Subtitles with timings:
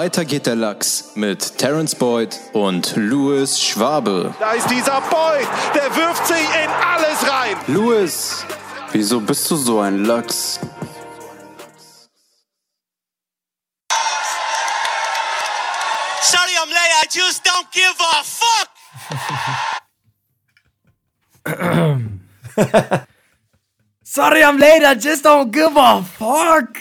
[0.00, 4.34] Weiter geht der Lachs mit Terence Boyd und Louis Schwabe.
[4.40, 7.54] Da ist dieser Boyd, der wirft sich in alles rein.
[7.66, 8.46] Louis,
[8.92, 10.58] wieso bist du so ein Lachs?
[16.22, 18.70] Sorry I'm late, I just don't give a fuck.
[24.02, 24.82] Sorry, I'm late.
[24.82, 26.78] I just don't give a fuck.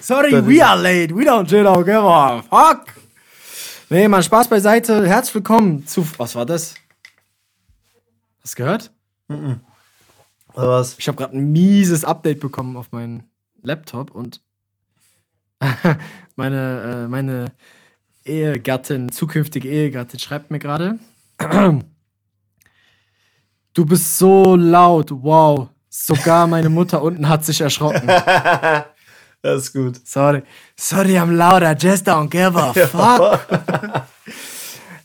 [0.00, 1.12] Sorry, we are late.
[1.14, 2.94] We don't just don't give a fuck.
[3.90, 5.06] Nee, mal Spaß beiseite.
[5.06, 6.06] Herzlich willkommen zu.
[6.18, 6.74] Was war das?
[8.42, 8.90] Hast du gehört?
[9.28, 9.60] Oder
[10.54, 10.96] was?
[10.98, 13.24] Ich habe gerade ein mieses Update bekommen auf meinen
[13.62, 14.40] Laptop und
[16.36, 17.52] meine, äh, meine
[18.24, 20.98] Ehegattin, zukünftige Ehegattin, schreibt mir gerade.
[23.74, 25.68] Du bist so laut, wow.
[25.88, 28.08] Sogar meine Mutter unten hat sich erschrocken.
[29.40, 30.04] Das ist gut.
[30.04, 30.42] Sorry.
[30.76, 34.06] Sorry, I'm loud, I just don't give a fuck.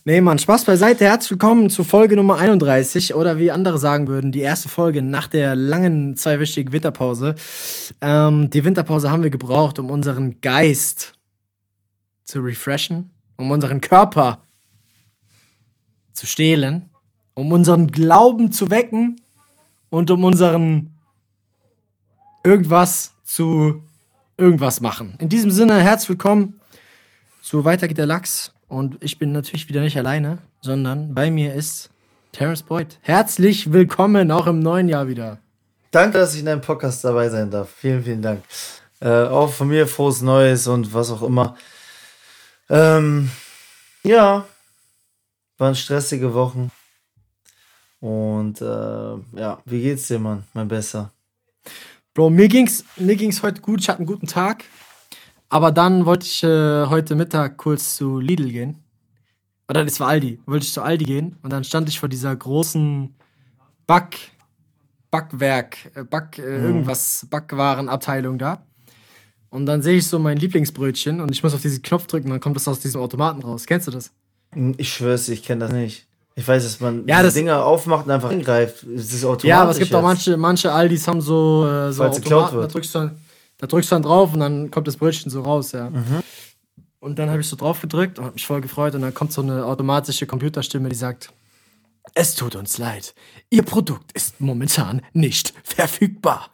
[0.04, 1.04] nee, Mann, Spaß beiseite.
[1.04, 5.28] Herzlich willkommen zu Folge Nummer 31 oder wie andere sagen würden, die erste Folge nach
[5.28, 7.36] der langen, zweiwöchigen Winterpause.
[8.00, 11.12] Ähm, die Winterpause haben wir gebraucht, um unseren Geist
[12.24, 14.42] zu refreshen, um unseren Körper
[16.12, 16.90] zu stehlen,
[17.34, 19.20] um unseren Glauben zu wecken
[19.90, 20.98] und um unseren
[22.42, 23.84] irgendwas zu
[24.36, 25.14] irgendwas machen.
[25.18, 26.60] In diesem Sinne, herzlich willkommen
[27.44, 28.52] zu Weiter geht der Lachs.
[28.68, 31.90] Und ich bin natürlich wieder nicht alleine, sondern bei mir ist
[32.32, 32.98] Terence Boyd.
[33.02, 35.38] Herzlich willkommen auch im neuen Jahr wieder.
[35.90, 37.70] Danke, dass ich in deinem Podcast dabei sein darf.
[37.70, 38.42] Vielen, vielen Dank.
[39.00, 41.56] Äh, auch von mir frohes Neues und was auch immer.
[42.70, 43.30] Ähm,
[44.02, 44.46] ja,
[45.58, 46.70] waren stressige Wochen.
[48.00, 50.44] Und äh, ja, wie geht's dir, Mann?
[50.54, 51.12] Mein Besser.
[52.14, 53.80] Bro, mir ging's, mir ging's heute gut.
[53.80, 54.64] Ich hatte einen guten Tag.
[55.48, 58.84] Aber dann wollte ich äh, heute Mittag kurz zu Lidl gehen.
[59.68, 60.40] Oder das war Aldi.
[60.46, 61.36] Wollte ich zu Aldi gehen.
[61.42, 63.14] Und dann stand ich vor dieser großen
[63.86, 64.16] Back,
[65.10, 68.64] Backwerk, äh, Back, äh, irgendwas, Backwarenabteilung da.
[69.50, 72.40] Und dann sehe ich so mein Lieblingsbrötchen und ich muss auf diesen Knopf drücken, dann
[72.40, 73.66] kommt das aus diesem Automaten raus.
[73.66, 74.10] Kennst du das?
[74.52, 76.08] Hm, Ich schwör's, ich kenne das nicht.
[76.36, 78.82] Ich weiß, dass man Ja, diese das- Dinger aufmacht und einfach hingreift.
[78.82, 79.48] Es ist automatisch.
[79.48, 79.96] Ja, aber es gibt jetzt.
[79.98, 83.20] auch manche, manche Aldis haben so, äh, so Falls Automaten, da drückst, du dann,
[83.58, 85.90] da drückst du dann drauf und dann kommt das Brötchen so raus, ja.
[85.90, 86.22] Mhm.
[86.98, 89.32] Und dann habe ich so drauf gedrückt und habe mich voll gefreut und dann kommt
[89.32, 91.30] so eine automatische Computerstimme, die sagt,
[92.14, 93.14] es tut uns leid,
[93.50, 96.48] Ihr Produkt ist momentan nicht verfügbar.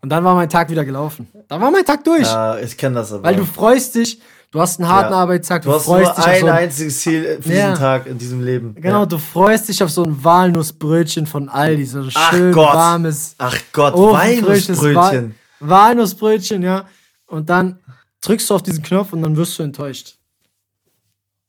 [0.00, 1.26] Und dann war mein Tag wieder gelaufen.
[1.48, 2.22] Da war mein Tag durch.
[2.22, 3.24] Ja, ich kenne das aber.
[3.24, 5.18] Weil du freust dich, du hast einen harten Ja.
[5.20, 7.70] Arbeitstag, du, Du hast freust nur dich auf ein so ein, einziges Ziel für Ja.
[7.70, 8.74] diesen Tag in diesem Leben.
[8.74, 9.06] Genau, Ja.
[9.06, 12.74] du freust dich auf so ein Walnussbrötchen von Aldi, so ein Ach schön Gott.
[12.74, 15.34] warmes Ach Gott, Walnussbrötchen.
[15.60, 16.86] Wa- Walnussbrötchen, ja.
[17.26, 17.78] Und dann
[18.20, 20.16] drückst du auf diesen Knopf und dann wirst du enttäuscht.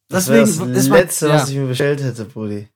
[0.10, 1.36] Das wäre das das Letzte, ja.
[1.36, 2.68] was ich mir bestellt hätte, Brudi.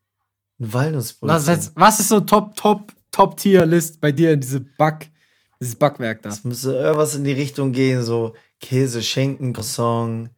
[0.59, 1.47] Ein Walnussbrötchen.
[1.47, 5.09] was, was ist so Top, Top, Top-Tier-List bei dir in diese Back,
[5.59, 6.29] dieses Backwerk da?
[6.29, 8.33] Es müsste irgendwas in die Richtung gehen, so
[8.63, 10.29] Käse, Schenken, Croissant,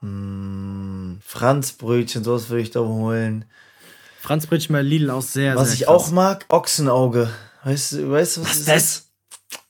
[0.00, 3.46] mh, Franzbrötchen, sowas würde ich da holen.
[4.20, 5.88] Franzbrötchen bei Lidl auch sehr, Was sehr ich krass.
[6.08, 7.30] auch mag, Ochsenauge.
[7.64, 9.06] Weißt du, weißt was, Was ist das?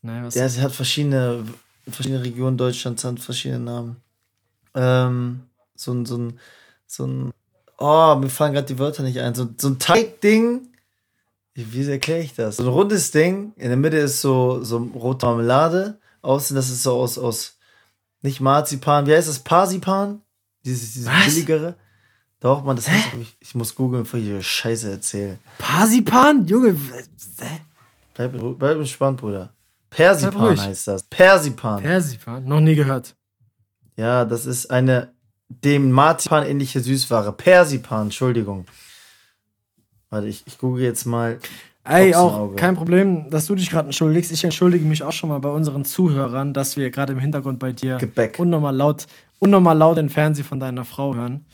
[0.02, 1.44] Nein, was Ja, sie hat verschiedene,
[1.88, 3.96] verschiedene Regionen Deutschlands haben verschiedene Namen.
[4.74, 5.40] Ähm,
[5.76, 6.38] so ein, so ein,
[6.86, 7.30] so ein,
[7.78, 9.34] oh, mir fallen gerade die Wörter nicht ein.
[9.34, 10.68] So, so ein Teigding.
[11.54, 12.56] Wie, wie erkläre ich das?
[12.56, 13.52] So ein rundes Ding.
[13.56, 15.98] In der Mitte ist so, so rote Marmelade.
[16.22, 17.53] Außen, das ist so aus, aus,
[18.24, 19.06] nicht Marzipan.
[19.06, 19.38] Wie heißt das?
[19.38, 20.22] Parsipan?
[20.64, 21.26] Dieses, dieses Was?
[21.26, 21.76] billigere.
[22.40, 25.38] Doch, man, das heißt, ich, ich muss googeln, bevor ich hier Scheiße erzähle.
[25.58, 26.46] Parsipan?
[26.46, 27.60] Junge, hä?
[28.14, 29.52] Bleib, bleib entspannt, Bruder.
[29.90, 31.02] Persipan heißt das.
[31.04, 31.82] Persipan.
[31.82, 32.44] Persipan?
[32.44, 33.14] Noch nie gehört.
[33.96, 35.12] Ja, das ist eine
[35.48, 37.32] dem Marzipan ähnliche Süßware.
[37.32, 38.66] Persipan, Entschuldigung.
[40.10, 41.38] Warte, ich, ich google jetzt mal.
[41.86, 44.32] Ey, auch kein Problem, dass du dich gerade entschuldigst.
[44.32, 47.72] Ich entschuldige mich auch schon mal bei unseren Zuhörern, dass wir gerade im Hintergrund bei
[47.72, 48.38] dir Gebäck.
[48.38, 49.06] unnormal laut,
[49.38, 51.44] unnormal laut den Fernsehen von deiner Frau hören.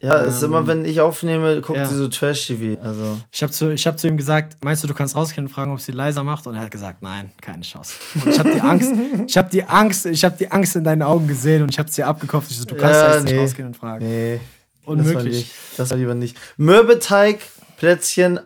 [0.00, 1.86] Ja, es ist immer, wenn ich aufnehme, guckt ja.
[1.86, 2.80] sie so Trash-TV.
[2.80, 5.52] Also, Ich habe zu, ich hab zu ihm gesagt, meinst du, du kannst rausgehen und
[5.52, 6.46] fragen, ob sie leiser macht?
[6.46, 7.94] Und er hat gesagt, nein, keine Chance.
[8.14, 8.92] Und ich habe die Angst,
[9.26, 11.90] ich habe die Angst, ich habe die Angst in deinen Augen gesehen und ich habe
[11.90, 12.48] sie abgekauft.
[12.50, 13.40] Ich so, du kannst Ja, jetzt nicht nee.
[13.40, 14.06] rausgehen und fragen.
[14.06, 14.34] nee.
[14.36, 15.34] Das war, Unmöglich.
[15.36, 16.36] nicht, das war lieber nicht.
[16.58, 17.40] Mürbeteig,
[17.76, 18.38] Plätzchen,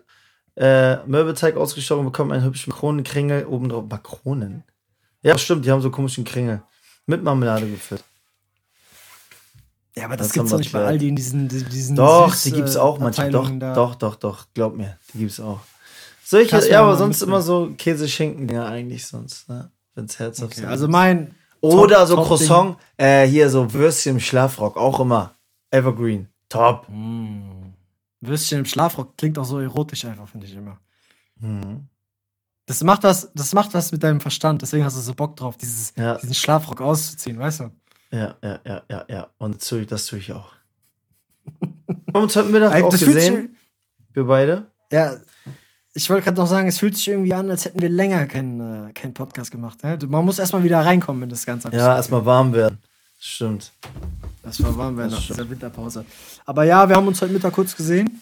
[0.57, 3.85] äh, Mürbeteig ausgestochen, bekommen einen hübschen Makronenkringel oben drauf.
[3.89, 4.65] Makronen?
[5.23, 6.63] Ja, stimmt, die haben so komischen Kringel.
[7.07, 8.05] Mit Marmelade gefüllt.
[9.97, 12.45] Ja, aber das, Das gibt's doch nicht bei all die in diesen, diesen Doch, Süß-
[12.45, 13.31] die gibt's äh, auch manchmal.
[13.31, 13.75] Doch, da.
[13.75, 14.47] doch, doch, doch.
[14.55, 15.61] Glaub mir, die gibt's auch.
[16.25, 17.33] Solche, ja, aber sonst mitbringen.
[17.35, 19.71] immer so Käse, Schinken, ja, eigentlich sonst, ne?
[19.95, 22.27] Wenn's herzhaft Okay, sein also mein Oder Top- so Top-Ding.
[22.27, 25.35] Croissant, äh, hier so Würstchen im Schlafrock, auch immer.
[25.71, 26.29] Evergreen.
[26.49, 26.87] Top.
[28.23, 30.79] Würstchen im Schlafrock klingt auch so erotisch einfach, finde ich immer.
[31.41, 31.89] Mhm.
[32.67, 35.57] Das macht was, das macht was mit deinem Verstand, deswegen hast du so Bock drauf,
[35.57, 36.17] dieses, Ja.
[36.17, 37.71] diesen Schlafrock auszuziehen, weißt du?
[38.13, 39.27] Ja, ja, ja, ja, ja.
[39.39, 40.53] Und das tue ich, das tue ich auch.
[41.61, 41.75] Haben
[42.15, 43.57] wir uns heute Mittag auch das sich- gesehen,
[44.13, 44.67] wir beide.
[44.93, 45.17] Ja,
[45.95, 48.89] ich wollte gerade noch sagen, es fühlt sich irgendwie an, als hätten wir länger keinen
[48.89, 49.83] äh, keinen Podcast gemacht.
[49.83, 49.99] Ne?
[50.07, 51.71] Man muss erstmal wieder reinkommen in das Ganze.
[51.73, 52.79] Ja, erstmal warm werden.
[53.19, 53.73] Stimmt.
[54.43, 56.05] Das war warm nach dieser Winterpause.
[56.45, 58.21] Aber ja, wir haben uns heute Mittag kurz gesehen.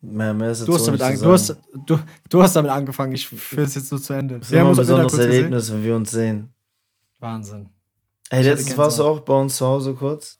[0.00, 1.98] Mehr, mehr Du hast, damit an, du, hast, du,
[2.28, 3.12] du hast damit angefangen.
[3.12, 4.38] Ich führe es jetzt so zu Ende.
[4.38, 6.54] Das ist immer ein besonderes Erlebnis, wenn wir uns sehen.
[7.18, 7.70] Wahnsinn.
[8.30, 10.38] Ey, letztens warst du auch bei uns zu Hause kurz.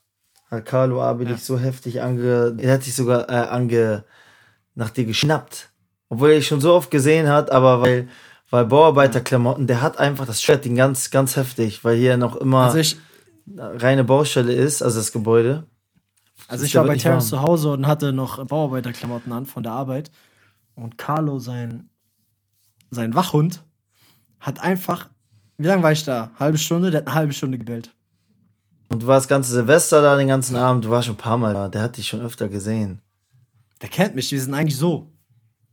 [0.50, 2.56] Hat Carlo Abi dich so heftig ange...
[2.58, 4.04] Er hat dich sogar äh, ange...
[4.76, 5.70] nach dir geschnappt.
[6.08, 8.08] Obwohl er dich schon so oft gesehen hat, aber weil...
[8.48, 12.78] Weil Bauarbeiterklamotten, der hat einfach das ihn ganz, ganz heftig, weil hier noch immer Also
[12.78, 12.96] ich,
[13.56, 15.66] reine Baustelle ist, also das Gebäude.
[16.48, 17.20] also ich war bei warm.
[17.20, 20.10] zu Hause und hatte noch Bauarbeiterklamotten an von der Arbeit.
[20.74, 21.88] Und Carlo, sein,
[22.90, 23.64] sein Wachhund,
[24.40, 25.08] hat einfach.
[25.58, 26.30] Wie lange war ich da?
[26.38, 26.90] Halbe Stunde?
[26.90, 27.94] Der hat eine halbe Stunde gebellt.
[28.88, 31.54] Und du warst ganze Silvester da den ganzen Abend, du warst schon ein paar Mal
[31.54, 33.00] da, der hat dich schon öfter gesehen.
[33.82, 35.10] Der kennt mich, wir sind eigentlich so.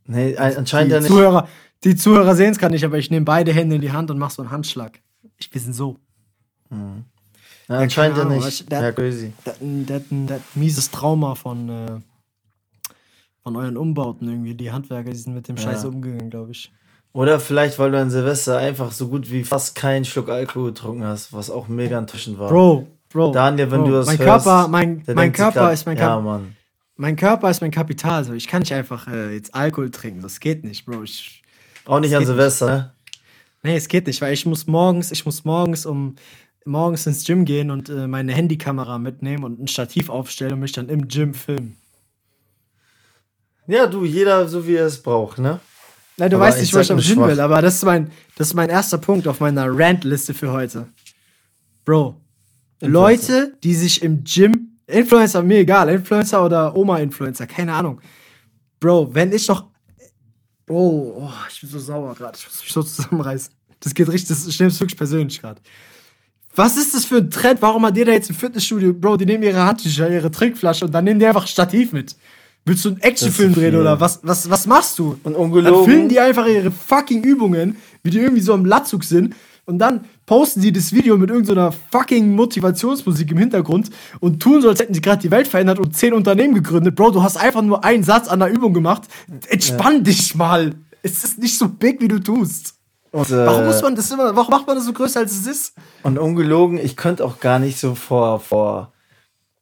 [0.06, 1.10] Nee, ein- anscheinend Die ja nicht.
[1.10, 1.48] Zuhörer,
[1.84, 4.18] die Zuhörer sehen es gerade nicht, aber ich nehme beide Hände in die Hand und
[4.18, 5.00] mache so einen Handschlag.
[5.38, 6.00] Ich, wir sind so.
[7.70, 8.72] Ja, anscheinend ja nicht.
[8.72, 9.34] der- Ja, crazy.
[9.46, 12.00] Der hat ein mieses Trauma von, äh,
[13.44, 14.56] von euren Umbauten irgendwie.
[14.56, 16.72] Die Handwerker, die sind mit dem Scheiß umgegangen, glaube ich.
[17.14, 21.04] Oder vielleicht, weil du an Silvester einfach so gut wie fast keinen Schluck Alkohol getrunken
[21.04, 22.50] hast, was auch mega enttäuschend war.
[22.50, 23.32] Bro, Bro.
[23.32, 26.08] Daniel, wenn Bro, du das mein hörst, Körper, mein, mein Körper grad, ist mein Ja,
[26.08, 26.22] Körper.
[26.22, 26.56] Mann.
[26.96, 28.24] Mein Körper ist mein Kapital.
[28.24, 28.34] So.
[28.34, 30.22] Ich kann nicht einfach äh, jetzt Alkohol trinken.
[30.22, 31.04] Das geht nicht, Bro.
[31.04, 31.44] Ich,
[31.86, 32.94] Auch nicht an Silvester, ne?
[33.62, 36.16] nee, es geht nicht, weil ich muss morgens, ich muss morgens um
[36.66, 40.72] morgens ins Gym gehen und äh, meine Handykamera mitnehmen und ein Stativ aufstellen und mich
[40.72, 41.78] dann im Gym filmen.
[43.68, 45.60] Ja, du, jeder so wie er es braucht, ne?
[46.18, 47.28] Na, du Aber weißt ich nicht, wo ich am hin schwach.
[47.28, 50.88] will, aber das ist mein, das ist mein erster Punkt auf meiner Rant-Liste für heute.
[51.86, 52.22] Bro,
[52.82, 58.02] Leute, die sich im Gym, Influencer, mir egal, Influencer oder Oma-Influencer, keine Ahnung.
[58.80, 59.68] Bro, wenn ich noch.
[60.66, 62.38] Bro, oh, ich bin so sauer gerade.
[62.38, 63.54] Ich muss mich so zusammenreißen.
[63.80, 65.62] Das geht richtig, das stimmt wirklich persönlich gerade.
[66.56, 67.62] Was ist das für ein Trend?
[67.62, 71.04] Warum hat jeder jetzt im Fitnessstudio, Bro, die nehmen ihre Handtücher, ihre Trinkflasche und dann
[71.04, 72.16] nehmen die einfach Stativ mit?
[72.66, 75.18] Willst du einen Actionfilm drehen oder was, was, was machst du?
[75.24, 75.86] Und Dann ungelogen.
[75.86, 79.36] filmen die einfach ihre fucking Übungen, wie die irgendwie so am Latzug sind.
[79.66, 83.90] Und dann posten sie das Video mit irgendeiner fucking Motivationsmusik im Hintergrund
[84.20, 86.96] und tun so, als hätten sie gerade die Welt verändert und zehn Unternehmen gegründet.
[86.96, 89.04] Bro, du hast einfach nur einen Satz an der Übung gemacht.
[89.50, 90.76] Entspann dich mal.
[91.02, 92.73] Es ist nicht so big, wie du tust.
[93.14, 95.46] Und, Warum äh, muss man das immer, warum macht man das so größer, als es
[95.46, 95.76] ist?
[96.02, 98.92] Und ungelogen, ich könnte auch gar nicht so vor, vor,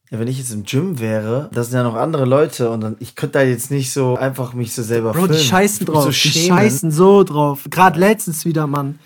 [0.10, 2.96] ja, wenn ich jetzt im Gym wäre, da sind ja noch andere Leute und dann,
[3.00, 5.44] ich könnte da jetzt nicht so einfach mich so selber Bro, die filmen.
[5.44, 6.04] scheißen Ich würd drauf.
[6.06, 6.58] So die schämen.
[6.58, 7.68] scheißen so drauf.
[7.70, 9.00] Gerade letztens wieder, Mann.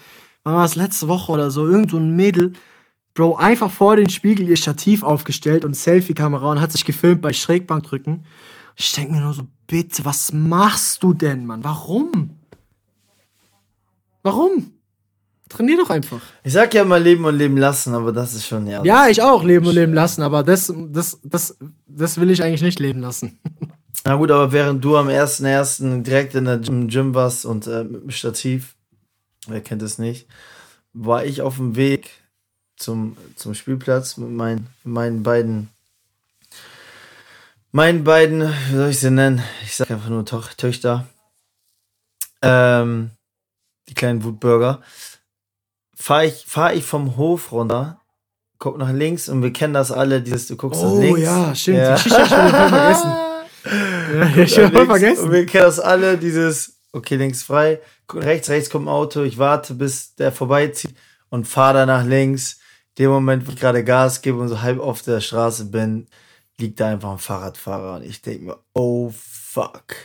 [0.44, 1.68] Wann war es letzte Woche oder so?
[1.68, 2.54] Irgend so ein Mädel,
[3.16, 7.34] Bro, einfach vor den Spiegel ihr Stativ aufgestellt und Selfie-Kamera und hat sich gefilmt bei
[7.34, 8.26] Schrägbankdrücken.
[8.76, 11.64] Ich denke mir nur so, bitte, was machst du denn, Mann?
[11.64, 12.35] Warum?
[14.26, 14.74] Warum?
[15.50, 16.20] Trainier doch einfach.
[16.44, 18.84] Ich sag ja immer leben und leben lassen, aber das ist schon, ja.
[18.84, 22.64] Ja, ich auch leben und leben lassen, aber das, das, das, das will ich eigentlich
[22.64, 23.38] nicht leben lassen.
[24.04, 26.02] Na gut, aber während du am 1.1.
[26.02, 28.76] direkt in der Gym, Gym warst und äh, mit dem Stativ,
[29.46, 30.28] wer kennt es nicht,
[30.92, 32.10] war ich auf dem Weg
[32.78, 35.70] zum, zum Spielplatz mit meinen, meinen beiden,
[37.72, 39.44] meinen beiden, wie soll ich sie nennen?
[39.64, 41.06] Ich sag einfach nur Toch Töchter.
[42.42, 43.12] Ähm,
[43.90, 44.82] die kleinen Wutbürger.
[45.96, 48.02] Fahre ich, fahr ich vom Hof runter,
[48.60, 51.22] guck nach links und wir kennen das alle, dieses, du guckst nach Oh links.
[51.22, 51.78] ja, stimmt.
[51.78, 51.96] Ja.
[51.96, 53.12] Die Geschichte hab ich schon voll vergessen.
[53.66, 55.24] Ja, ich hab voll vergessen.
[55.26, 59.24] Und wir kennen das alle, dieses, okay, links frei, guck rechts, rechts kommt ein Auto,
[59.24, 60.96] ich warte, bis der vorbeizieht
[61.30, 62.60] und fahre dann nach links.
[63.00, 66.08] Dem Moment, wo ich gerade Gas gebe und so halb auf der Straße bin,
[66.58, 69.96] liegt da einfach ein Fahrradfahrer und ich denke mir, oh fuck.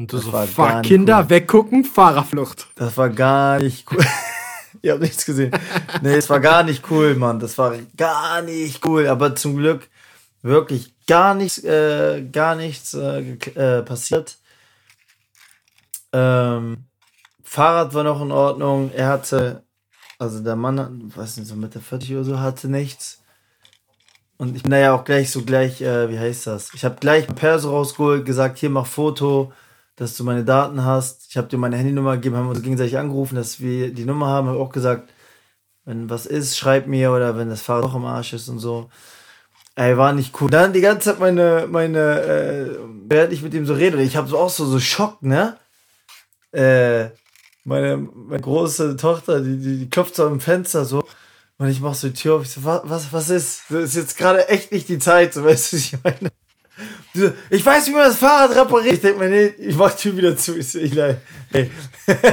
[0.00, 1.30] Und du Das so, war fuck, Kinder, cool.
[1.30, 2.68] weggucken, Fahrerflucht.
[2.74, 4.02] Das war gar nicht cool.
[4.82, 5.50] Ihr habt nichts gesehen.
[6.00, 7.38] Nee, es war gar nicht cool, Mann.
[7.38, 9.06] Das war gar nicht cool.
[9.08, 9.90] Aber zum Glück
[10.40, 14.38] wirklich gar nichts, äh, gar nichts äh, äh, passiert.
[16.14, 16.84] Ähm,
[17.44, 18.90] Fahrrad war noch in Ordnung.
[18.94, 19.64] Er hatte,
[20.18, 23.18] also der Mann, hat- weiß nicht, so Mitte 40 oder so, hatte nichts.
[24.38, 26.72] Und ich bin da ja auch gleich so gleich, äh, wie heißt das?
[26.72, 29.52] Ich habe gleich ein Perso rausgeholt, gesagt, hier mach Foto,
[30.00, 31.26] dass du meine Daten hast.
[31.28, 34.48] Ich habe dir meine Handynummer gegeben, haben uns gegenseitig angerufen, dass wir die Nummer haben.
[34.48, 35.10] Habe auch gesagt,
[35.84, 38.88] wenn was ist, schreib mir oder wenn das Fahrrad doch im Arsch ist und so.
[39.74, 40.48] Ey, war nicht cool.
[40.48, 42.78] Dann die ganze Zeit meine, meine, äh,
[43.08, 45.58] während ich mit ihm so rede, ich habe so auch so, so Schock, ne?
[46.52, 47.10] Äh,
[47.64, 51.04] meine, meine große Tochter, die, die, die klopft so am Fenster so.
[51.58, 53.64] Und ich mach so die Tür auf, ich so, was, was, ist?
[53.68, 56.30] Das ist jetzt gerade echt nicht die Zeit, so weißt du, ich meine.
[57.50, 58.94] Ich weiß, wie man das Fahrrad repariert.
[58.94, 60.56] Ich denke mir, nee, ich mach die Tür wieder zu.
[60.56, 61.70] Ich ich hey.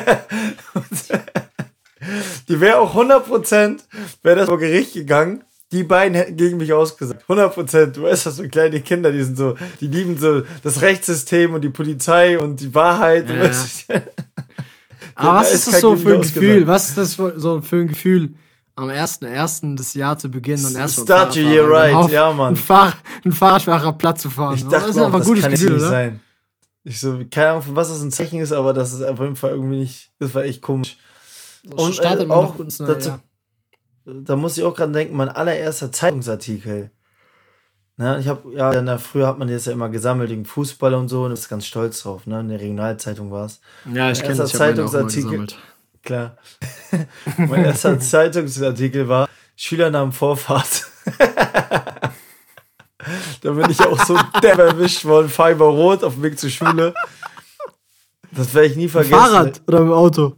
[2.48, 3.80] Die wäre auch 100%,
[4.24, 5.44] wäre das vor Gericht gegangen.
[5.72, 7.26] Die beiden hätten gegen mich ausgesagt.
[7.28, 7.88] 100%.
[7.88, 11.62] Du weißt, das so kleine Kinder, die sind so, die lieben so das Rechtssystem und
[11.62, 13.30] die Polizei und die Wahrheit.
[13.30, 13.88] Ja, weißt,
[15.16, 16.22] Aber was ist das so für ein.
[16.22, 16.68] Gefühl?
[16.68, 18.36] Was ist das so für ein Gefühl,
[18.78, 19.76] am 1.1.
[19.76, 22.54] das Jahr zu beginnen und erst Start your year right, ja, Mann.
[22.54, 22.94] Ein, Fahr
[23.26, 24.56] ein Fahrradfahrer platt zu fahren.
[24.56, 25.90] Ich das dachte ist mir auch, einfach ein das gutes kann Gefühl, nicht oder?
[25.90, 26.20] sein.
[26.84, 29.36] Ich so, keine Ahnung, von was das ein Zeichen ist, aber das ist auf jeden
[29.36, 30.98] Fall irgendwie nicht, das war echt komisch.
[31.76, 33.20] Und startet äh, auch dazu, Jahr.
[34.06, 36.92] da muss ich auch gerade denken, mein allererster Zeitungsartikel.
[37.98, 40.94] Ne, ich habe ja, in der, früher hat man das ja immer gesammelt wegen Fußball
[40.94, 42.28] und so und ist ganz stolz drauf.
[42.28, 42.42] Ne?
[42.42, 43.60] In der Regionalzeitung war es.
[43.92, 44.54] Ja, ich kenne das.
[44.54, 45.58] Zeitungsartikel- gesammelt.
[46.08, 46.38] Klar.
[47.38, 50.88] mein erster Zeitungsartikel war Schüler nahmen Vorfahrt.
[53.42, 56.94] da bin ich auch so derb erwischt worden, Fiber Rot auf dem Weg zur Schule.
[58.32, 59.20] Das werde ich nie vergessen.
[59.20, 60.38] Fahrrad oder mit dem Auto?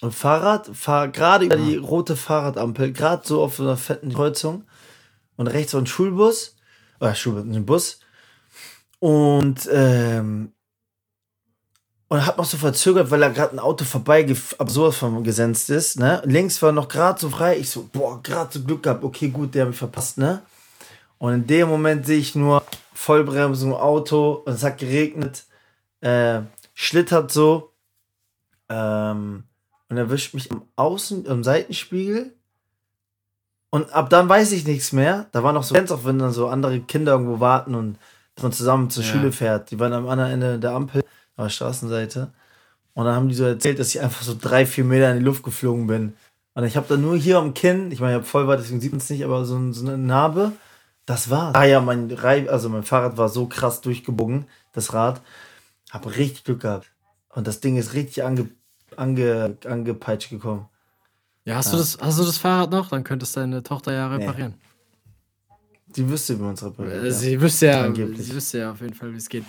[0.00, 4.64] Und Fahrrad, fahr gerade über die rote Fahrradampel, gerade so auf so einer fetten Kreuzung.
[5.36, 6.56] Und rechts war ein Schulbus,
[6.98, 8.00] oder Schulbus, ein Bus.
[8.98, 10.53] Und, ähm,
[12.08, 14.26] und hat noch so verzögert, weil da gerade ein Auto vorbei,
[14.66, 16.22] sowas von gesenzt ist, ne?
[16.24, 17.56] Links war noch gerade so frei.
[17.58, 19.02] Ich so, boah, gerade so Glück gehabt.
[19.02, 20.42] Okay, gut, der hat mich verpasst, ne?
[21.18, 25.44] Und in dem Moment sehe ich nur Vollbremsung im Auto und es hat geregnet,
[26.00, 26.40] äh,
[26.74, 27.72] schlittert so,
[28.68, 29.44] ähm,
[29.88, 32.34] und erwischt mich am Außen, am Seitenspiegel.
[33.70, 35.26] Und ab dann weiß ich nichts mehr.
[35.32, 37.98] Da war noch so, auch, wenn dann so andere Kinder irgendwo warten und
[38.42, 39.10] man zusammen zur Ja.
[39.10, 39.70] Schule fährt.
[39.70, 41.04] Die waren am anderen Ende der Ampel,
[41.36, 42.32] auf der Straßenseite.
[42.94, 45.24] Und dann haben die so erzählt, dass ich einfach so drei, vier Meter in die
[45.24, 46.14] Luft geflogen bin.
[46.54, 48.80] Und ich habe dann nur hier am Kinn, ich meine, ich habe voll weit, deswegen
[48.80, 50.52] sieht man es nicht, aber so, so eine Narbe.
[51.06, 51.54] Das war's.
[51.54, 55.20] Ah ja, mein Reif, also mein Fahrrad war so krass durchgebogen, das Rad.
[55.90, 56.90] Hab richtig Glück gehabt.
[57.28, 58.48] Und das Ding ist richtig ange,
[58.96, 60.68] ange, angepeitscht gekommen.
[61.44, 62.88] Ja, hast, Du das, hast du das Fahrrad noch?
[62.88, 64.54] Dann könntest deine Tochter ja reparieren.
[65.96, 67.02] Die wüsste, wie man es repariert.
[67.02, 67.12] Äh, ja.
[67.12, 68.26] Sie wüsste ja, Angeblich.
[68.26, 69.44] sie wüsste ja auf jeden Fall, wie es geht.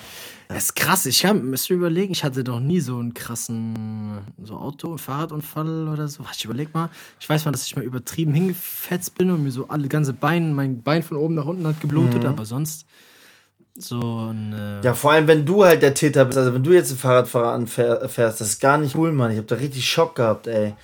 [0.47, 1.05] Das ist krass.
[1.07, 6.07] Ich hab, müsste überlegen, ich hatte noch nie so einen krassen so Auto- Fahrradunfall oder
[6.07, 6.23] so.
[6.35, 6.89] Ich überleg mal.
[7.19, 10.53] Ich weiß mal, dass ich mal übertrieben hingefetzt bin und mir so alle ganze Beine,
[10.53, 12.85] mein Bein von oben nach unten hat geblutet, aber sonst
[13.77, 13.99] so
[14.29, 14.77] eine.
[14.79, 14.83] Mhm.
[14.85, 16.37] Ja, vor allem, wenn du halt der Täter bist.
[16.37, 19.31] Also, wenn du jetzt einen Fahrradfahrer anfährst, das ist gar nicht cool, Mann.
[19.31, 20.75] Ich hab da richtig Schock gehabt, ey.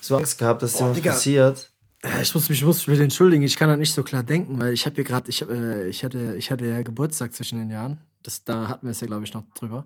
[0.00, 1.70] So Angst gehabt, dass dir was passiert.
[2.04, 4.60] Ja, Ich muss mich, ich muss mich entschuldigen, ich kann da nicht so klar denken,
[4.60, 7.70] weil ich habe hier gerade, ich, äh, ich, hatte, ich hatte ja Geburtstag zwischen den
[7.70, 7.98] Jahren.
[8.22, 9.84] Das, da hatten wir es ja, glaube ich, noch drüber.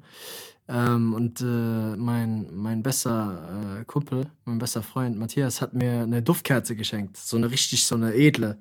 [0.68, 6.22] Ähm, und äh, mein, mein bester äh, Kumpel, mein bester Freund Matthias hat mir eine
[6.22, 7.16] Duftkerze geschenkt.
[7.16, 8.56] So eine richtig, so eine edle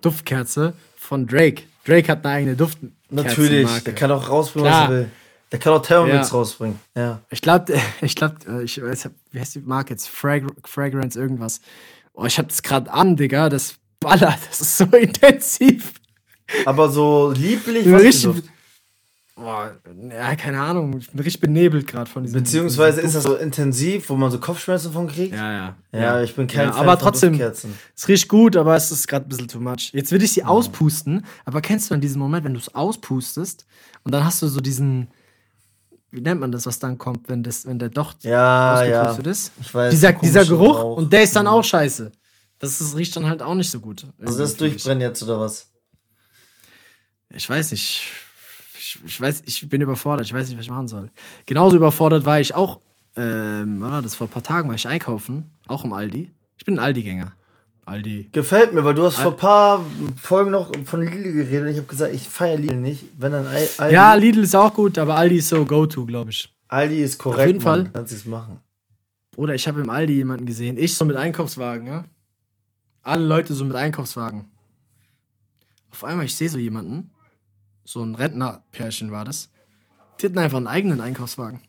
[0.00, 1.62] Duftkerze von Drake.
[1.84, 2.92] Drake hat eine eigene Duftkerze.
[3.10, 3.68] Natürlich.
[3.84, 5.10] Der kann auch rausbringen, was er will.
[5.50, 6.36] Der kann auch Thermomix Ja.
[6.36, 6.78] rausbringen.
[6.94, 7.20] Ja.
[7.30, 10.08] Ich glaube, ich glaube, ich weiß, wie heißt die Marke jetzt?
[10.08, 11.60] Frag Fragrance irgendwas.
[12.20, 13.48] Oh, ich hab das gerade an, Digga.
[13.48, 14.38] Das ballert.
[14.50, 15.94] Das ist so intensiv.
[16.66, 18.42] Aber so lieblich, was richtig,
[19.36, 19.74] boah,
[20.10, 20.98] ja, keine Ahnung.
[20.98, 22.42] Ich bin richtig benebelt gerade von diesem.
[22.42, 25.34] Beziehungsweise ist das so intensiv, wo man so Kopfschmerzen von kriegt?
[25.34, 25.76] Ja, ja.
[25.92, 29.26] Ja, ich bin kein Ja, Fan aber trotzdem, es riecht gut, aber es ist gerade
[29.26, 29.90] ein bisschen too much.
[29.92, 33.64] Jetzt will ich sie auspusten, aber kennst du an diesen Moment, wenn du es auspustest
[34.02, 35.08] und dann hast du so diesen,
[36.10, 39.12] wie nennt man das, was dann kommt, wenn, das, wenn der Docht Ja, ja.
[39.12, 39.52] ist?
[39.60, 39.90] Ich weiß.
[39.90, 40.96] dieser, dieser Geruch Rauch.
[40.96, 42.10] und der ist dann auch scheiße.
[42.58, 44.06] Das ist, riecht dann halt auch nicht so gut.
[44.20, 45.70] Also das Durchbrennen jetzt oder was?
[47.30, 48.02] Ich weiß nicht.
[48.78, 50.26] Ich, ich weiß, ich bin überfordert.
[50.26, 51.10] Ich weiß nicht, was ich machen soll.
[51.46, 52.80] Genauso überfordert war ich auch,
[53.16, 56.30] ähm, war das vor ein paar Tagen war ich einkaufen, auch im Aldi.
[56.56, 57.32] Ich bin ein Aldi-Gänger.
[57.90, 58.28] Aldi.
[58.32, 59.84] Gefällt mir, weil du hast vor ein paar
[60.16, 61.70] Folgen noch von Lidl geredet.
[61.70, 63.04] Ich habe gesagt, ich feiere Lidl nicht.
[63.18, 66.30] Wenn dann Al- Aldi, Ja, Lidl ist auch gut, aber Aldi ist so Go-To, glaube
[66.30, 66.54] ich.
[66.68, 67.40] Aldi ist korrekt.
[67.40, 67.82] Auf jeden Mann.
[67.86, 67.92] Fall.
[67.92, 68.60] Kannst du es machen.
[69.36, 70.76] Oder ich habe im Aldi jemanden gesehen.
[70.78, 72.04] Ich so mit Einkaufswagen, ja.
[73.02, 74.44] Alle Leute so mit Einkaufswagen.
[75.90, 77.10] Auf einmal, ich sehe so jemanden.
[77.84, 79.50] So ein Rentnerpärchen war das.
[80.20, 81.60] Die hatten einfach einen eigenen Einkaufswagen.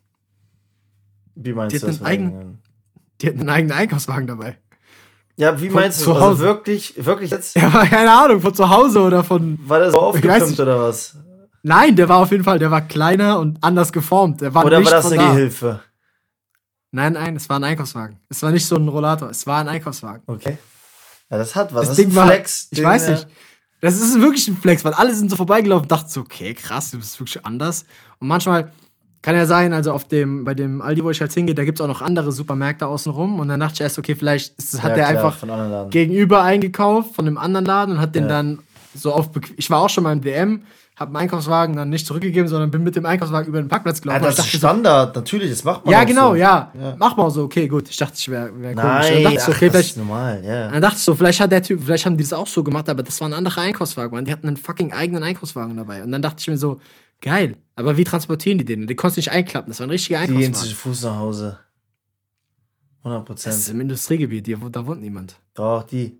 [1.35, 1.97] Wie meinst Die du das?
[1.97, 2.59] einen eigenen- eigenen?
[3.21, 4.57] Die hatten einen eigenen Einkaufswagen dabei.
[5.37, 6.05] Ja, wie Von meinst du?
[6.05, 6.39] zu Also Hause.
[6.43, 7.55] wirklich, wirklich jetzt?
[7.55, 9.57] Ja, war keine Ahnung, von zu Hause oder von.
[9.67, 11.15] War der so aufgepimpt oder was?
[11.63, 14.41] Nein, der war auf jeden Fall, der war kleiner und anders geformt.
[14.41, 15.31] Der war Oder nicht war das eine da.
[15.31, 15.79] Gehilfe?
[16.91, 18.19] Nein, nein, es war ein Einkaufswagen.
[18.29, 20.23] Es war nicht so ein Rollator, es war ein Einkaufswagen.
[20.27, 20.57] Okay.
[21.29, 21.81] Ja, das hat was.
[21.81, 22.67] Das, Das, Ding ist ein war, Flex.
[22.71, 23.27] ich weiß nicht.
[23.79, 26.91] Das ist wirklich ein Flex, weil alle sind so vorbeigelaufen und dachten so, okay, krass,
[26.91, 27.85] du bist wirklich anders.
[28.19, 28.71] Und manchmal
[29.21, 31.79] kann ja sein, also auf dem, bei dem Aldi, wo ich halt hingehe, da gibt
[31.79, 33.39] es auch noch andere Supermärkte außenrum.
[33.39, 37.15] Und dann dachte ich erst, okay, vielleicht ist, hat Ja, der klar, einfach gegenüber eingekauft
[37.15, 38.29] von einem anderen Laden und hat den Ja.
[38.29, 38.59] dann
[38.95, 39.29] so auf.
[39.57, 40.63] Ich war auch schon mal im DM,
[40.97, 44.03] hab einen Einkaufswagen dann nicht zurückgegeben, sondern bin mit dem Einkaufswagen über den Parkplatz Ja,
[44.03, 44.23] gelaufen.
[44.23, 46.35] das Und ist dachte so, Standard, natürlich, das macht man ja, genau, so.
[46.35, 46.71] ja.
[46.79, 46.95] Ja.
[46.97, 47.89] Mach mal so, okay, gut.
[47.89, 48.83] Ich dachte, ich wäre wär komisch.
[48.83, 50.67] Nein, dann dachte ich so, ach, okay, das vielleicht, ist normal, ja.
[50.71, 52.89] dann dachte ich so, vielleicht hat der Typ, vielleicht haben die das auch so gemacht,
[52.89, 54.25] aber das war ein anderer Einkaufswagen, Mann.
[54.25, 56.03] Die hatten einen fucking eigenen Einkaufswagen dabei.
[56.03, 56.81] Und dann dachte ich mir so,
[57.21, 58.87] geil, aber wie transportieren die den?
[58.87, 60.69] Die konntest du nicht einklappen, das war ein richtiger Die gehen Einkaufswagen.
[60.69, 61.59] zu Fuß nach Hause.
[63.03, 63.75] 100 Das ist Prozent.
[63.75, 65.35] im Industriegebiet, die, da wohnt niemand.
[65.55, 66.17] Doch, die.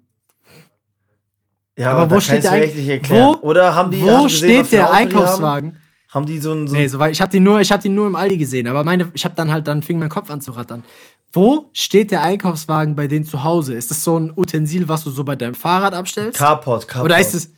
[1.77, 3.38] Ja, Aber aber, wo steht der mir Eink- echt nicht erklären.
[3.41, 4.01] Wo- Oder haben die.
[4.01, 4.30] Wo gesehen,
[4.65, 5.70] steht der Einkaufswagen?
[5.74, 5.77] Haben?
[6.10, 6.68] haben die so ein.
[6.68, 8.68] So Nee, so, weil ich habe die nur, ich habe die nur im Aldi gesehen,
[8.68, 10.84] aber meine, ich habe dann halt, dann fing mein Kopf an zu rattern.
[11.32, 13.74] Wo steht der Einkaufswagen bei denen zu Hause?
[13.74, 16.38] Ist das so ein Utensil, was du so bei deinem Fahrrad abstellst?
[16.38, 17.06] Carport, Carport.
[17.06, 17.51] Oder ist es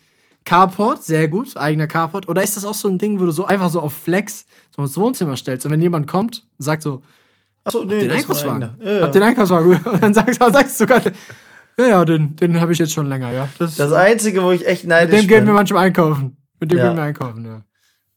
[0.45, 2.27] Carport, sehr gut, eigener Carport?
[2.27, 4.45] Oder ist das auch so ein Ding, wo du so einfach so auf Flex
[4.75, 7.01] so ins Wohnzimmer stellst und wenn jemand kommt und sagt so,
[7.63, 8.75] Achso, nee, den Einkaufswagen.
[8.81, 9.01] Ja, ja.
[9.03, 11.01] hab den Einkaufswagen und dann sagst, du- sagst du sogar,
[11.77, 13.47] ja, ja, den, den habe ich jetzt schon länger, ja.
[13.57, 15.53] Das, Das Einzige, wo ich echt mit neidisch dem gehen wir bin.
[15.55, 16.35] manchmal einkaufen.
[16.59, 16.87] Mit dem Ja.
[16.89, 17.61] gehen wir einkaufen, ja.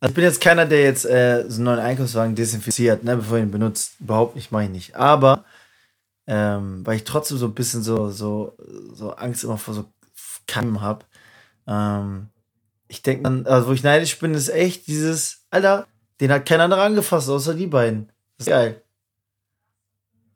[0.01, 3.39] Also ich bin jetzt keiner, der jetzt äh, so einen neuen Einkaufswagen desinfiziert, ne, bevor
[3.39, 3.93] er ihn benutzt.
[4.01, 4.97] Überhaupt nicht, mache ich nicht.
[4.97, 5.45] Aber
[6.27, 8.57] ähm, weil ich trotzdem so ein bisschen so, so,
[8.95, 9.85] so Angst immer vor so
[10.49, 11.05] Keimen habe.
[11.67, 12.29] Ähm,
[12.89, 15.87] ich denke dann, also wo ich neidisch bin, ist echt dieses, Alter,
[16.21, 18.11] den hat kein anderer angefasst, außer die beiden.
[18.39, 18.83] Das ist geil.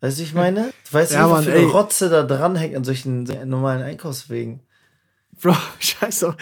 [0.00, 0.72] Weißt du, ich meine?
[0.88, 1.66] Du weißt Ja, wie viel.
[1.66, 4.60] Rotze da dranhängt an solchen normalen Einkaufswegen.
[5.40, 6.34] Bro, scheiße.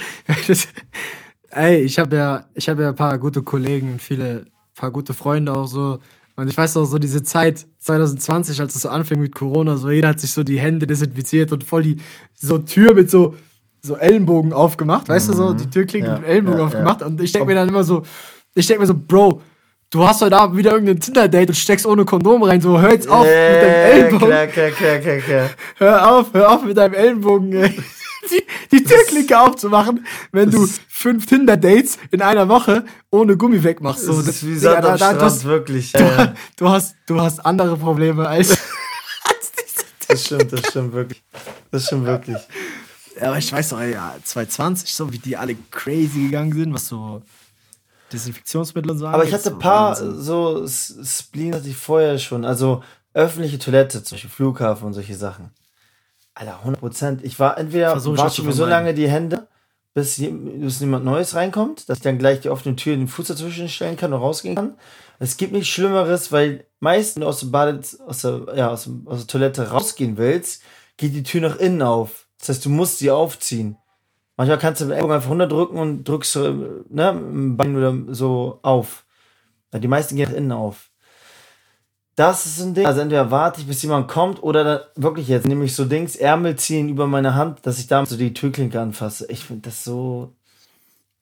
[1.51, 5.13] Ey, ich habe ja, ich habe ja ein paar gute Kollegen und viele, paar gute
[5.15, 5.99] Freunde auch so.
[6.37, 9.91] Und ich weiß auch so diese Zeit 2020, als es so anfing mit Corona, so
[9.91, 11.97] jeder hat sich so die Hände desinfiziert und voll die
[12.35, 13.35] so Tür mit so
[13.83, 16.15] so Ellenbogen aufgemacht, weißt du so, die Türklinke Mhm.
[16.15, 17.07] Ja, mit Ellenbogen ja, aufgemacht ja.
[17.07, 18.03] und ich denke mir dann immer so,
[18.55, 19.43] ich denke mir so, Bro,
[19.91, 23.09] du hast heute Abend wieder irgendein Tinder-Date und steckst ohne Kondom rein, so hör jetzt
[23.09, 24.29] auf mit deinem Ellenbogen.
[24.29, 25.51] klar, klar, klar, klar, klar.
[25.77, 27.75] Hör auf, hör auf mit deinem Ellenbogen, ey.
[28.31, 34.05] Die, die Türklinke aufzumachen, wenn du fünf Tinder-Dates in einer Woche ohne Gummi wegmachst.
[34.05, 35.93] So, das ist wie Sand am Strand, du, hast, wirklich.
[35.93, 38.59] du, Ja, du, hast, du hast andere Probleme als, als
[39.53, 41.23] diese Das stimmt, das stimmt wirklich.
[41.71, 42.37] Das stimmt wirklich.
[43.21, 47.23] Aber ich weiß doch, ja, 2020, so wie die alle crazy gegangen sind, was so
[48.13, 50.21] Desinfektionsmittel und so Aber ich hatte ein paar Wahnsinn.
[50.21, 52.45] so Spleen hatte ich vorher schon.
[52.45, 52.83] Also
[53.15, 55.51] öffentliche Toilette, zum Beispiel Flughafen und solche Sachen.
[56.35, 57.25] Alter, 100 Prozent.
[57.25, 59.49] Ich war entweder Versuch wasche mir so lange die Hände,
[59.93, 63.69] bis, bis niemand Neues reinkommt, dass ich dann gleich die offene Tür den Fuß dazwischen
[63.69, 64.75] stellen kann und rausgehen kann.
[65.19, 68.89] Es gibt nichts Schlimmeres, weil meist, wenn du aus, dem Bade, aus, der, ja, aus,
[69.07, 70.63] aus der Toilette rausgehen willst,
[70.97, 72.28] geht die Tür nach innen auf.
[72.39, 73.77] Das heißt, du musst sie aufziehen.
[74.37, 76.49] Manchmal kannst du dem Ellbogen einfach runterdrücken und drückst so,
[76.89, 79.05] ne, dem Bein oder so auf.
[79.75, 80.91] Die meisten gehen nach innen auf.
[82.15, 82.87] Das ist ein Ding.
[82.87, 86.17] Also entweder warte ich, bis jemand kommt, oder dann wirklich jetzt nehme ich so Dings,
[86.17, 89.27] Ärmel ziehen über meine Hand, dass ich damit so die Türklinke anfasse.
[89.31, 90.33] Ich finde das so.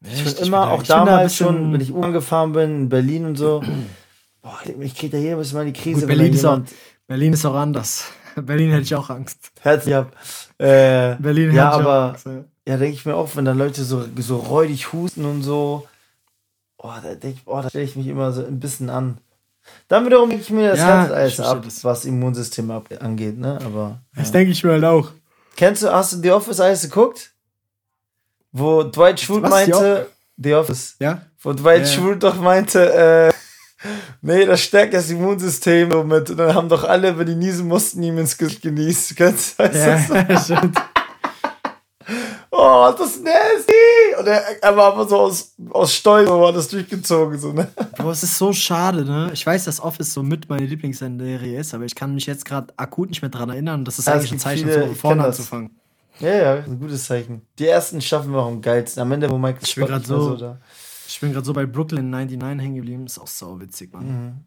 [0.02, 3.36] Ich immer, bin da- auch damals schon, wenn ich U-Bahn gefahren bin, in Berlin und
[3.36, 3.62] so.
[4.42, 6.60] Boah, ich krieg da jedes Mal die Krise, Gut, Berlin, ist auch,
[7.06, 8.04] Berlin ist auch anders.
[8.36, 9.50] Berlin hätte ich auch Angst.
[9.60, 10.12] herzlich ab.
[10.58, 12.26] Äh, Berlin ja, aber Angst.
[12.26, 12.44] Ja.
[12.66, 15.86] ja, denke ich mir auch, wenn dann Leute so, so räudig husten und so,
[16.78, 19.18] oh, da denke ich, oh, da stelle ich mich immer so ein bisschen an.
[19.88, 21.82] Dann wiederum denke ich mir das Ja, Herz ab, das.
[21.84, 23.58] was Immunsystem ab, angeht, ne?
[23.64, 23.98] Aber.
[24.14, 25.10] Das denke ich mir halt auch.
[25.56, 27.32] Kennst du, hast du The Office alles geguckt?
[28.52, 30.06] Wo Dwight Schrute meinte,
[30.38, 31.22] The Office, Ja?
[31.42, 31.86] wo Dwight Ja.
[31.86, 33.32] Schrute doch meinte, äh,
[34.22, 36.30] nee, das stärkt das Immunsystem so mit.
[36.30, 39.16] Und dann haben doch alle, wenn die niesen mussten, ihm ins Gesicht genießt.
[39.16, 40.08] Kennst du das?
[40.08, 40.76] Ja, stimmt.
[42.50, 43.72] Oh, das ist nasty!
[44.18, 47.68] Und er, er war aber so aus, aus Stolz, aber hat das durchgezogen, so, ne?
[47.98, 49.30] Boah, es ist so schade, ne?
[49.34, 52.72] Ich weiß, dass Office so mit meine Lieblingsserie ist, aber ich kann mich jetzt gerade
[52.76, 53.84] akut nicht mehr dran erinnern.
[53.84, 55.36] Das ist Ja, es eigentlich ein Zeichen, viele- ich vorne das.
[55.38, 55.70] anzufangen.
[56.20, 57.42] Ja, ja, ein gutes Zeichen.
[57.58, 59.02] Die ersten Staffeln waren am geilsten.
[59.02, 60.58] Am Ende, wo Michael Scott mehr so- da.
[61.08, 63.06] Ich bin gerade so bei Brooklyn 99 hängen geblieben.
[63.06, 64.46] Ist auch sau witzig, Mann.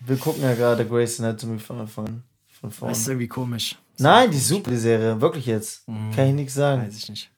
[0.00, 1.86] Wir gucken ja gerade Grey's Anatomy von an.
[1.88, 2.92] Von vorne.
[2.92, 3.76] Das ist irgendwie komisch.
[3.98, 5.20] Nein, die super, die Serie.
[5.20, 5.86] Wirklich jetzt.
[5.86, 6.82] Kann ich nichts sagen.
[6.82, 7.30] Weiß ich nicht.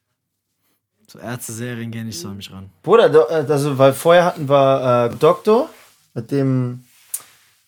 [1.08, 2.70] So Ärzte-Serien gehen nicht so an mich ran.
[2.82, 5.70] Bruder, äh, also, weil vorher hatten wir äh, Doktor
[6.14, 6.84] mit dem,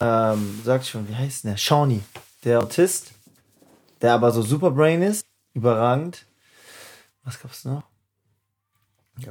[0.01, 1.57] ähm, sag ich schon, wie heißt der?
[1.57, 2.01] Shawnee,
[2.43, 3.13] der Autist,
[4.03, 5.25] der aber so Superbrain ist.
[5.55, 6.27] Überragend.
[7.23, 7.85] Was gab's noch?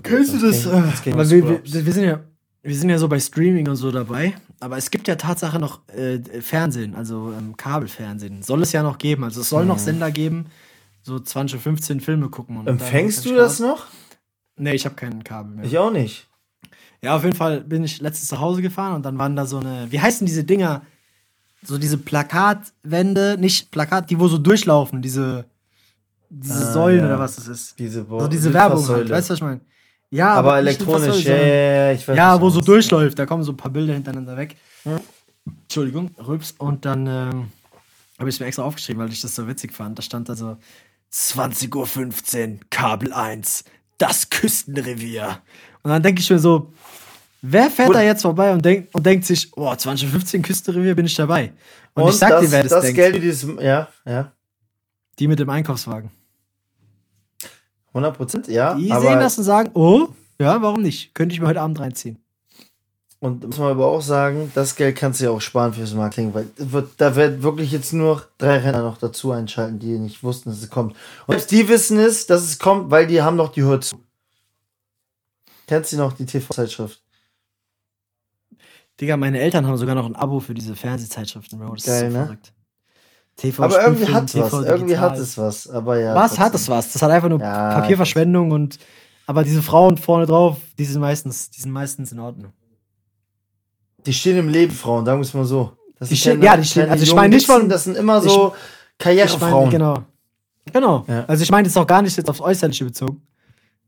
[0.04, 0.63] Kennst du das?
[0.63, 2.19] Game- das Game Weil wir, wir, sind ja,
[2.63, 4.36] wir sind ja so bei Streaming und so dabei.
[4.60, 8.41] Aber es gibt ja Tatsache noch äh, Fernsehen, also ähm, Kabelfernsehen.
[8.43, 9.23] Soll es ja noch geben.
[9.23, 9.67] Also es soll Mhm.
[9.69, 10.47] noch Sender geben,
[11.04, 12.58] so 20, 15 Filme gucken.
[12.58, 13.86] Und Empfängst dann- du das noch?
[14.58, 15.65] Nee, ich habe keinen Kabel mehr.
[15.65, 16.28] Ich auch nicht.
[17.04, 19.60] Ja, auf jeden Fall bin ich letztens nach Hause gefahren und dann waren da so
[19.60, 20.82] eine, wie heißen diese Dinger?
[21.63, 25.45] So diese Plakatwände, nicht Plakat, die wo so durchlaufen, diese,
[26.30, 27.06] diese Ah, Säulen ja.
[27.06, 27.78] oder was das ist.
[27.78, 29.62] Diese, Bo So diese Werbung halt, weißt du, was ich meine?
[30.10, 33.52] Ja, Aber nicht elektronisch, ja, ja, ich weiß Ja, wo so durchläuft, da kommen so
[33.52, 34.56] ein paar Bilder hintereinander weg.
[35.63, 36.56] Entschuldigung, Rübs.
[36.58, 37.52] Und dann ähm,
[38.17, 39.98] habe ich es mir extra aufgeschrieben, weil ich das so witzig fand.
[39.98, 40.58] Da stand da so
[41.12, 43.65] 20.15 Uhr, Kabel 1,
[43.98, 45.39] das Küstenrevier.
[45.84, 46.72] Und dann denke ich mir so,
[47.41, 51.06] wer fährt da jetzt vorbei und, denk, und denkt sich, oh, 20.15 Uhr Küstenrevier bin
[51.06, 51.54] ich dabei.
[51.93, 52.96] Und, Und ich sag das, dir, wer das, das denkt.
[52.98, 54.32] Geld, wie dieses, ja, ja.
[55.20, 56.12] Die mit dem Einkaufswagen.
[57.98, 58.76] 100 Prozent, ja.
[58.76, 60.08] Die sehen das und sagen, oh,
[60.40, 61.14] ja, warum nicht?
[61.16, 62.20] Könnte ich mir heute Abend reinziehen.
[63.20, 66.36] Und muss man aber auch sagen, das Geld kannst du ja auch sparen fürs Marketing,
[66.36, 70.52] weil wird, da wird wirklich jetzt nur drei Renner noch dazu einschalten, die nicht wussten,
[70.52, 70.96] dass es kommt.
[71.26, 73.98] Und selbst die wissen es, dass es kommt, weil die haben noch die Hör zu.
[75.66, 77.02] Kennst du noch die TV-Zeitschrift?
[79.02, 81.76] Digga, meine Eltern haben sogar noch ein Abo für diese Fernsehzeitschriften, Bro.
[81.76, 82.26] Das Geil, ist so ne?
[82.26, 82.54] verrückt.
[83.38, 84.54] TV Aber irgendwie hat es was.
[84.65, 85.69] Irgendwie hat es was.
[85.69, 86.13] Aber ja.
[86.15, 86.45] Was trotzdem.
[86.45, 86.91] hat es was?
[86.93, 88.78] Das hat einfach nur Ja, Papierverschwendung und
[89.28, 92.52] aber diese Frauen vorne drauf, die sind meistens, die sind meistens in Ordnung.
[94.06, 95.73] Die stehen im Leben, Frauen, sagen wir es mal so.
[96.00, 98.54] Das Die stehen- ja, die stehen- also ich meine nicht von- Das sind immer so
[98.56, 99.69] Ich Karrierefrauen.
[99.69, 100.00] genau.
[100.71, 101.06] Genau.
[101.08, 101.26] Ja.
[101.28, 103.21] Also ich meine jetzt auch gar nicht jetzt aufs Äußerliche bezogen,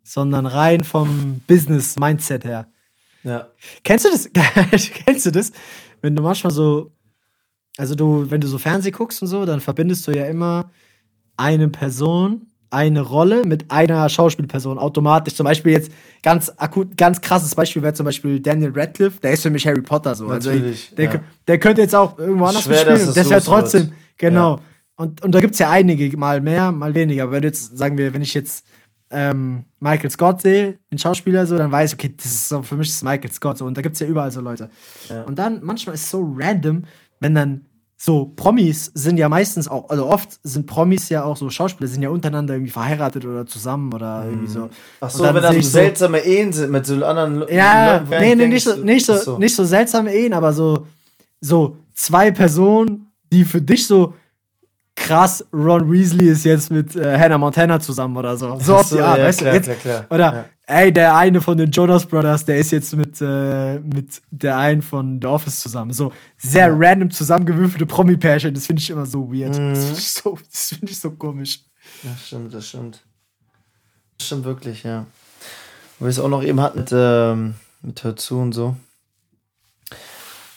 [0.03, 2.67] sondern rein vom Business-Mindset her.
[3.23, 3.47] Ja.
[3.83, 4.29] Kennst du das?
[5.05, 5.51] Kennst du das?
[6.01, 6.91] Wenn du manchmal so,
[7.79, 10.69] also du, wenn du so Fernseh guckst und so, dann verbindest du ja immer
[11.37, 15.35] eine Person, eine Rolle mit einer Schauspielperson automatisch.
[15.35, 15.89] Zum Beispiel jetzt
[16.21, 19.21] ganz akut, ganz krasses Beispiel wäre zum Beispiel Daniel Radcliffe.
[19.21, 20.27] Der ist für mich Harry Potter so.
[20.27, 21.19] Also Natürlich, der, ja.
[21.47, 23.45] der könnte jetzt auch irgendwo anders Schwer, und das Das wäre los wird.
[23.45, 24.57] trotzdem, genau.
[24.57, 24.61] Ja.
[24.97, 27.23] Und, und da gibt es ja einige, mal mehr, mal weniger.
[27.23, 28.65] Aber wenn jetzt, sagen wir, wenn ich jetzt
[29.09, 32.75] ähm, Michael Scott sehe, den Schauspieler so, dann weiß ich, okay, das ist so, für
[32.75, 33.65] mich ist Michael Scott so.
[33.65, 34.69] Und da gibt es ja überall so Leute.
[35.25, 36.83] Und dann, manchmal ist es so random,
[37.21, 37.65] wenn dann
[38.01, 42.01] so Promis sind ja meistens auch, also oft sind Promis ja auch so Schauspieler, sind
[42.01, 44.59] ja untereinander irgendwie verheiratet oder zusammen oder irgendwie so.
[44.61, 44.69] Mhm.
[45.01, 48.09] Ach so, dann wenn da sehe so seltsame Ehen sind mit so anderen ja, Leuten,
[48.09, 49.37] nee, nee, nicht so, nicht, so, so.
[49.37, 50.87] nicht so seltsame Ehen, aber so,
[51.41, 54.13] so zwei Personen, die für dich so
[54.95, 58.57] krass, Ron Weasley ist jetzt mit äh, Hannah Montana zusammen oder so.
[58.61, 59.57] So auf die Art, ja, weißt klar, du?
[59.57, 60.05] Jetzt, klar, klar.
[60.09, 60.45] Oder, Ja.
[60.69, 64.81] Ey, der eine von den Jonas Brothers, der ist jetzt mit, äh, mit der einen
[64.81, 65.91] von The Office zusammen.
[65.91, 69.57] So sehr random zusammengewürfelte Promi-Pärchen, das finde ich immer so weird.
[69.57, 69.73] Mhm.
[69.73, 71.61] Das finde ich, so, das find ich so komisch.
[72.03, 73.01] Das stimmt, das stimmt.
[74.17, 75.05] Das stimmt wirklich, ja.
[75.97, 78.75] Wo wir es auch noch eben hatten mit, ähm, mit Hör zu und so.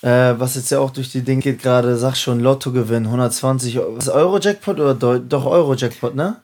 [0.03, 3.97] Äh, was jetzt ja auch durch die Dinge geht gerade, sag schon, Lottogewinn, 120 Euro.
[3.97, 6.43] Was, Euro-Jackpot oder Deu doch Euro-Jackpot, ne?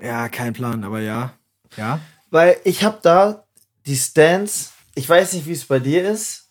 [0.00, 1.32] Ja, kein Plan, aber ja.
[1.76, 1.98] Ja?
[2.30, 3.44] Weil ich habe da
[3.86, 6.48] die Stands, ich weiß nicht, wie es bei dir ist.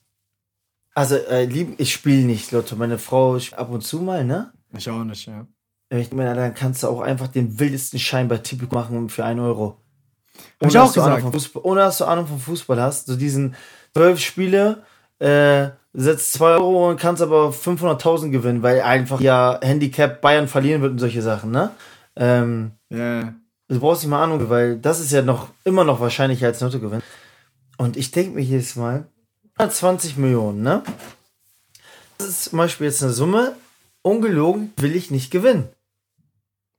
[0.93, 2.75] Also, äh, lieb, ich spiele nicht Lotto.
[2.75, 4.51] Meine Frau ab und zu mal, ne?
[4.75, 5.47] Ich auch nicht, ja.
[5.89, 9.39] Ich meine, dann kannst du auch einfach den wildesten Schein bei Tipico machen für 1
[9.39, 9.81] Euro.
[10.61, 11.33] Hab ich Ohne, auch dass du Ahnung gesagt.
[11.33, 13.07] Fußball, ohne dass du Ahnung vom Fußball hast.
[13.07, 13.55] So diesen
[13.93, 14.83] zwölf Spiele,
[15.19, 20.81] äh, setzt 2 Euro und kannst aber 500.000 gewinnen, weil einfach ja Handicap Bayern verlieren
[20.81, 21.71] wird und solche Sachen, ne?
[22.15, 23.33] Ähm, Ja.
[23.69, 27.01] Du brauchst nicht mal Ahnung, weil das ist ja noch immer noch wahrscheinlicher als Lottogewinn.
[27.77, 29.07] Und ich denke mir jedes Mal,
[29.57, 30.83] 120 Millionen, ne?
[32.17, 33.55] Das ist zum Beispiel jetzt eine Summe,
[34.01, 35.69] ungelogen will ich nicht gewinnen.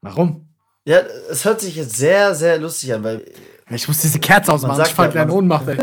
[0.03, 0.49] Warum?
[0.85, 0.99] Ja,
[1.31, 3.25] es hört sich jetzt sehr, sehr lustig an, weil
[3.71, 5.79] Ich muss diese Kerze ausmachen, ich fall gleich in Ohnmacht, ey.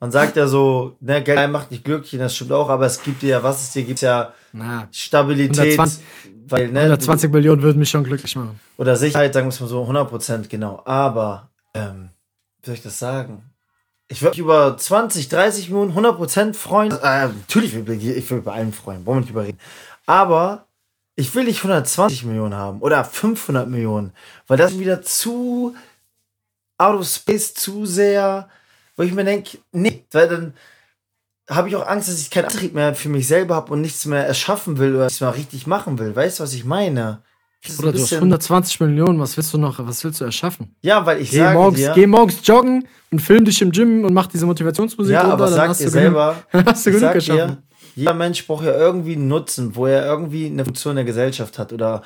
[0.00, 3.22] Man sagt ja so, ne, Geld macht nicht glücklich, das stimmt auch, aber es gibt
[3.22, 6.02] dir ja, was es dir gibt, ja Na, Stabilität, 120
[6.48, 8.58] weil, ne, 120 Millionen würden mich schon glücklich machen.
[8.76, 10.82] oder Sicherheit, sagen wir es mal so, 100% genau.
[10.84, 12.10] Aber, ähm,
[12.60, 13.44] wie soll ich das sagen?
[14.08, 16.90] Ich würde mich über 20, 30 Millionen, 100% freuen.
[16.90, 19.58] Äh, natürlich will ich, ich will über allen freuen, wollen wir nicht überreden.
[20.06, 20.66] Aber
[21.14, 24.12] ich will nicht 120 Millionen haben oder 500 Millionen,
[24.48, 25.76] weil das wieder zu
[26.78, 28.48] out of space, zu sehr,
[29.00, 30.52] wo ich mir denke, nee, weil dann
[31.48, 34.04] habe ich auch Angst, dass ich keinen Antrieb mehr für mich selber habe und nichts
[34.04, 36.14] mehr erschaffen will oder nichts mehr richtig machen will.
[36.14, 37.22] Weißt du, was ich meine?
[37.78, 40.76] Oder du hast bisschen- 120 Millionen, was willst du noch, was willst du erschaffen?
[40.82, 44.04] ja, weil ich Geh sage morgens, dir, geh morgens joggen und film dich im Gym
[44.04, 47.14] und mach diese Motivationsmusik ja, aber sag dir selber, genug, hast du ich genug sag
[47.14, 47.48] geschaffen.
[47.56, 47.62] dir,
[47.94, 51.58] jeder Mensch braucht ja irgendwie einen Nutzen, wo er irgendwie eine Funktion in der Gesellschaft
[51.58, 52.02] hat oder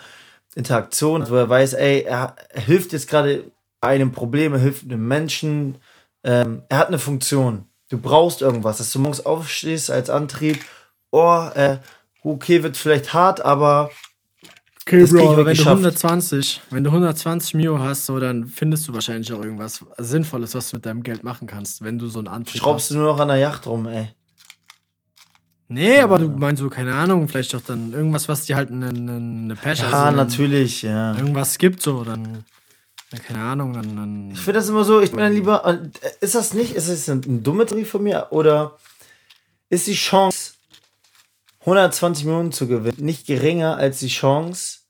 [0.55, 5.79] Interaktion, wo er weiß, ey, er, hilft jetzt gerade einem Problem, er hilft einem Menschen,
[6.25, 7.67] ähm, er hat eine Funktion.
[7.91, 10.65] Du brauchst irgendwas, dass du morgens aufstehst als Antrieb,
[11.11, 11.79] oh, äh,
[12.23, 13.91] okay, wird vielleicht hart, aber
[14.87, 15.69] Okay, Das Bro, wenn du geschafft.
[15.69, 20.71] 120, wenn du 120 Mio hast, so, dann findest du wahrscheinlich auch irgendwas Sinnvolles, was
[20.71, 22.91] du mit deinem Geld machen kannst, wenn du so einen Antrieb Schraubst hast.
[22.91, 24.11] du nur noch an der Yacht rum, ey.
[25.69, 28.91] Nee, aber du meinst so, keine Ahnung, vielleicht doch dann irgendwas, was dir halt eine,
[28.91, 31.17] eine, eine Passion Ja, also natürlich, ja.
[31.17, 32.45] irgendwas gibt, so, dann,
[33.15, 35.65] ja, keine Ahnung, dann, dann Ich finde das immer so, ich bin dann lieber.
[35.67, 35.79] äh,
[36.21, 36.75] Ist das nicht?
[36.75, 38.29] Ist das ein, ein dumme Theorie von mir?
[38.31, 38.77] Oder
[39.69, 40.55] ist die Chance,
[41.61, 44.81] 120 Millionen zu gewinnen, nicht geringer als die Chance,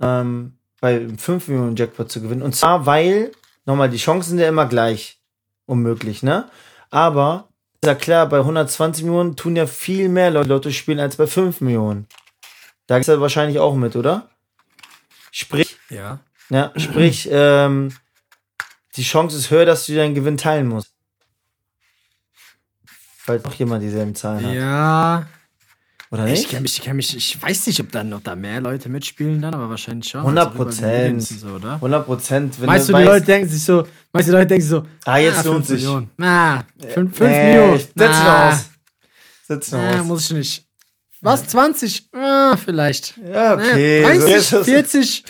[0.00, 2.42] ähm, bei einem 5 Millionen Jackpot zu gewinnen?
[2.42, 3.32] Und zwar, weil,
[3.64, 5.20] nochmal, die Chancen sind ja immer gleich
[5.66, 6.48] unmöglich, ne?
[6.90, 7.48] Aber,
[7.82, 11.26] ist ja klar, bei 120 Millionen tun ja viel mehr Leute Lotto spielen als bei
[11.26, 12.06] 5 Millionen.
[12.86, 14.30] Da ist er wahrscheinlich auch mit, oder?
[15.32, 16.20] Sprich, ja.
[16.50, 17.92] Ja, sprich, ähm,
[18.96, 20.92] die Chance ist höher, dass du deinen Gewinn teilen musst.
[23.26, 24.54] Weil noch jemand dieselben Zahlen hat.
[24.54, 25.26] Ja,
[26.12, 26.48] Oder ich nicht?
[26.50, 29.42] kenn mich, ich kenn mich, ich weiß nicht, ob dann noch da mehr Leute mitspielen
[29.42, 30.20] dann, aber wahrscheinlich schon.
[30.20, 31.22] 100 Also Prozent.
[31.24, 31.74] So, oder?
[31.74, 32.60] 100 Prozent.
[32.60, 35.18] Wenn Meinst du, die weißt, Leute denken sich so, die Leute denken sich so, Ah,
[35.18, 35.82] jetzt fünf lohnt sich.
[35.82, 36.10] Millionen.
[36.16, 37.74] Na, 5 nee, Millionen.
[37.76, 38.64] ich setz noch Na, aus.
[39.48, 40.06] Setz noch na, aus.
[40.06, 40.66] muss ich nicht.
[41.22, 42.08] Was, 20?
[42.12, 43.16] Ah, vielleicht.
[43.16, 44.02] Ja, okay.
[44.04, 45.24] So 30, ist das- 40?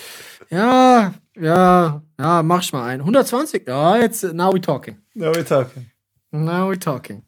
[0.49, 2.99] Ja, ja, ja, mach ich mal ein.
[3.01, 3.67] 120?
[3.67, 4.97] Ja, jetzt, now we talking.
[5.13, 5.89] No, we talking.
[6.31, 7.23] Now we talking.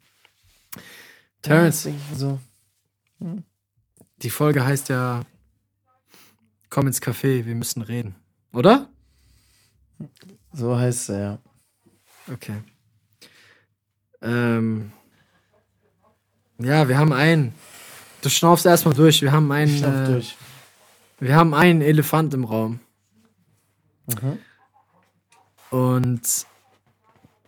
[1.42, 2.40] Terrence, So.
[4.18, 5.22] die Folge heißt ja
[6.70, 8.16] Komm ins Café, wir müssen reden.
[8.54, 8.90] Oder?
[10.54, 11.40] so heißt er, ja.
[12.34, 12.62] Okay.
[14.22, 14.92] Ähm,
[16.60, 17.54] ja, wir haben einen.
[18.22, 19.22] Du schnaufst erstmal durch.
[19.22, 19.76] Wir haben einen.
[19.78, 20.38] Schnapp Äh, durch.
[21.20, 22.80] wir haben einen Elefant im Raum.
[24.22, 24.38] Mhm.
[25.78, 26.22] Und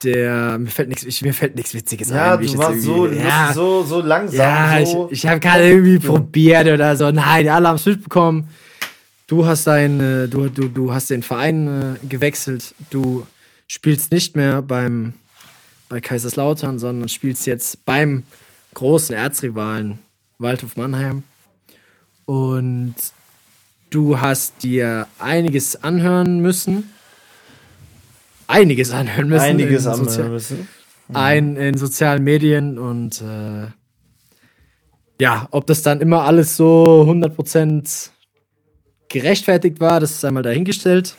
[0.03, 2.45] der mir fällt nichts, ich- mir fällt nichts Witziges Ja, ein.
[2.45, 4.37] du warst so, ja, so, so langsam.
[4.39, 5.07] ja, so.
[5.11, 7.11] ich, ich habe gerade irgendwie probiert oder so.
[7.11, 8.49] Nein, alle haben es mitbekommen.
[9.27, 12.73] Du hast dein, äh, du, du, du hast den Verein äh, gewechselt.
[12.89, 13.25] Du
[13.67, 15.13] spielst nicht mehr beim
[15.87, 18.23] bei Kaiserslautern, sondern spielst jetzt beim
[18.73, 19.99] großen Erzrivalen
[20.39, 21.23] Waldhof Mannheim.
[22.25, 22.95] Und
[23.91, 26.91] du hast dir einiges anhören müssen.
[28.47, 29.41] Einiges anhören müssen.
[29.43, 30.67] einiges in anhören Sozial- müssen.
[31.13, 33.67] ein in sozialen Medien und äh,
[35.21, 38.09] ja, ob das dann immer alles so 100%
[39.07, 41.15] gerechtfertigt war, das ist einmal dahingestellt.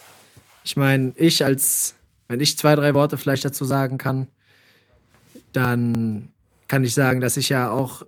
[0.65, 1.95] Ich meine, ich als,
[2.29, 4.27] wenn ich zwei, drei Worte vielleicht dazu sagen kann,
[5.53, 6.31] dann
[6.69, 8.03] kann ich sagen, dass ich ja auch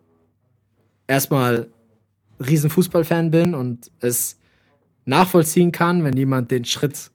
[1.06, 1.68] erstmal
[2.44, 4.36] riesen Fußballfan bin und es
[5.04, 7.10] nachvollziehen kann, wenn jemand den Schritt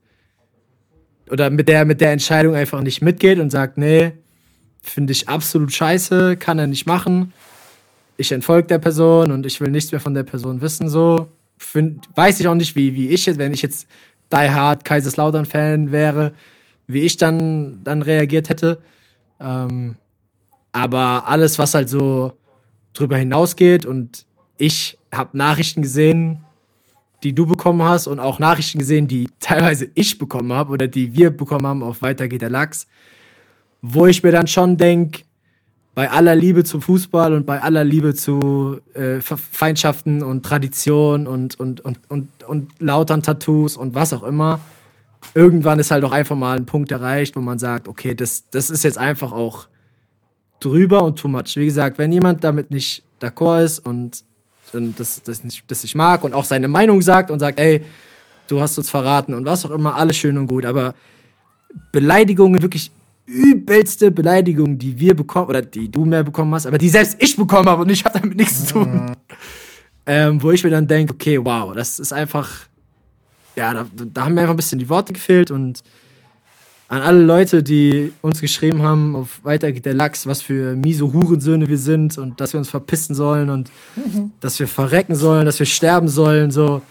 [1.30, 4.14] oder mit der, mit der Entscheidung einfach nicht mitgeht und sagt, nee,
[4.82, 7.34] finde ich absolut scheiße, kann er nicht machen.
[8.18, 11.28] Ich entfolge der Person und ich will nichts mehr von der Person wissen, so.
[11.58, 13.88] Find, weiß ich auch nicht, wie, wie ich jetzt, wenn ich jetzt
[14.32, 16.34] Die Hard Kaiserslautern-Fan wäre,
[16.88, 18.82] wie ich dann, dann reagiert hätte.
[19.42, 19.96] Ähm,
[20.72, 22.34] aber alles, was halt so
[22.94, 24.26] drüber hinausgeht und
[24.58, 26.46] ich habe Nachrichten gesehen,
[27.24, 31.14] die du bekommen hast und auch Nachrichten gesehen, die teilweise ich bekommen habe oder die
[31.16, 32.88] wir bekommen haben auf Weiter geht der Lachs,
[33.82, 35.22] wo ich mir dann schon denke,
[35.96, 41.28] bei aller Liebe zum Fußball und bei aller Liebe zu äh, Fe- Feindschaften und Tradition
[41.28, 44.62] und, und, und, und, und lautern Tattoos und was auch immer,
[45.34, 48.70] irgendwann ist halt auch einfach mal ein Punkt erreicht, wo man sagt, okay, das, das
[48.70, 49.68] ist jetzt einfach auch
[50.62, 51.56] drüber und too much.
[51.56, 54.24] Wie gesagt, wenn jemand damit nicht d'accord ist und,
[54.76, 57.84] und das, das, das nicht mag und auch seine Meinung sagt und sagt, ey,
[58.48, 60.96] du hast uns verraten und was auch immer, alles schön und gut, aber
[61.92, 62.92] Beleidigungen, wirklich
[63.26, 67.36] übelste Beleidigungen, die wir bekommen, oder die du mehr bekommen hast, aber die selbst ich
[67.36, 69.12] bekommen habe und ich habe damit nichts zu tun.
[70.06, 72.50] Ähm, wo ich mir dann denke, okay, wow, das ist einfach,
[73.56, 75.84] ja, da, da haben mir einfach ein bisschen die Worte gefehlt und
[76.90, 81.14] an alle Leute, die uns geschrieben haben, auf Weiter geht der Lachs, was für miese
[81.14, 83.72] Hurensöhne wir sind und dass wir uns verpissen sollen und
[84.42, 86.82] dass wir verrecken sollen, dass wir sterben sollen, so.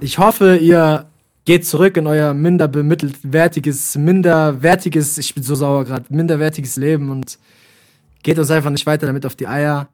[0.00, 1.06] Ich hoffe, ihr
[1.44, 7.38] geht zurück in euer minder bemittelwertiges, minderwertiges, ich bin so sauer gerade, minderwertiges Leben und
[8.24, 9.88] geht uns einfach nicht weiter damit auf die Eier.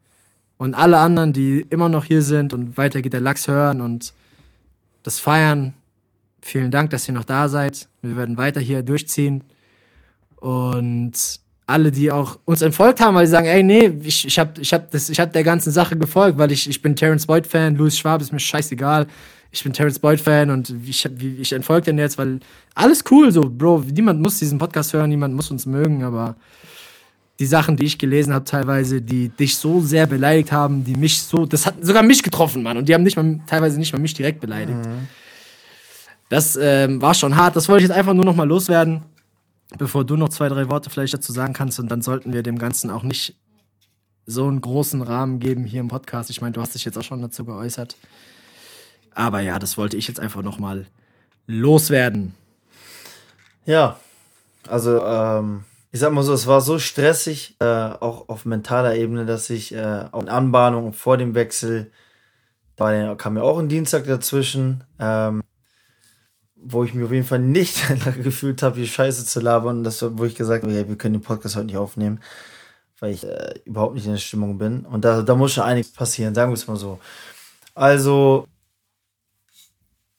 [0.56, 4.14] Und alle anderen, die immer noch hier sind und weiter geht der Lachs hören und
[5.02, 5.74] das feiern,
[6.44, 7.88] vielen Dank, dass ihr noch da seid.
[8.02, 9.44] Wir werden weiter hier durchziehen.
[10.36, 11.12] Und
[11.66, 14.72] alle, die auch uns entfolgt haben, weil sie sagen, ey, nee, ich, ich hab, ich
[14.72, 18.20] hab hab der ganzen Sache gefolgt, weil ich, ich bin Terence Boyd Fan, Louis Schwab
[18.20, 19.06] ist mir scheißegal.
[19.50, 21.08] Ich bin Terence Boyd Fan und ich,
[21.40, 22.40] ich entfolge den jetzt, weil
[22.74, 26.36] alles cool, so, Bro, niemand muss diesen Podcast hören, niemand muss uns mögen, aber
[27.38, 31.22] die Sachen, die ich gelesen habe, teilweise, die dich so sehr beleidigt haben, die mich
[31.22, 34.00] so, das hat sogar mich getroffen, Mann, und die haben nicht mal, teilweise nicht mal
[34.00, 34.78] mich direkt beleidigt.
[36.28, 37.56] Das ähm, war schon hart.
[37.56, 39.02] Das wollte ich jetzt einfach nur noch mal loswerden,
[39.78, 41.78] bevor du noch zwei, drei Worte vielleicht dazu sagen kannst.
[41.78, 43.36] Und dann sollten wir dem Ganzen auch nicht
[44.26, 46.30] so einen großen Rahmen geben hier im Podcast.
[46.30, 47.96] Ich meine, du hast dich jetzt auch schon dazu geäußert.
[49.14, 50.86] Aber ja, das wollte ich jetzt einfach noch mal
[51.46, 52.34] loswerden.
[53.66, 53.98] Ja,
[54.68, 59.26] also ähm, ich sag mal so, es war so stressig, äh, auch auf mentaler Ebene,
[59.26, 61.92] dass ich äh, auch in Anbahnung vor dem Wechsel,
[62.76, 65.42] da kam ja auch ein Dienstag dazwischen, ähm,
[66.64, 67.82] wo ich mich auf jeden Fall nicht
[68.22, 71.22] gefühlt habe, hier Scheiße zu labern, das, wo ich gesagt habe, hey, wir können den
[71.22, 72.20] Podcast heute nicht aufnehmen,
[73.00, 74.84] weil ich äh, überhaupt nicht in der Stimmung bin.
[74.86, 76.98] Und da, da muss schon einiges passieren, sagen wir es mal so.
[77.74, 78.48] Also,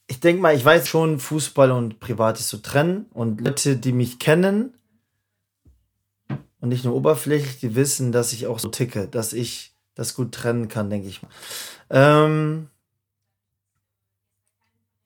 [0.07, 3.07] ich denke mal, ich weiß schon, Fußball und Privat ist zu trennen.
[3.11, 4.73] Und Leute, die mich kennen
[6.59, 10.33] und nicht nur oberflächlich, die wissen, dass ich auch so ticke, dass ich das gut
[10.33, 11.29] trennen kann, denke ich mal.
[11.89, 12.69] Ähm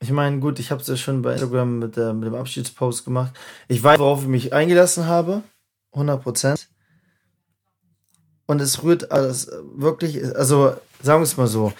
[0.02, 3.04] ich meine, gut, ich habe es ja schon bei Instagram mit, äh, mit dem Abschiedspost
[3.04, 3.34] gemacht.
[3.68, 5.44] Ich weiß, worauf ich mich eingelassen habe.
[5.92, 6.68] 100 Prozent.
[8.46, 11.74] Und es rührt alles wirklich, also sagen wir es mal so,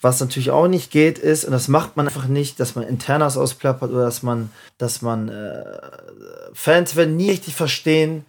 [0.00, 3.36] was natürlich auch nicht geht, ist, und das macht man einfach nicht, dass man Internas
[3.36, 5.64] ausplappert oder dass man, dass man äh,
[6.52, 8.24] Fans werden nie richtig verstehen,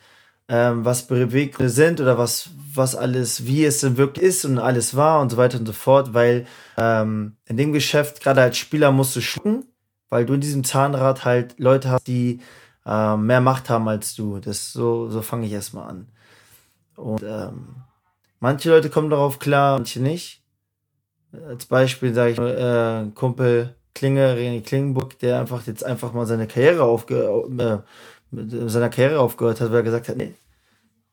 [0.50, 4.96] ähm, was Beweggründe sind oder was, was alles, wie es denn wirklich ist und alles
[4.96, 8.92] war und so weiter und so fort, weil ähm, in dem Geschäft, gerade als Spieler,
[8.92, 9.66] musst du schlucken,
[10.10, 12.42] weil du in diesem Zahnrad halt Leute hast, die
[12.86, 14.40] äh, mehr Macht haben als du.
[14.40, 16.08] Das so, so fange ich erstmal an.
[16.96, 17.76] Und ähm,
[18.40, 20.42] manche Leute kommen darauf klar, manche nicht.
[21.48, 26.48] Als Beispiel sage ich äh, Kumpel Klinge, René Klingenburg, der einfach jetzt einfach mal seine
[26.48, 27.28] Karriere aufge
[27.60, 27.80] äh,
[28.32, 30.34] mit seiner Karriere aufgehört hat, weil er gesagt hat, nee,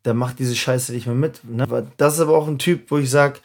[0.04, 1.42] der macht diese Scheiße nicht mehr mit.
[1.44, 1.86] Ne?
[1.96, 3.40] Das ist aber auch ein Typ, wo ich sage,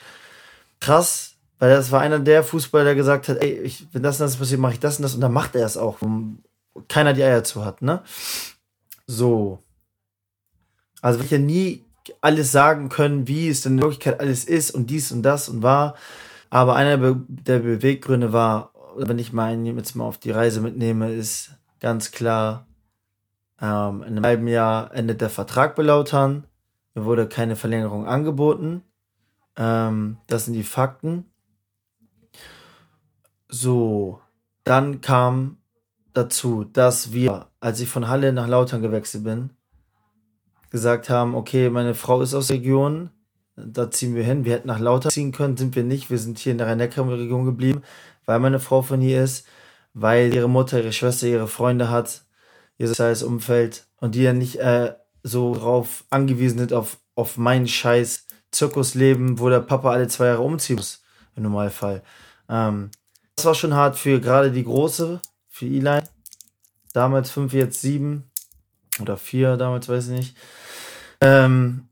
[0.79, 4.25] krass, weil das war einer der Fußballer, der gesagt hat, ey, ich, wenn das und
[4.25, 6.09] das passiert, mache ich das und das und dann macht er es auch, wo
[6.87, 8.01] keiner die Eier zu hat, ne?
[9.05, 9.59] So.
[11.01, 11.83] Also ich ja nie
[12.21, 15.61] alles sagen können, wie es denn in Wirklichkeit alles ist und dies und das und
[15.63, 15.95] war.
[16.49, 21.51] Aber einer der Beweggründe war, wenn ich meinen jetzt mal auf die Reise mitnehme, ist
[21.79, 22.67] ganz klar,
[23.61, 26.45] ähm, in einem halben Jahr endet der Vertrag bei Lautern.
[26.95, 28.83] Mir wurde keine Verlängerung angeboten.
[29.55, 31.25] Ähm, das sind die Fakten.
[33.47, 34.19] So,
[34.63, 35.57] dann kam
[36.13, 39.51] dazu, dass wir, als ich von Halle nach Lautern gewechselt bin,
[40.69, 43.11] gesagt haben, okay, meine Frau ist aus der Region,
[43.55, 44.45] da ziehen wir hin.
[44.45, 46.09] Wir hätten nach Lauter ziehen können, sind wir nicht.
[46.09, 47.83] Wir sind hier in der Rhein-Neckar-Region geblieben,
[48.25, 49.45] weil meine Frau von hier ist,
[49.93, 52.23] weil ihre Mutter, ihre Schwester, ihre Freunde hat,
[52.81, 57.67] ihr soziales Umfeld und die ja nicht äh, so drauf angewiesen sind auf, auf mein
[57.67, 61.01] scheiß Zirkusleben, wo der Papa alle zwei Jahre umziehen muss,
[61.35, 62.01] im Normalfall.
[62.49, 62.89] Ähm,
[63.35, 66.01] das war schon hart für gerade die Große, für Eli.
[66.93, 68.29] Damals fünf, jetzt sieben
[68.99, 70.37] oder vier, damals weiß ich nicht.
[71.21, 71.87] Ähm,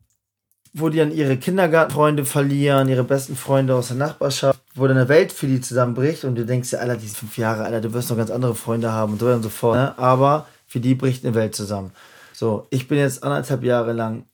[0.74, 5.08] wo die dann ihre Kindergartenfreunde verlieren, ihre besten Freunde aus der Nachbarschaft, wo dann eine
[5.08, 7.94] Welt für die zusammenbricht und du denkst ja, Alter, die sind fünf Jahre, Alter, du
[7.94, 9.76] wirst noch ganz andere Freunde haben und so weiter und so fort.
[9.76, 9.98] Ne?
[9.98, 11.92] Aber für die bricht eine Welt zusammen.
[12.32, 14.26] So, ich bin jetzt anderthalb Jahre lang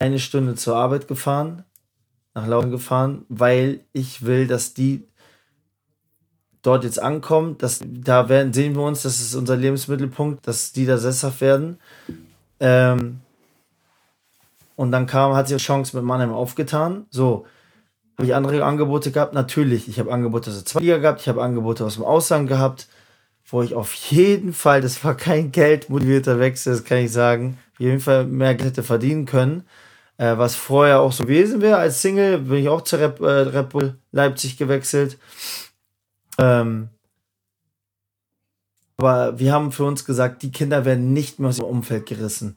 [0.00, 1.64] eine Stunde zur Arbeit gefahren,
[2.34, 5.06] nach Laufen gefahren, weil ich will, dass die
[6.62, 10.86] dort jetzt ankommen, dass da werden, sehen wir uns, das ist unser Lebensmittelpunkt, dass die
[10.86, 11.78] da sesshaft werden.
[12.58, 13.20] Ähm,
[14.74, 17.06] und dann kam, hat sich die Chance mit Mannheim aufgetan.
[17.10, 17.46] So,
[18.16, 19.34] habe ich andere Angebote gehabt?
[19.34, 19.88] Natürlich.
[19.88, 22.88] Ich habe Angebote aus der Zweitliga gehabt, ich habe Angebote aus dem Ausland gehabt,
[23.46, 27.80] wo ich auf jeden Fall, das war kein geldmotivierter Wechsel, das kann ich sagen, auf
[27.80, 29.64] jeden Fall mehr Geld hätte verdienen können.
[30.18, 33.26] Äh, was vorher auch so gewesen wäre als Single, bin ich auch zu Rep, äh,
[33.26, 35.18] Rep Leipzig gewechselt.
[36.38, 36.88] Ähm,
[38.98, 42.56] aber wir haben für uns gesagt, die Kinder werden nicht mehr aus dem Umfeld gerissen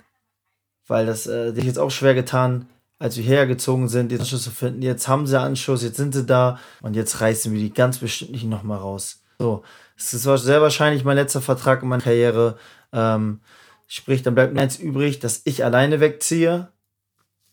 [0.90, 4.52] weil das äh, sich jetzt auch schwer getan, als wir hergezogen sind, den Anschluss zu
[4.52, 4.82] finden.
[4.82, 8.32] Jetzt haben sie Anschluss, jetzt sind sie da und jetzt reißen wir die ganz bestimmt
[8.32, 9.22] nicht nochmal raus.
[9.38, 9.64] So,
[10.00, 12.58] es ist sehr wahrscheinlich mein letzter Vertrag in meiner Karriere.
[12.94, 13.42] Ähm,
[13.88, 16.70] sprich, dann bleibt mir eins übrig, dass ich alleine wegziehe.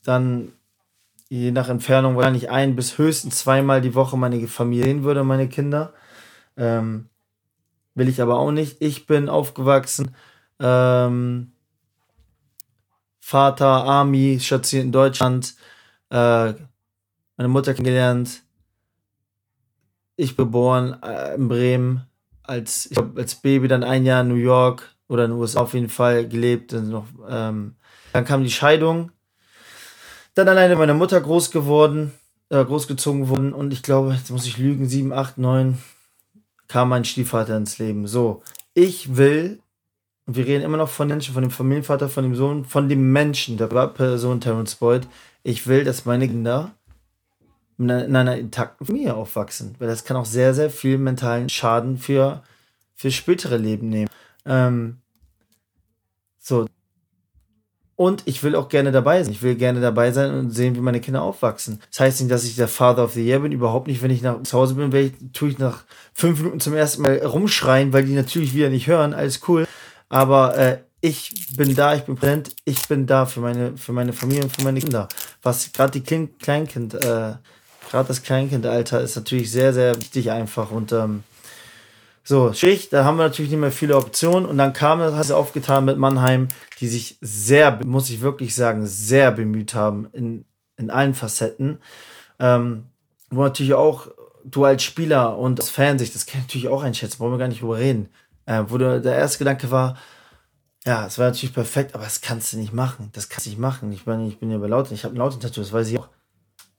[0.05, 0.53] Dann
[1.29, 5.49] je nach Entfernung wahrscheinlich ein bis höchstens zweimal die Woche meine Familie sehen würde, meine
[5.49, 5.93] Kinder.
[6.57, 7.09] Ähm,
[7.95, 8.81] will ich aber auch nicht.
[8.81, 10.15] Ich bin aufgewachsen.
[10.61, 11.53] Ähm,
[13.21, 15.57] Vater, Army, stationiert in Deutschland,
[16.11, 16.53] äh,
[17.37, 18.43] meine Mutter kennengelernt.
[20.15, 22.07] Ich geboren äh, in Bremen,
[22.49, 25.61] als, ich glaub, als Baby dann ein Jahr in New York oder in den USA
[25.61, 26.73] auf jeden Fall gelebt.
[26.73, 27.77] Und noch, ähm,
[28.13, 29.11] dann kam die Scheidung.
[30.35, 32.13] Dann alleine meine Mutter groß geworden,
[32.51, 35.79] äh, großgezogen worden und ich glaube, jetzt muss ich lügen, sieben, acht, neun,
[36.69, 38.07] kam mein Stiefvater ins Leben.
[38.07, 38.43] So,
[38.75, 39.61] ich will,
[40.27, 43.13] und wir reden immer noch von Menschen, von dem Familienvater, von dem Sohn, von dem
[43.13, 45.09] Menschen, der Person Terrence Boyd.
[45.43, 46.76] Ich will, dass meine Kinder
[47.79, 51.49] in einer, in einer intakten Familie aufwachsen, weil das kann auch sehr, sehr viel mentalen
[51.49, 52.43] Schaden für,
[52.95, 54.11] für spätere Leben nehmen.
[54.45, 54.99] Ähm,
[56.39, 56.67] so.
[57.97, 59.33] Und ich will auch gerne dabei sein.
[59.33, 61.81] Ich will gerne dabei sein und sehen, wie meine Kinder aufwachsen.
[61.91, 63.53] Das heißt nicht, dass ich der Father of the Year bin.
[63.53, 64.03] Überhaupt nicht.
[64.03, 67.19] Wenn ich nach zu Hause bin, ich, tue ich nach fünf Minuten zum ersten Mal
[67.19, 69.15] rumschreien, weil die natürlich wieder nicht hören.
[69.15, 69.67] Alles cool.
[70.11, 74.13] Aber äh, ich bin da, ich bin präsent, ich bin da für meine, für meine
[74.13, 75.09] Familie und für meine Kinder.
[75.43, 77.35] Was gerade die Klein Kleinkind, äh,
[77.91, 80.71] gerade das Kleinkindalter ist natürlich sehr, sehr wichtig einfach.
[80.71, 81.23] Und ähm,
[82.25, 84.47] so, Schicht, da haben wir natürlich nicht mehr viele Optionen.
[84.47, 86.49] Und dann kam es, hat es aufgetan mit Mannheim,
[86.81, 90.45] die sich sehr, muss ich wirklich sagen, sehr bemüht haben in,
[90.77, 91.79] in allen Facetten.
[92.39, 92.87] Ähm,
[93.31, 94.09] wo natürlich auch
[94.45, 97.39] du als Spieler und als Fan sich, das kann ich natürlich auch einschätzen, wollen wir
[97.39, 98.09] gar nicht drüber reden.
[98.47, 99.97] Äh, wo der, der erste Gedanke war,
[100.87, 103.11] ja, es war natürlich perfekt, aber das kannst du nicht machen.
[103.13, 103.91] Das kannst du nicht machen.
[103.93, 106.09] Ich meine, ich bin ja bei Lauten, ich habe ein Lauten-Tattoo, das weiß ich auch.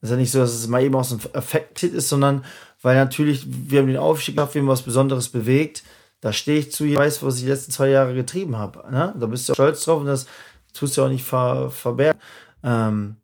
[0.08, 2.46] Das ist ja nicht so, dass es mal eben aus dem Effekt ist, sondern
[2.82, 5.84] weil natürlich, wir haben den Aufstieg gehabt, wir haben was Besonderes bewegt.
[6.22, 8.90] Da stehe ich zu, ich weiß, was ich die letzten zwei Jahre getrieben habe.
[8.92, 9.14] Ne?
[9.20, 10.26] Da bist du stolz drauf und das
[10.74, 12.20] tust du auch nicht ver verbergen.
[12.64, 13.18] Ähm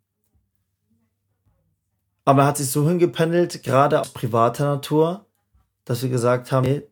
[2.25, 5.25] aber er hat sich so hingependelt, gerade aus privater Natur,
[5.85, 6.83] dass wir gesagt haben, nee,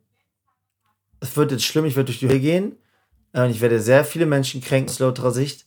[1.19, 2.77] es wird jetzt schlimm, ich werde durch die Höhe gehen.
[3.33, 5.65] Äh, ich werde sehr viele Menschen kränken aus lauterer Sicht.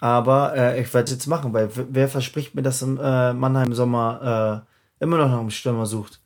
[0.00, 3.74] Aber äh, ich werde es jetzt machen, weil wer verspricht mir, dass im äh, Mannheim
[3.74, 4.64] Sommer
[5.00, 6.20] äh, immer noch nach einem Stürmer sucht?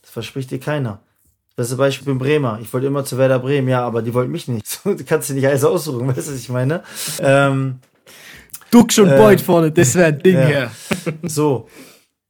[0.00, 1.00] Das verspricht dir keiner.
[1.56, 2.58] Das ist Beispiel in Bremer.
[2.62, 4.80] Ich wollte immer zu Werder Bremen, ja, aber die wollten mich nicht.
[4.84, 6.82] du kannst dir nicht alles aussuchen, weißt du, was ich meine?
[7.20, 7.80] Ähm,
[8.70, 10.46] Duck schon äh, Beut vorne, das wäre ein Ding ja.
[10.46, 10.70] hier.
[11.24, 11.68] so.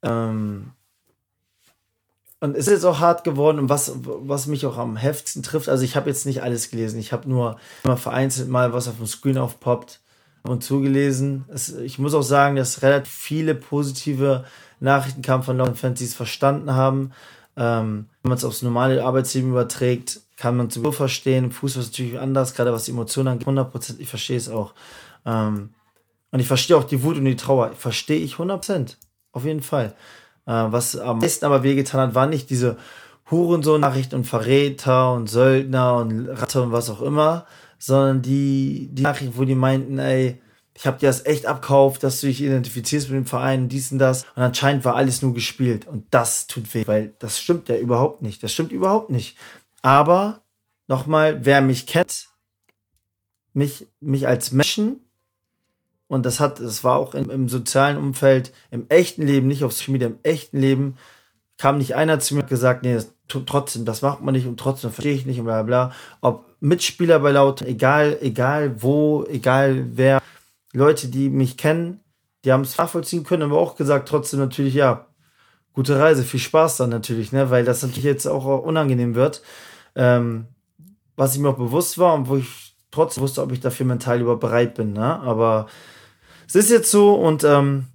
[0.03, 0.73] Ähm,
[2.41, 5.69] und es ist jetzt auch hart geworden und was, was mich auch am heftigsten trifft,
[5.69, 8.97] also ich habe jetzt nicht alles gelesen, ich habe nur immer vereinzelt mal was auf
[8.97, 10.01] dem Screen aufpoppt
[10.43, 11.45] und zugelesen.
[11.49, 14.45] Es, ich muss auch sagen, dass relativ viele positive
[14.81, 17.13] Nachrichten kamen von Leuten, Fans, die es verstanden haben.
[17.57, 21.53] Ähm, wenn man es aufs normale Arbeitsleben überträgt, kann man es so verstehen.
[21.53, 23.49] Fußball ist natürlich anders, gerade was die Emotionen angeht.
[23.49, 24.73] 100%, ich verstehe es auch.
[25.27, 25.71] Ähm,
[26.31, 27.73] und ich verstehe auch die Wut und die Trauer.
[27.73, 28.97] Verstehe ich 100%.
[29.33, 29.95] Auf jeden Fall.
[30.47, 32.77] Äh, was am meisten aber wehgetan hat, waren nicht diese
[33.31, 37.47] Hurensohn-Nachrichten und Verräter und Söldner und Ratte und was auch immer,
[37.81, 40.41] sondern die, die Nachricht, wo die meinten, ey,
[40.75, 43.99] ich habe dir das echt abkauft, dass du dich identifizierst mit dem Verein, dies und
[43.99, 44.25] das.
[44.37, 45.87] Und anscheinend war alles nur gespielt.
[45.87, 48.43] Und das tut weh, weil das stimmt ja überhaupt nicht.
[48.43, 49.37] Das stimmt überhaupt nicht.
[49.83, 50.43] Aber
[50.87, 52.29] nochmal, wer mich kennt,
[53.53, 55.01] mich, mich als Menschen,
[56.07, 59.73] und das hat, das war auch im, im sozialen Umfeld, im echten Leben, nicht auf
[59.73, 60.97] Social Media, im echten Leben,
[61.57, 62.99] kam nicht einer zu mir und gesagt, nee,
[63.31, 65.93] trotzdem, das macht man nicht und trotzdem verstehe ich nicht und bla bla.
[66.21, 70.21] Ob Mitspieler bei Laut, egal, egal wo, egal wer,
[70.73, 72.01] Leute, die mich kennen,
[72.45, 75.07] die haben es nachvollziehen können, aber auch gesagt, trotzdem natürlich, ja,
[75.73, 79.43] gute Reise, viel Spaß dann natürlich, ne, weil das natürlich jetzt auch unangenehm wird.
[79.95, 80.47] Ähm,
[81.17, 84.21] was ich mir auch bewusst war und wo ich trotzdem wusste, ob ich dafür mental
[84.21, 85.67] überhaupt bereit bin, ne, aber
[86.47, 87.87] es ist jetzt so und ähm,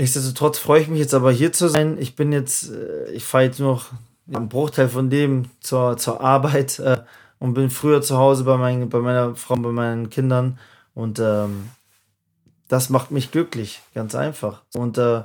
[0.00, 1.96] nichtsdestotrotz freue ich mich jetzt aber hier zu sein.
[2.00, 3.86] Ich bin jetzt, äh, ich fahre jetzt noch
[4.32, 6.78] einen Bruchteil von dem zur, zur Arbeit.
[6.80, 6.98] Äh,
[7.40, 10.58] und bin früher zu Hause bei, mein, bei meiner Frau, bei meinen Kindern
[10.94, 11.70] und ähm,
[12.68, 14.62] das macht mich glücklich, ganz einfach.
[14.74, 15.22] Und äh,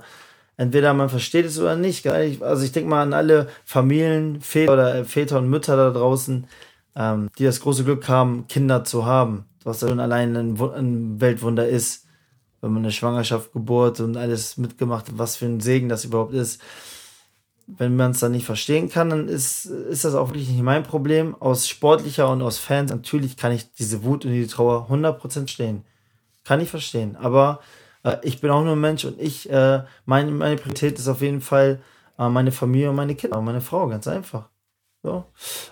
[0.57, 2.07] entweder man versteht es oder nicht.
[2.07, 6.47] Also ich denke mal an alle Familien, Väter oder äh, Väter und Mütter da draußen,
[6.95, 11.67] ähm, die das große Glück haben, Kinder zu haben, was schon allein ein, ein Weltwunder
[11.67, 12.04] ist,
[12.65, 16.33] wenn man eine Schwangerschaft, Geburt und alles mitgemacht hat, was für ein Segen das überhaupt
[16.33, 16.61] ist
[17.67, 20.83] wenn man es dann nicht verstehen kann, dann ist, ist das auch wirklich nicht mein
[20.83, 21.35] Problem.
[21.39, 25.83] Aus sportlicher und aus Fans, natürlich kann ich diese Wut und die Trauer 100% stehen.
[26.43, 27.15] Kann ich verstehen.
[27.15, 27.59] Aber
[28.03, 31.21] äh, ich bin auch nur ein Mensch und ich, äh, meine, meine Priorität ist auf
[31.21, 31.81] jeden Fall
[32.19, 34.49] äh, meine Familie und meine Kinder und meine Frau, ganz einfach.
[35.01, 35.25] So.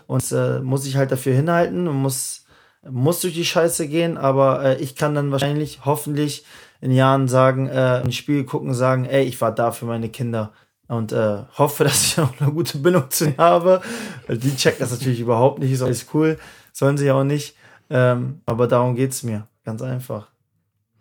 [0.07, 2.45] Und äh, muss ich halt dafür hinhalten und muss,
[2.89, 6.43] muss durch die Scheiße gehen, aber äh, ich kann dann wahrscheinlich, hoffentlich
[6.83, 10.51] in Jahren sagen, äh, ein Spiel gucken, sagen, ey, ich war da für meine Kinder
[10.89, 13.81] und äh, hoffe, dass ich auch eine gute Bindung zu ihnen habe.
[14.27, 16.37] Die checken das natürlich überhaupt nicht, ist alles cool,
[16.73, 17.55] sollen sie ja auch nicht.
[17.89, 20.27] Ähm, aber darum geht es mir, ganz einfach.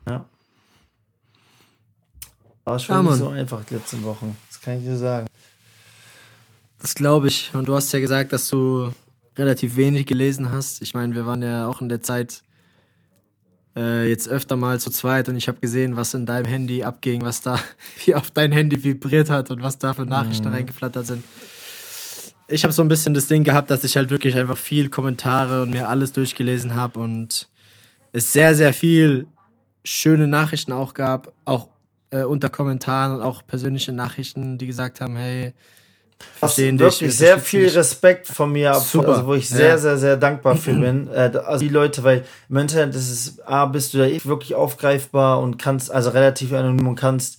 [0.09, 0.25] Ja.
[2.63, 5.27] War schon ja, nicht so einfach die letzten Wochen, das kann ich dir sagen.
[6.79, 7.51] Das glaube ich.
[7.55, 8.93] Und du hast ja gesagt, dass du
[9.37, 10.81] relativ wenig gelesen hast.
[10.81, 12.45] Ich meine, wir waren ja auch in der Zeit
[13.77, 17.23] äh, jetzt öfter mal zu zweit und ich habe gesehen, was in deinem Handy abging,
[17.23, 17.59] was da,
[18.05, 20.55] wie auf dein Handy vibriert hat und was da für Nachrichten mhm.
[20.55, 21.25] reingeflattert sind.
[22.49, 25.63] ich habe so ein bisschen das Ding gehabt, dass ich halt wirklich einfach viel Kommentare
[25.63, 27.49] und mir alles durchgelesen habe und
[28.13, 29.27] es sehr, sehr viel
[29.85, 31.69] schöne Nachrichten auch gab, auch
[32.11, 35.55] äh, unter Kommentaren und auch persönliche Nachrichten, die gesagt haben, hey,
[36.39, 36.87] verstehen dich.
[36.87, 37.77] Wirklich sehr viel dich.
[37.77, 39.09] Respekt von mir, Super.
[39.09, 39.79] also wo ich sehr, ja.
[39.79, 41.09] sehr, sehr dankbar für bin.
[41.09, 44.55] Äh, also die Leute, weil im Internet ist es, A, bist du da eh wirklich
[44.55, 47.39] aufgreifbar und kannst, also relativ anonym und kannst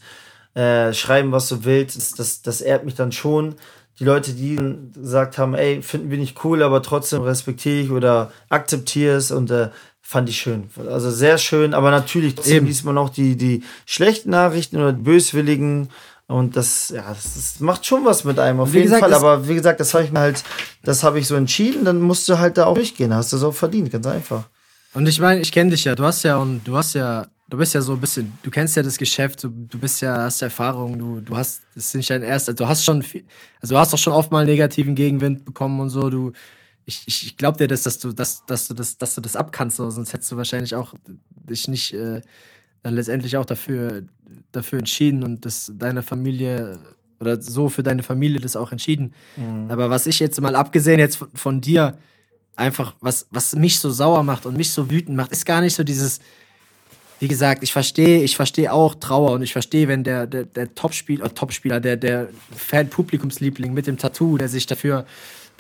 [0.56, 1.98] äh, schreiben, was du willst.
[1.98, 3.56] Das, das, das ehrt mich dann schon.
[4.00, 4.58] Die Leute, die
[4.94, 9.52] gesagt haben, ey, finden wir nicht cool, aber trotzdem respektiere ich oder akzeptiere es und
[9.52, 9.70] äh,
[10.02, 10.70] fand ich schön.
[10.90, 15.90] Also sehr schön, aber natürlich liest man auch die, die schlechten Nachrichten oder die böswilligen
[16.28, 19.14] und das, ja, das, das, macht schon was mit einem, auf jeden gesagt, Fall.
[19.14, 20.44] Aber wie gesagt, das habe ich mir halt,
[20.84, 23.14] das habe ich so entschieden, dann musst du halt da auch durchgehen.
[23.14, 24.46] Hast du so verdient, ganz einfach.
[24.94, 27.58] Und ich meine, ich kenne dich ja, du hast ja und du hast ja, du
[27.58, 30.42] bist ja so ein bisschen, du kennst ja das Geschäft, du, du bist ja, hast
[30.42, 33.26] Erfahrung, du, du hast, das ist nicht dein erster, du hast schon viel,
[33.60, 36.32] also du hast doch schon oft mal negativen Gegenwind bekommen und so, du,
[36.86, 39.36] ich, ich, ich glaube dir das, dass du, dass, dass du das, dass du das
[39.36, 40.94] abkannst, so, sonst hättest du wahrscheinlich auch
[41.32, 42.22] dich nicht äh,
[42.84, 44.04] dann letztendlich auch dafür,
[44.52, 46.80] dafür entschieden und das deine Familie
[47.20, 49.14] oder so für deine Familie das auch entschieden.
[49.38, 49.72] Mhm.
[49.72, 51.98] Aber was ich jetzt mal abgesehen jetzt von, von, dir
[52.56, 55.74] einfach, was, was mich so sauer macht und mich so wütend macht, ist gar nicht
[55.74, 56.20] so dieses,
[57.20, 60.76] wie gesagt, ich verstehe, ich verstehe auch Trauer und ich verstehe, wenn der, der, der
[60.76, 65.06] Topspieler, Topspieler, der, der Fan-Publikumsliebling mit dem Tattoo, der sich dafür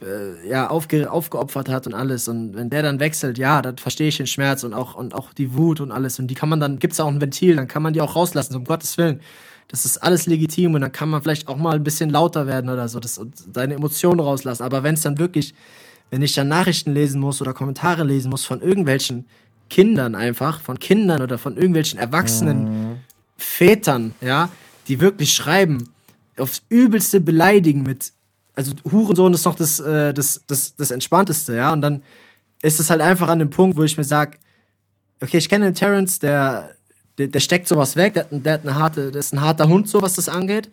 [0.03, 2.27] äh, ja, aufge, aufgeopfert hat und alles.
[2.27, 5.33] Und wenn der dann wechselt, ja, dann verstehe ich den Schmerz und auch, und auch
[5.33, 6.19] die Wut und alles.
[6.19, 8.15] Und die kann man dann, gibt es auch ein Ventil, dann kann man die auch
[8.15, 9.21] rauslassen, so um Gottes Willen.
[9.67, 12.69] Das ist alles legitim und dann kann man vielleicht auch mal ein bisschen lauter werden
[12.69, 14.63] oder so das, und seine Emotionen rauslassen.
[14.63, 15.55] Aber wenn es dann wirklich,
[16.11, 19.25] wenn ich dann Nachrichten lesen muss oder Kommentare lesen muss von irgendwelchen
[19.69, 22.95] Kindern einfach, von Kindern oder von irgendwelchen erwachsenen mhm.
[23.37, 24.49] Vätern, ja,
[24.87, 25.89] die wirklich schreiben,
[26.37, 28.11] aufs Übelste beleidigen mit
[28.55, 31.73] also Hurensohn ist noch das, äh, das, das, das Entspannteste, ja.
[31.73, 32.03] Und dann
[32.61, 34.37] ist es halt einfach an dem Punkt, wo ich mir sage,
[35.21, 36.71] okay, ich kenne den Terrence, der,
[37.17, 39.89] der, der, steckt sowas weg, der, der, hat eine harte, der ist ein harter Hund,
[39.89, 40.69] so was das angeht.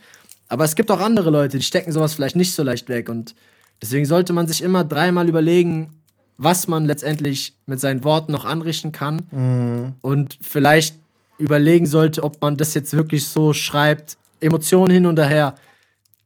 [0.48, 3.08] Aber es gibt auch andere Leute, die stecken sowas vielleicht nicht so leicht weg.
[3.08, 3.34] Und
[3.80, 5.90] deswegen sollte man sich immer dreimal überlegen,
[6.36, 9.22] was man letztendlich mit seinen Worten noch anrichten kann.
[9.30, 9.92] Mhm.
[10.00, 10.96] Und vielleicht
[11.38, 15.54] überlegen sollte, ob man das jetzt wirklich so schreibt, Emotionen hin und her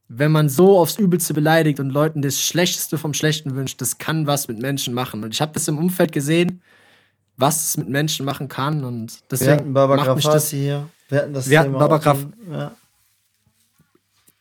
[0.09, 4.27] wenn man so aufs Übelste beleidigt und Leuten das Schlechteste vom Schlechten wünscht, das kann
[4.27, 5.25] was mit Menschen machen.
[5.25, 6.63] Und ich habe das im Umfeld gesehen,
[7.37, 8.85] was es mit Menschen machen kann.
[8.85, 10.89] Und deswegen wir hatten Baba macht mich das hier.
[11.09, 12.19] Wir hatten das wir hatten Baba Graf
[12.51, 12.75] ja.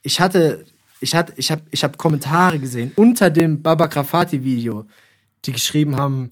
[0.05, 0.65] Ich hatte,
[0.99, 4.85] ich hatte, ich habe, ich habe Kommentare gesehen unter dem Baba Grafati Video,
[5.45, 6.31] die geschrieben haben,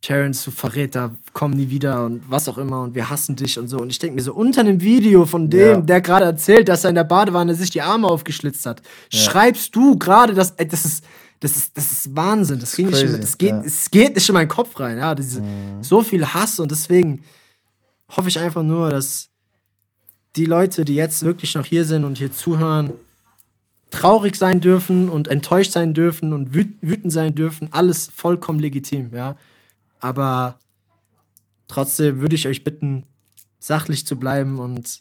[0.00, 3.68] Terence, du Verräter, komm nie wieder und was auch immer und wir hassen dich und
[3.68, 3.78] so.
[3.78, 5.80] Und ich denke mir so, unter einem Video von dem, ja.
[5.80, 8.80] der gerade erzählt, dass er in der Badewanne sich die Arme aufgeschlitzt hat,
[9.10, 9.18] ja.
[9.18, 11.04] schreibst du gerade, dass, ey, das ist,
[11.40, 12.60] das ist, das ist Wahnsinn.
[12.60, 13.62] Das, das, ist nicht, das geht, ja.
[13.62, 14.96] es geht nicht in meinen Kopf rein.
[14.96, 15.82] Ja, diese, mhm.
[15.82, 17.24] so viel Hass und deswegen
[18.16, 19.28] hoffe ich einfach nur, dass
[20.36, 22.92] die Leute, die jetzt wirklich noch hier sind und hier zuhören,
[23.90, 29.36] traurig sein dürfen und enttäuscht sein dürfen und wütend sein dürfen, alles vollkommen legitim, ja.
[30.00, 30.58] Aber
[31.68, 33.04] trotzdem würde ich euch bitten,
[33.58, 35.00] sachlich zu bleiben und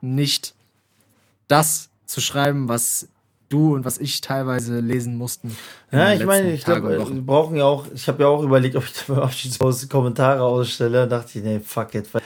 [0.00, 0.54] nicht
[1.48, 3.08] das zu schreiben, was
[3.48, 5.56] du und was ich teilweise lesen mussten.
[5.90, 8.84] Ja, ich meine, ich glaube, wir brauchen ja auch, ich habe ja auch überlegt, ob
[8.84, 11.06] ich da Abschiedspost Kommentare ausstelle.
[11.06, 12.08] Da dachte ich, nee, fuck it.
[12.12, 12.22] Weil,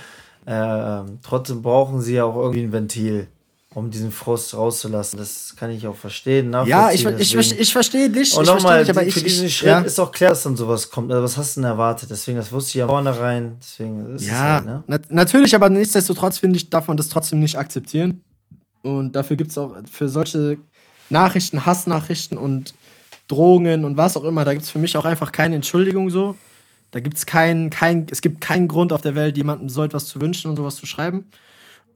[0.46, 3.28] äh, trotzdem brauchen sie ja auch irgendwie ein Ventil
[3.76, 5.18] um diesen Frust rauszulassen.
[5.18, 6.50] Das kann ich auch verstehen.
[6.64, 8.34] Ja, ich, ich, ich, ich verstehe dich.
[8.34, 9.80] Und nochmal, für ich, diesen Schritt ja.
[9.80, 11.12] ist auch klar, dass dann sowas kommt.
[11.12, 12.08] Also was hast du denn erwartet?
[12.10, 13.58] Deswegen, das wusste ich ja vornherein.
[13.60, 14.84] Deswegen ist ja, es halt, ne?
[14.86, 18.24] na natürlich, aber nichtsdestotrotz finde ich, darf man das trotzdem nicht akzeptieren.
[18.80, 20.56] Und dafür gibt es auch für solche
[21.10, 22.72] Nachrichten, Hassnachrichten und
[23.28, 26.34] Drohungen und was auch immer, da gibt es für mich auch einfach keine Entschuldigung so.
[26.92, 30.06] Da gibt es keinen, kein, es gibt keinen Grund auf der Welt, jemandem so etwas
[30.06, 31.26] zu wünschen und sowas zu schreiben.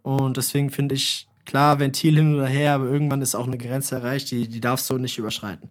[0.02, 3.96] Und deswegen finde ich, klar, Ventil hin oder her, aber irgendwann ist auch eine Grenze
[3.96, 5.70] erreicht, die, die darfst du nicht überschreiten.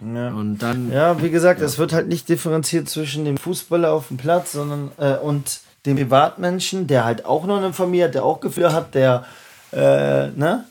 [0.00, 0.28] Ja.
[0.28, 0.92] Und dann.
[0.92, 1.66] Ja, wie gesagt, ja.
[1.66, 5.96] es wird halt nicht differenziert zwischen dem Fußballer auf dem Platz, sondern äh, und dem
[5.96, 9.24] Privatmenschen, der halt auch noch eine Familie hat, der auch Gefühle hat, der,
[9.72, 10.64] äh, ne?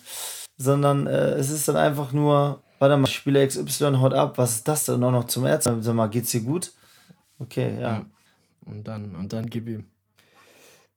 [0.57, 4.67] Sondern äh, es ist dann einfach nur, warte mal, Spieler XY haut ab, was ist
[4.67, 5.81] das denn auch noch zum Ärzten?
[5.81, 6.71] Sag mal, geht's dir gut?
[7.39, 7.81] Okay, ja.
[7.81, 8.05] ja.
[8.65, 9.85] Und dann, und dann gib ihm.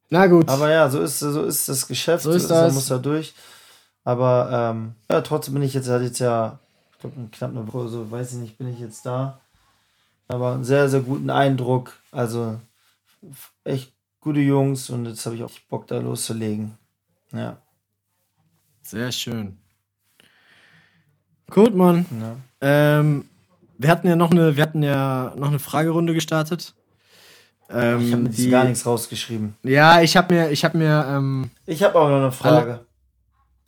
[0.09, 0.49] Na gut.
[0.49, 2.23] Aber ja, so ist, so ist das Geschäft.
[2.23, 2.69] So ist das.
[2.69, 3.33] So muss da durch.
[4.03, 6.59] Aber ähm, ja, trotzdem bin ich jetzt, hat jetzt ja,
[6.93, 9.39] ich glaube, knapp eine Woche, so weiß ich nicht, bin ich jetzt da.
[10.27, 11.93] Aber einen sehr, sehr guten Eindruck.
[12.11, 12.59] Also
[13.63, 16.77] echt gute Jungs und jetzt habe ich auch Bock, da loszulegen.
[17.31, 17.57] Ja.
[18.81, 19.57] Sehr schön.
[21.49, 22.05] Gut, Mann.
[22.19, 22.35] Ja.
[22.61, 23.29] Ähm,
[23.77, 26.73] wir hatten ja noch eine, wir hatten ja noch eine Fragerunde gestartet.
[27.71, 29.55] Ähm, Ich habe mir die- gar nichts rausgeschrieben.
[29.63, 32.79] Ja, ich habe mir, ich habe mir, ähm, Ich habe auch noch eine Frage.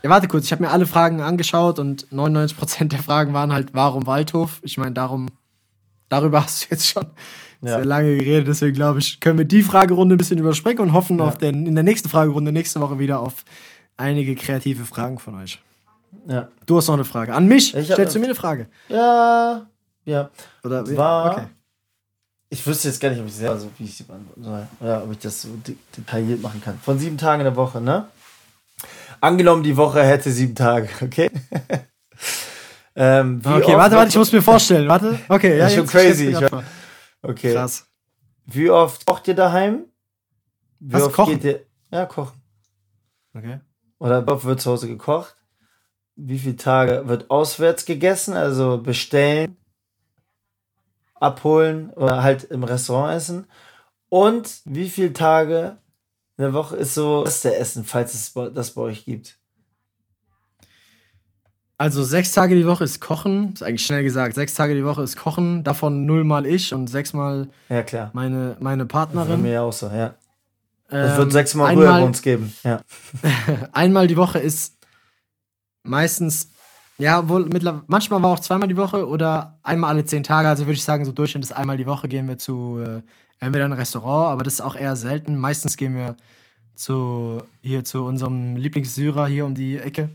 [0.04, 3.74] ja, warte kurz, ich habe mir alle Fragen angeschaut und 99% der Fragen waren halt,
[3.74, 4.60] warum Waldhof?
[4.64, 5.28] Ich meine, darum,
[6.10, 7.06] darüber hast du jetzt schon
[7.62, 7.76] Ja.
[7.76, 11.22] sehr lange geredet, deswegen glaube ich, können wir die Fragerunde ein bisschen überspringen und hoffen
[11.22, 13.46] auf den, in der nächsten Fragerunde nächste Woche wieder auf
[13.98, 15.62] einige kreative Fragen von euch.
[16.28, 16.48] Ja.
[16.66, 17.34] Du hast noch eine Frage.
[17.36, 17.76] An mich?
[17.76, 18.68] Ich hab- Stellst du mir eine Frage?
[18.90, 19.68] Ja.
[20.06, 20.30] Ja.
[20.64, 20.98] Oder?
[20.98, 21.46] War- Okay.
[22.54, 24.68] Ich wüsste jetzt gar nicht, ob ich selber, also wie ich beantworten soll.
[24.82, 26.78] Oder ob ich das so de detailliert machen kann.
[26.80, 28.10] Von sieben Tagen in der Woche, ne?
[29.22, 31.32] Angenommen, die Woche hätte sieben Tage, okay?
[32.94, 34.90] ähm, Okay, warte, warte, ich muss mir vorstellen.
[34.90, 35.18] Warte.
[35.30, 36.38] Okay, ja, ist schon crazy, ich.
[37.22, 37.54] Okay.
[37.54, 37.86] Krass.
[38.46, 39.86] Wie oft kocht ihr daheim?
[40.80, 41.34] Wie Was, oft kochen?
[41.40, 41.66] geht ihr.
[41.90, 42.42] Ja, kochen.
[43.34, 43.62] Okay.
[43.98, 45.38] Oder oft wird zu Hause gekocht?
[46.18, 48.34] Wie viele Tage wird auswärts gegessen?
[48.36, 49.56] Also bestellen,
[51.22, 53.46] abholen oder halt im Restaurant essen?
[54.10, 55.78] Und wie viele Tage
[56.38, 59.38] in der Woche ist so Essen, falls es das bei euch gibt?
[61.78, 64.36] Also sechs Tage die Woche ist Kochen, ist eigentlich schnell gesagt.
[64.36, 68.12] Sechs Tage die Woche ist Kochen, davon nullmal ich und sechsmal Ja, klar.
[68.14, 69.42] meine, meine Das bei Partnerin.
[69.42, 70.14] mir auch so, ja.
[70.90, 72.54] Es Ähm, wird sechsmal Rührei bei uns geben.
[72.64, 72.82] Ja.
[73.72, 74.78] einmal die Woche ist
[75.84, 76.52] meistens,
[77.02, 80.48] ja, wohl mittlerweile, manchmal war auch zweimal die Woche oder einmal alle zehn Tage.
[80.48, 83.02] Also würde ich sagen, so Durchschnitt ist einmal die Woche gehen wir zu äh,
[83.40, 85.38] entweder ein Restaurant, aber das ist auch eher selten.
[85.38, 86.16] Meistens gehen wir
[86.76, 90.10] zu hier zu unserem Lieblingssyrer hier um die Ecke.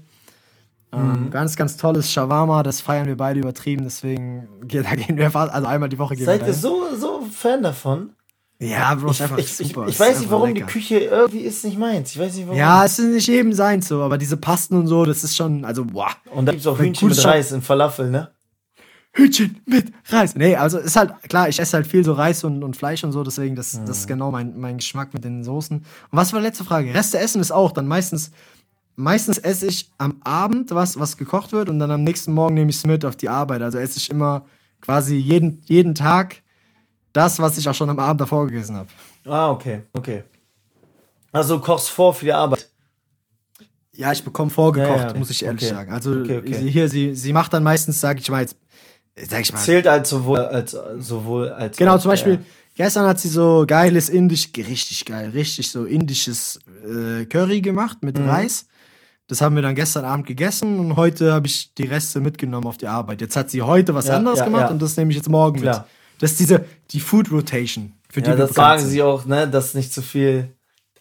[0.93, 5.31] Ähm, Ganz, ganz tolles Shawarma, das feiern wir beide übertrieben, deswegen ge- da gehen wir
[5.31, 6.63] fast, also einmal die Woche gehen Seid wir ihr dahin.
[6.63, 8.11] so, so Fan davon?
[8.59, 10.73] Ja, Bro, Ich, ich, ich, ich weiß nicht, warum die lecker.
[10.73, 12.13] Küche irgendwie ist nicht meins.
[12.13, 12.59] Ich weiß nicht warum.
[12.59, 15.65] Ja, es ist nicht jedem sein so, aber diese Pasten und so, das ist schon,
[15.65, 16.09] also, boah.
[16.35, 18.31] Und da gibt es auch Hühnchen mit Reis in Falafel, ne?
[19.13, 20.35] Hühnchen mit Reis.
[20.37, 23.13] Nee, also ist halt, klar, ich esse halt viel so Reis und, und Fleisch und
[23.13, 23.91] so, deswegen, das, das Mhm.
[23.91, 25.77] ist genau mein, mein Geschmack mit den Soßen.
[25.79, 26.95] Und was war die letzte Frage?
[26.95, 28.31] Reste essen ist auch dann meistens,
[28.95, 32.71] meistens esse ich am Abend was, was gekocht wird und dann am nächsten Morgen nehme
[32.71, 33.61] ich es mit auf die Arbeit.
[33.63, 34.47] Also esse ich immer
[34.81, 36.43] quasi jeden, jeden Tag
[37.17, 38.89] das, was ich auch schon am Abend davor gegessen habe.
[39.25, 40.23] Ah, okay, okay.
[41.33, 42.69] Also du kochst vor für die Arbeit.
[43.95, 45.75] Ja, ich bekomme vorgekocht, Ja, ja, muss ich ehrlich okay.
[45.75, 45.93] sagen.
[45.93, 46.55] Also Okay, okay.
[46.55, 48.57] Sie, hier, sie, sie macht dann meistens, sag ich mal jetzt,
[49.17, 52.41] sag ich mal, Zählt als sowohl als sowohl als Genau, zum Beispiel, ja.
[52.75, 58.19] gestern hat sie so geiles indisch, richtig geil, richtig so indisches äh, Curry gemacht mit
[58.19, 58.29] Mhm.
[58.29, 58.67] Reis.
[59.29, 62.77] Das haben wir dann gestern Abend gegessen und heute habe ich die Reste mitgenommen auf
[62.77, 63.21] die Arbeit.
[63.23, 65.81] Jetzt hat sie heute was anderes gemacht und das nehme ich jetzt morgen Klar.
[65.81, 65.87] mit.
[66.19, 68.91] Das ist diese, die Food Rotation, für die Ja, das sagen sind.
[68.91, 70.55] sie auch, ne, dass nicht zu viel.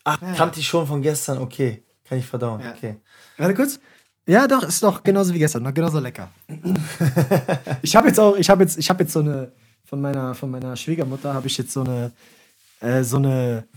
[0.04, 1.84] Ach, kannte ich schon von gestern, okay.
[2.08, 2.72] Kann ich verdauen, Ja.
[2.76, 2.98] okay.
[3.38, 3.80] Warte kurz.
[4.28, 6.30] Ja, doch, ist doch genauso wie gestern, noch genauso lecker.
[7.82, 9.52] ich habe jetzt auch, ich habe jetzt, ich habe jetzt so eine
[9.86, 12.12] von meiner von meiner Schwiegermutter habe ich jetzt so eine
[12.80, 13.68] äh, so eine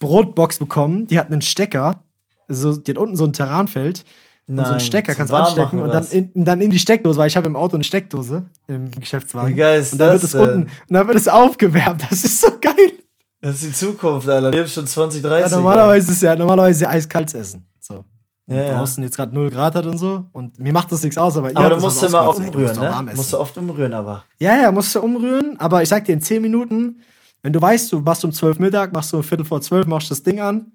[0.00, 1.06] Brotbox bekommen.
[1.06, 2.02] Die hat einen Stecker,
[2.48, 4.04] so die hat unten so ein Terranfeld.
[4.48, 7.18] Und so Nein, einen Stecker kannst du anstecken und dann in, dann in die Steckdose,
[7.18, 9.50] weil ich habe im Auto eine Steckdose im Geschäftswagen.
[9.50, 12.02] Wie geil ist und dann das wird es unten und dann wird es aufgewärmt.
[12.10, 12.92] Das ist so geil.
[13.40, 14.52] Das ist die Zukunft, Alter.
[14.52, 15.52] Wir leben schon 20, Ja, 30.
[15.52, 17.64] normalerweise ist ja normalerweise eiskalt essen.
[17.80, 18.04] So.
[18.46, 18.78] Ja, ja.
[18.78, 20.26] draußen jetzt gerade 0 Grad hat und so.
[20.32, 22.88] Und mir macht das nichts aus, aber aber du musst immer umrühren, musst ne?
[22.88, 23.16] essen.
[23.16, 24.24] Musst du oft umrühren, aber.
[24.38, 27.00] Ja, ja, musst du umrühren, aber ich sag dir, in 10 Minuten,
[27.42, 30.10] wenn du weißt, du machst um 12 Mittag, machst du um Viertel vor 12, machst
[30.10, 30.72] das Ding an,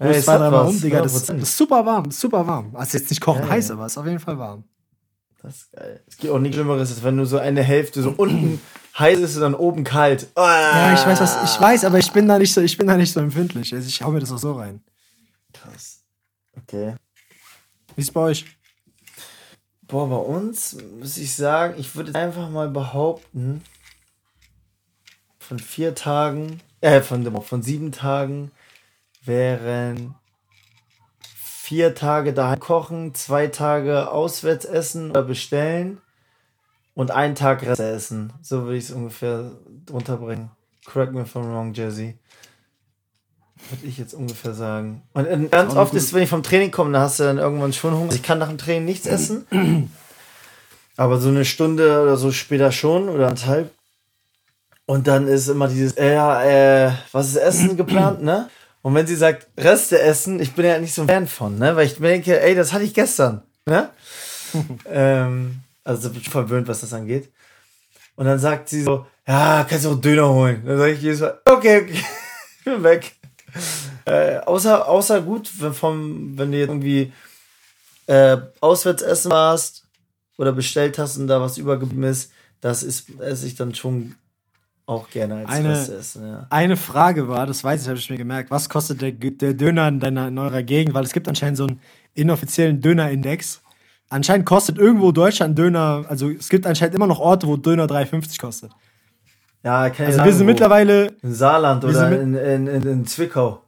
[0.00, 1.42] Rührst es hat dreimal was, um, Digga, das, das 100%.
[1.42, 2.74] ist super warm, ist super warm.
[2.74, 3.74] Also jetzt nicht kochen Ja, heiß, ja.
[3.74, 4.64] aber ist auf jeden Fall warm.
[5.42, 6.02] Das ist geil.
[6.06, 8.60] Es gibt auch nichts Schlimmeres, als wenn du so eine Hälfte so unten
[8.98, 10.28] heiß ist und dann oben kalt.
[10.36, 12.96] Ja, ich weiß, was, ich weiß, aber ich bin da nicht so, ich bin da
[12.96, 13.74] nicht so empfindlich.
[13.74, 14.82] Also ich hau mir das auch so rein.
[15.52, 16.00] Krass.
[16.56, 16.94] Okay.
[17.94, 18.46] Wie ist bei euch?
[19.86, 23.62] Boah, bei uns muss ich sagen, ich würde einfach mal behaupten,
[25.38, 28.50] von vier Tagen, äh, von, von sieben Tagen
[29.24, 30.14] wären
[31.64, 35.98] vier Tage daheim kochen, zwei Tage auswärts essen oder bestellen
[36.94, 38.32] und einen Tag Rest essen.
[38.42, 39.52] So würde ich es ungefähr
[39.90, 40.50] runterbringen.
[40.84, 42.14] Correct me if I'm wrong, Jesse.
[43.70, 45.02] Würde ich jetzt ungefähr sagen.
[45.14, 47.72] Und äh, ganz oft ist, wenn ich vom Training komme, dann hast du dann irgendwann
[47.72, 48.12] schon Hunger.
[48.12, 49.46] Ich kann nach dem Training nichts essen.
[50.96, 53.72] Aber so eine Stunde oder so später schon oder anderthalb.
[54.86, 58.50] Und dann ist immer dieses, äh, äh, was ist Essen geplant, ne?
[58.84, 61.74] Und wenn sie sagt, Reste essen, ich bin ja nicht so ein Fan von, ne?
[61.74, 63.88] Weil ich mir denke, ey, das hatte ich gestern, ne?
[64.84, 67.32] ähm, also ich bin verwöhnt, was das angeht.
[68.14, 70.62] Und dann sagt sie so, ja, kannst du auch Döner holen.
[70.66, 71.94] Dann sage ich jedes Mal, okay, okay,
[72.58, 73.16] ich bin weg.
[74.04, 77.10] Äh, außer, außer gut, wenn, vom, wenn du jetzt irgendwie
[78.06, 79.84] äh, auswärts essen warst
[80.36, 84.14] oder bestellt hast und da was übergeblieben ist, das ist esse ich dann schon
[84.86, 86.46] auch gerne als Eine- Reste essen, ja.
[86.50, 89.88] Eine Frage war, das weiß ich, habe ich mir gemerkt, was kostet der, der Döner
[89.88, 90.94] in, deiner, in eurer Gegend?
[90.94, 91.80] Weil es gibt anscheinend so einen
[92.14, 93.60] inoffiziellen Dönerindex.
[94.10, 98.38] Anscheinend kostet irgendwo Deutschland Döner, also es gibt anscheinend immer noch Orte, wo Döner 3,50
[98.38, 98.70] kostet.
[99.62, 103.62] Ja, kann Also sagen, wir sind mittlerweile, in Saarland oder in, in, in, in Zwickau.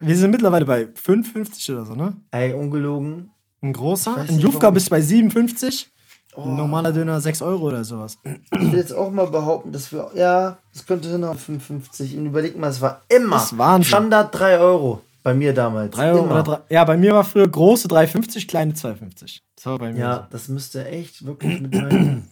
[0.00, 2.16] wir sind mittlerweile bei 5,50 oder so, ne?
[2.32, 3.30] Ey, ungelogen.
[3.62, 4.26] Ein großer.
[4.28, 5.90] In Jufka bist du bei 57.
[6.36, 8.18] Ein normaler Döner 6 Euro oder sowas.
[8.24, 12.16] Ich will jetzt auch mal behaupten, dass wir, ja, das könnte hin auf 55.
[12.16, 13.88] Und überleg mal, es war immer Das Wahnsinn.
[13.88, 15.94] Standard 3 Euro bei mir damals.
[15.96, 16.32] 3 Euro immer.
[16.40, 19.40] oder 3, Ja, bei mir war früher große 3,50, kleine 2,50.
[19.56, 19.98] Das war bei mir.
[19.98, 22.28] Ja, das müsste echt wirklich mit rein.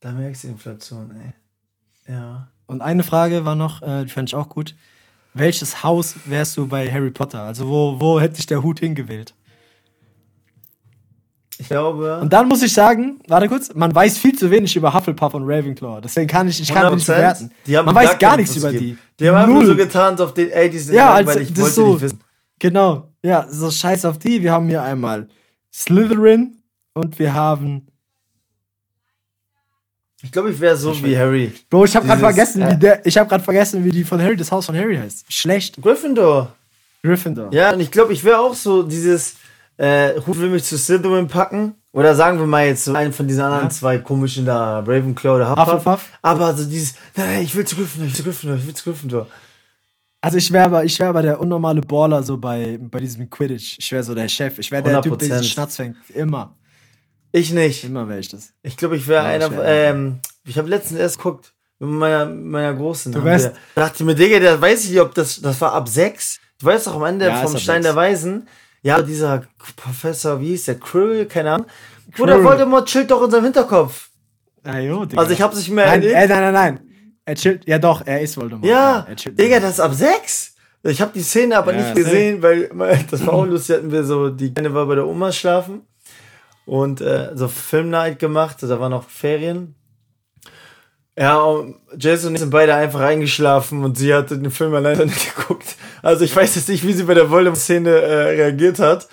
[0.00, 2.12] da merkst du die Inflation, ey.
[2.12, 2.48] Ja.
[2.66, 2.72] so.
[2.72, 4.74] Und eine Frage war noch, äh, die fand ich auch gut.
[5.34, 7.42] Welches Haus wärst du bei Harry Potter?
[7.42, 9.34] Also wo, wo hätte sich der Hut hingewählt?
[11.60, 14.94] Ich glaube, Und dann muss ich sagen, warte kurz, man weiß viel zu wenig über
[14.94, 16.00] Hufflepuff und Ravenclaw.
[16.00, 17.50] Deswegen kann ich, ich kann nicht 100%, bewerten.
[17.84, 18.96] man weiß gar nichts über die.
[19.18, 21.52] Die haben einfach nur so getan, so auf den, ey, die sind Ja, als ich
[21.52, 21.92] das wollte so.
[21.92, 22.20] nicht wissen.
[22.58, 24.42] Genau, ja, so scheiß auf die.
[24.42, 25.28] Wir haben hier einmal
[25.72, 26.56] Slytherin
[26.94, 27.86] und wir haben.
[30.22, 31.52] Ich glaube, ich wäre so wie Harry.
[31.68, 34.20] Bro, ich habe gerade vergessen, äh, wie der, ich habe gerade vergessen, wie die von
[34.20, 35.30] Harry, das Haus von Harry heißt.
[35.32, 35.80] Schlecht.
[35.80, 36.52] Gryffindor.
[37.02, 37.52] Gryffindor.
[37.52, 39.36] Ja, und ich glaube, ich wäre auch so dieses,
[39.80, 41.74] äh, Hut will mich zu Slytherin packen.
[41.92, 43.70] Oder sagen wir mal jetzt so einen von diesen anderen Ja.
[43.70, 45.74] zwei komischen da, Ravenclaw oder Hufflepuff.
[45.74, 46.08] Hufflepuff.
[46.22, 48.74] Aber so dieses, nein, nein, ich will zu Gryffindor, ich will zu Gryffindor, ich will
[48.74, 49.26] zu Gryffindor.
[50.20, 53.76] Also ich wäre aber, ich wäre aber der unnormale Baller so bei, bei diesem Quidditch.
[53.78, 54.58] Ich wäre so der Chef.
[54.58, 55.32] Ich wäre der Typ, der 100%.
[55.32, 55.96] diesen Schnatz fängt.
[56.14, 56.54] Immer.
[57.32, 57.82] Ich nicht.
[57.84, 58.52] Immer wäre ich das.
[58.62, 61.88] Ich glaube, ich wäre Ja, einer, ich wär- ähm, ich habe letztens erst geguckt, mit
[61.90, 63.10] meiner, meiner Großen.
[63.12, 65.72] Du wir- Da dachte ich mir, Digga, der weiß ich nicht, ob das, das war
[65.72, 66.38] ab sechs.
[66.60, 67.86] Du weißt doch am Ende Ja, vom Stein sechs.
[67.86, 68.46] der Weisen,
[68.82, 69.44] ja, dieser
[69.76, 71.66] Professor, wie hieß der, Krill, keine Ahnung.
[72.16, 72.44] Bruder, Quirrell.
[72.44, 74.08] Voldemort chillt doch in seinem Hinterkopf.
[74.64, 75.20] Ah, jo, Digga.
[75.22, 76.80] Also ich hab's nicht mehr Nein, äh, nein, nein, nein.
[77.24, 77.66] Er chillt.
[77.66, 78.66] Ja, doch, er ist Voldemort.
[78.66, 80.54] Ja, er chillt Digga, das ist ab sechs.
[80.82, 83.92] Ich habe die Szene aber Ja, nicht gesehen, weil weil das war auch lustig, hatten
[83.92, 85.82] wir so, die Kleine war bei der Oma schlafen
[86.64, 89.74] und äh, so Filmnight gemacht, da waren noch Ferien.
[91.20, 95.04] Ja, und Jason und ich sind beide einfach eingeschlafen und sie hatte den Film alleine
[95.04, 95.76] nicht geguckt.
[96.00, 99.06] Also ich weiß jetzt nicht, wie sie bei der Voldemort-Szene äh, reagiert hat.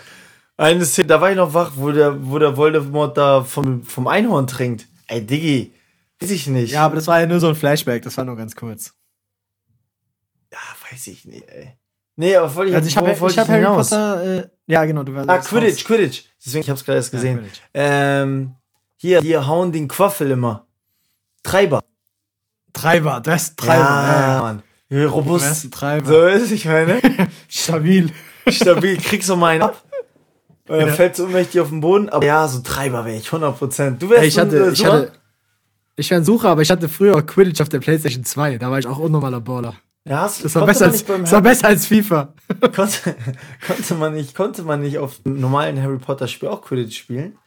[0.55, 4.07] Eine Szene, da war ich noch wach, wo der, wo der Voldemort da vom, vom
[4.07, 4.87] Einhorn trinkt.
[5.07, 5.73] Ey, Diggi,
[6.21, 6.71] weiß ich nicht.
[6.71, 8.03] Ja, aber das war ja nur so ein Flashback.
[8.03, 8.93] Das war nur ganz kurz.
[10.53, 11.73] Ja, weiß ich nicht, ey.
[12.15, 13.89] Nee, aber wollte ich, Also ich habe wollte ich hab Harry hinaus?
[13.89, 14.37] Potter.
[14.45, 15.03] Äh, ja, genau.
[15.03, 16.23] Du warst Ah, Quidditch, Quidditch.
[16.43, 17.37] Deswegen, ich hab's gerade erst Ja, gesehen.
[17.39, 17.61] Quidditch.
[17.73, 18.55] ähm,
[18.95, 20.65] hier, die hauen den Quaffel immer.
[21.43, 21.83] Treiber.
[22.77, 23.83] Treiber, das ist Treiber.
[23.83, 24.63] Ja, Ja, Mann.
[25.09, 25.65] Robust.
[25.65, 26.05] ein Treiber.
[26.07, 26.99] So ist, ich meine.
[27.49, 28.09] Stabil.
[28.47, 29.83] Stabil, kriegst du mal einen ab.
[30.69, 30.93] Und dann Ja.
[30.93, 32.09] fällst du ohnmächtig auf den Boden.
[32.09, 33.99] Aber ja, so Treiber wäre ich, 100%.
[33.99, 34.91] Du wärst Ey, ich so ein, hatte, äh, ich Sucher?
[34.93, 35.11] hatte,
[35.95, 38.57] ich wäre ein Sucher, aber ich hatte früher Quidditch auf der PlayStation 2.
[38.57, 39.75] Da war ich auch unnormaler Baller.
[40.05, 42.33] ja, hast, Das war, besser als, das war besser als FIFA.
[42.75, 43.15] konnte,
[43.65, 47.37] konnte man nicht, konnte man nicht auf dem normalen Harry Potter Spiel auch Quidditch spielen?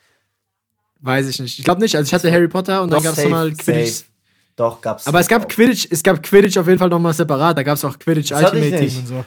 [1.03, 1.59] Weiß ich nicht.
[1.59, 1.97] Ich glaube nicht.
[1.97, 3.91] Also ich hatte Harry Potter und dann gab es nochmal Quidditch.
[3.93, 4.10] safe.
[4.61, 5.07] Doch, gab's.
[5.07, 5.49] Aber es gab auch.
[5.49, 7.57] Quidditch, es gab Quidditch auf jeden Fall nochmal separat.
[7.57, 8.87] Da gab es auch Quidditch Das hatte ich Ultimate.
[8.89, 9.25] Team und so.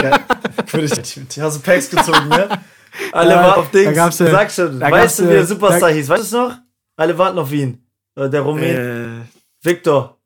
[0.00, 0.18] Ja,
[0.66, 1.18] Quidditch.
[1.34, 2.48] Die hast du Packs gezogen, ne?
[3.12, 3.94] Alle Ja, warten auf da Dings.
[3.96, 4.78] gab's, äh, Sag schon.
[4.78, 6.08] da weißt du, wie der äh, Superstar da- hieß?
[6.08, 6.56] Weißt du es noch?
[6.96, 7.82] Alle warten auf ihn.
[8.16, 8.76] Äh, Der Rumän.
[8.76, 10.16] Äh, Victor.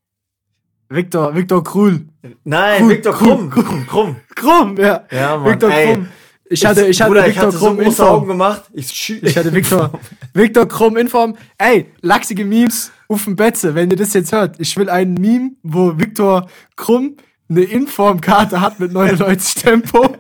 [0.90, 2.03] Victor, Victor Krull.
[2.44, 3.86] Nein, Krumm, Victor Krumm, Krumm.
[3.86, 4.16] Krumm.
[4.34, 4.76] Krumm.
[4.76, 5.05] Ja.
[5.11, 5.50] Ja, Mann.
[5.53, 5.94] Victor ey.
[5.94, 6.09] Krumm.
[6.50, 8.62] Ich hatte, ich hatte Bruder, ich Victor hatte so Krumm in große Augen gemacht.
[8.74, 9.90] Ich, Ich hatte Victor,
[10.34, 11.34] Victor Krumm in Form.
[11.57, 14.56] Ey, lachsige Memes, Uffen Betze, wenn ihr das jetzt hört.
[14.58, 17.16] Ich will ein Meme, wo Victor Krumm
[17.48, 20.16] eine Informkarte hat mit 99 Tempo.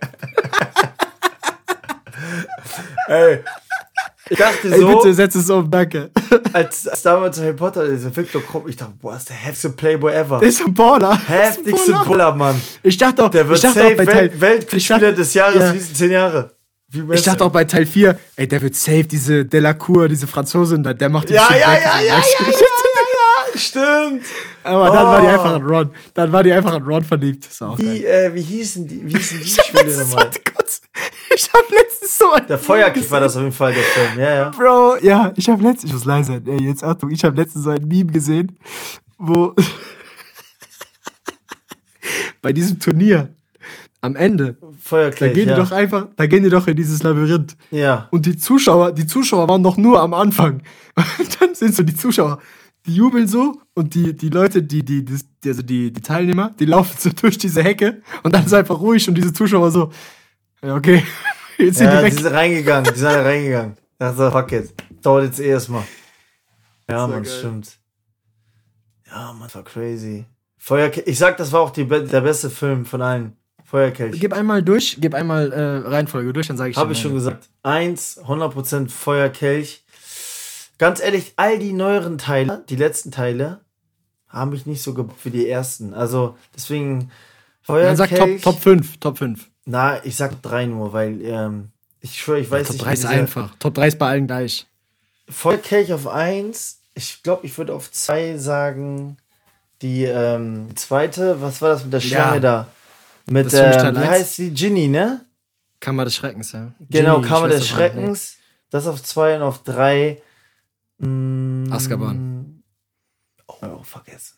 [3.08, 3.38] ey.
[4.30, 6.10] Ich dachte Ey, so, bitte setz es um, danke.
[6.52, 10.12] als, als damals Harry Potter, dieser Victor Krumm, ich dachte, boah, ist der heftigste Playboy
[10.14, 10.38] ever.
[10.38, 11.20] Der ist ein Baller.
[11.28, 12.04] Heftigste Baller.
[12.04, 12.60] Buller, Mann.
[12.82, 15.60] Ich dachte auch, Der wird ich dachte safe auch bei Teil, Welt, dachte- des Jahres
[15.60, 15.72] Ja.
[15.72, 16.54] nächsten zehn Jahre.
[17.12, 20.92] Ich dachte auch bei Teil 4, ey, der wird safe, diese Delacour, diese Franzosin, da,
[20.92, 22.22] der macht die Ja, ja, ja, ja, ja, ja,
[23.54, 24.24] stimmt.
[24.64, 25.30] Aber dann war die Oh.
[25.30, 25.90] einfach an Ron.
[26.14, 27.46] Dann war die einfach an Ron verliebt.
[27.46, 27.78] Ist auch.
[27.78, 30.30] Wie, äh, wie hießen die, wie hießen die Spiele nochmal?
[30.54, 30.82] kurz.
[31.34, 34.34] Ich hab letztens so ein Der Feuerkick war das auf jeden Fall, der Film, ja,
[34.34, 34.48] ja.
[34.50, 37.64] Bro, ja, ich hab letztens, ich muss leise sein, ey, jetzt Achtung, ich hab letztens
[37.64, 38.58] so ein Meme gesehen,
[39.18, 39.54] wo
[42.42, 43.34] bei diesem Turnier
[44.00, 45.54] am Ende, da Feuerkick, gehen ja.
[45.54, 47.56] die doch einfach, da gehen die doch in dieses Labyrinth.
[47.70, 48.08] ja.
[48.10, 50.62] Und die Zuschauer, die Zuschauer waren doch nur am Anfang.
[51.18, 52.38] Und dann sind so die Zuschauer,
[52.86, 55.14] die jubeln so und die, die Leute, die, die, die,
[55.44, 58.78] die- also die, die Teilnehmer, die laufen so durch diese Hecke und dann ist einfach
[58.80, 59.92] ruhig und diese Zuschauer so,
[60.62, 61.02] ja, okay,
[61.58, 62.20] jetzt sind Ja, die die weg.
[62.22, 63.76] sind reingegangen, die sind alle reingegangen.
[63.98, 64.72] Also, fuck it.
[65.00, 65.84] Dauert jetzt eh erstmal.
[66.90, 67.32] Ja, man, geil.
[67.38, 67.78] stimmt.
[69.06, 70.24] Ja, man, das war crazy.
[70.58, 71.06] Feuerkelch.
[71.06, 73.36] Ich sag, das war auch die, der beste Film von allen.
[73.64, 74.20] Feuerkelch.
[74.20, 77.48] Gib einmal durch, gib einmal äh, Reihenfolge durch, dann sage ich Habe ich schon gesagt.
[77.62, 79.81] Eins, 100% Feuerkelch.
[80.78, 83.60] Ganz ehrlich, all die neueren Teile, die letzten Teile,
[84.28, 85.94] haben mich nicht so gebockt wie die ersten.
[85.94, 87.10] Also, deswegen
[87.66, 88.10] Dann sag.
[88.14, 89.48] Top, Top 5, Top 5.
[89.66, 91.68] Na, ich sag drei nur, weil ähm,
[92.00, 92.84] ich schwöre, ich weiß Top nicht.
[92.84, 93.54] 3 wie ist diese- einfach.
[93.58, 94.66] Top 3 ist bei allen gleich.
[95.28, 96.80] Feuerkelch auf eins.
[96.94, 99.16] Ich glaube, ich würde auf zwei sagen.
[99.82, 102.40] Die ähm, zweite, was war das mit der Schlange Ja.
[102.40, 102.66] da?
[103.30, 104.50] Mit, ähm, wie heißt die?
[104.50, 105.24] Ginny, ne?
[105.80, 106.72] Kammer des Schreckens, ja.
[106.90, 108.36] Genau, Ginny, Kammer des Schreckens.
[108.70, 110.20] Das auf zwei und auf drei.
[111.06, 112.62] Mm, Azkaban.
[113.46, 114.36] Oh, vergessen.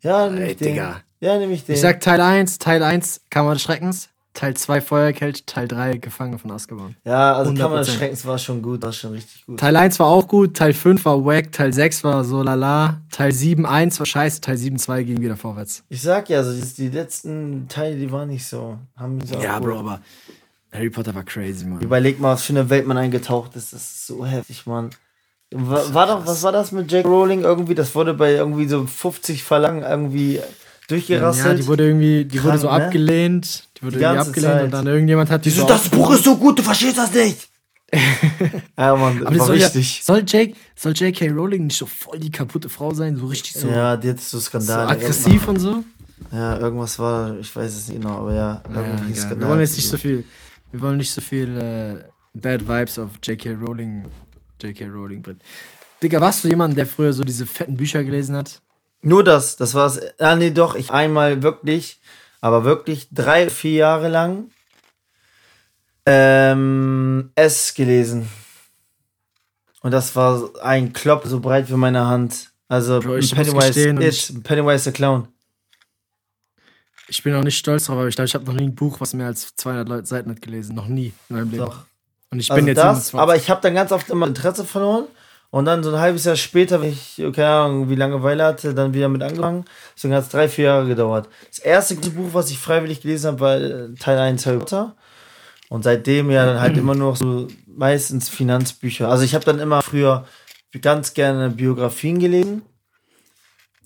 [0.00, 0.68] Ja, nehme ich den.
[0.68, 1.00] Digga.
[1.20, 1.74] Ja, nehme ich den.
[1.74, 6.38] Ich sag Teil 1, Teil 1, Kammer des Schreckens, Teil 2 Feuerkelch, Teil 3 Gefangen
[6.38, 6.96] von Azkaban.
[7.04, 7.96] ja, also Kammer des 100%.
[7.96, 9.60] Schreckens war schon gut, war schon richtig gut.
[9.60, 13.32] Teil 1 war auch gut, Teil 5 war wack, Teil 6 war so lala, Teil
[13.32, 15.84] 7 1 war scheiße, Teil 7 2 ging wieder vorwärts.
[15.88, 18.78] Ich sag ja, also die, die letzten Teile, die waren nicht so.
[18.96, 19.58] Haben mich so Ja.
[19.60, 20.00] Bro, aber
[20.72, 21.80] Harry Potter war crazy, Mann.
[21.80, 23.72] Überleg mal, was für eine Welt man eingetaucht ist.
[23.72, 24.90] Das ist so heftig, Mann.
[25.52, 27.74] War, war doch, was war das mit Jack Rowling irgendwie?
[27.74, 30.40] Das wurde bei irgendwie so 50 Verlangen irgendwie
[30.88, 31.46] durchgerasselt.
[31.46, 32.72] Ja, die wurde irgendwie, die wurde Krank, so ne?
[32.72, 34.64] abgelehnt, die wurde Die irgendwie abgelehnt Zeit.
[34.64, 37.48] und dann irgendjemand hat die so das Buch ist so gut, du verstehst das nicht.
[38.76, 40.02] ja, Mann, das Aber das war soll, ja, wichtig.
[40.04, 41.28] soll, Jake, soll J.K.
[41.30, 44.38] Rowling nicht so voll die kaputte Frau sein, so richtig so, Ja, die hat so
[44.38, 44.88] so Skandale.
[44.88, 45.84] aggressiv und so?
[46.32, 49.16] Ja, irgendwas war, ich weiß es nicht genau, aber ja, Ja, irgendwie egal.
[49.16, 49.40] Skandal.
[49.40, 50.24] wir wollen jetzt nicht so viel,
[50.72, 52.04] wir wollen nicht so viel äh,
[52.36, 53.52] Bad Vibes auf J.K.
[53.52, 54.06] Rowling,
[54.64, 54.86] J.K.
[54.86, 55.40] Rowling bringen.
[56.02, 58.60] Digga, warst du jemand, der früher so diese fetten Bücher gelesen hat?
[59.02, 60.00] Nur das, das war's.
[60.18, 62.00] Ah, nee, doch, ich einmal wirklich,
[62.40, 64.50] aber wirklich drei, vier Jahre lang
[66.06, 68.28] ähm, S gelesen.
[69.80, 72.50] Und das war ein Klopp so breit wie meine Hand.
[72.68, 75.28] Also Bro, Pennywise It, Pennywise the Clown.
[77.08, 78.98] Ich bin auch nicht stolz drauf, aber ich glaube, ich habe noch nie ein Buch,
[79.00, 80.74] was mehr als 200 Leute- Seiten hat gelesen.
[80.74, 81.64] Noch nie in meinem Leben.
[81.66, 81.84] Doch.
[82.34, 83.20] Und ich Also bin jetzt das, 27.
[83.20, 85.04] aber ich habe dann ganz oft immer Interesse verloren.
[85.50, 88.92] Und dann so ein halbes Jahr später, wenn ich, keine Ahnung, wie Langeweile hatte, dann
[88.92, 89.64] wieder mit angefangen.
[89.94, 91.28] Deswegen hat es drei, vier Jahre gedauert.
[91.48, 94.96] Das erste Buch, was ich freiwillig gelesen habe, war äh, Teil 1 Harry Potter.
[95.68, 99.08] Und seitdem ja dann halt immer nur noch so meistens Finanzbücher.
[99.08, 100.26] Also ich habe dann immer früher
[100.82, 102.62] ganz gerne Biografien gelesen.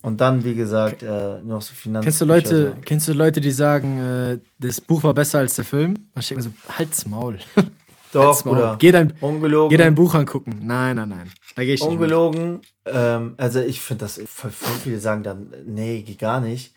[0.01, 2.01] Und dann, wie gesagt, äh, noch so Finanzbücher.
[2.01, 5.65] Kennst du Leute, kennst du Leute, die sagen, äh, das Buch war besser als der
[5.65, 6.09] Film?
[6.17, 7.37] Ich denke mir so, halt's Maul.
[8.11, 8.43] Doch.
[8.43, 8.75] Bruder.
[8.79, 9.69] Geh dein, Ungelogen.
[9.69, 10.59] geh dein Buch angucken.
[10.63, 11.31] Nein, nein, nein.
[11.55, 11.81] Da gehe ich.
[11.81, 16.73] Ungelogen, ähm, also ich finde das, voll, voll viele sagen dann, nee, geht gar nicht.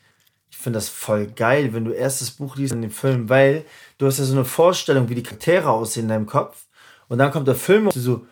[0.50, 3.64] Ich finde das voll geil, wenn du erst das Buch liest in dem Film, weil
[3.98, 6.66] du hast ja so eine Vorstellung, wie die Charaktere aussehen in deinem Kopf.
[7.08, 8.26] Und dann kommt der Film und du so,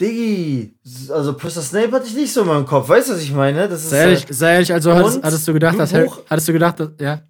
[0.00, 0.74] Diggi,
[1.10, 3.68] also Professor Snape hatte ich nicht so in meinem Kopf, weißt du, was ich meine?
[3.68, 6.48] Das ist Sei ehrlich, halt- sei ehrlich also hattest, hattest du gedacht, dass Harry, hattest
[6.48, 7.22] du gedacht, dass, ja?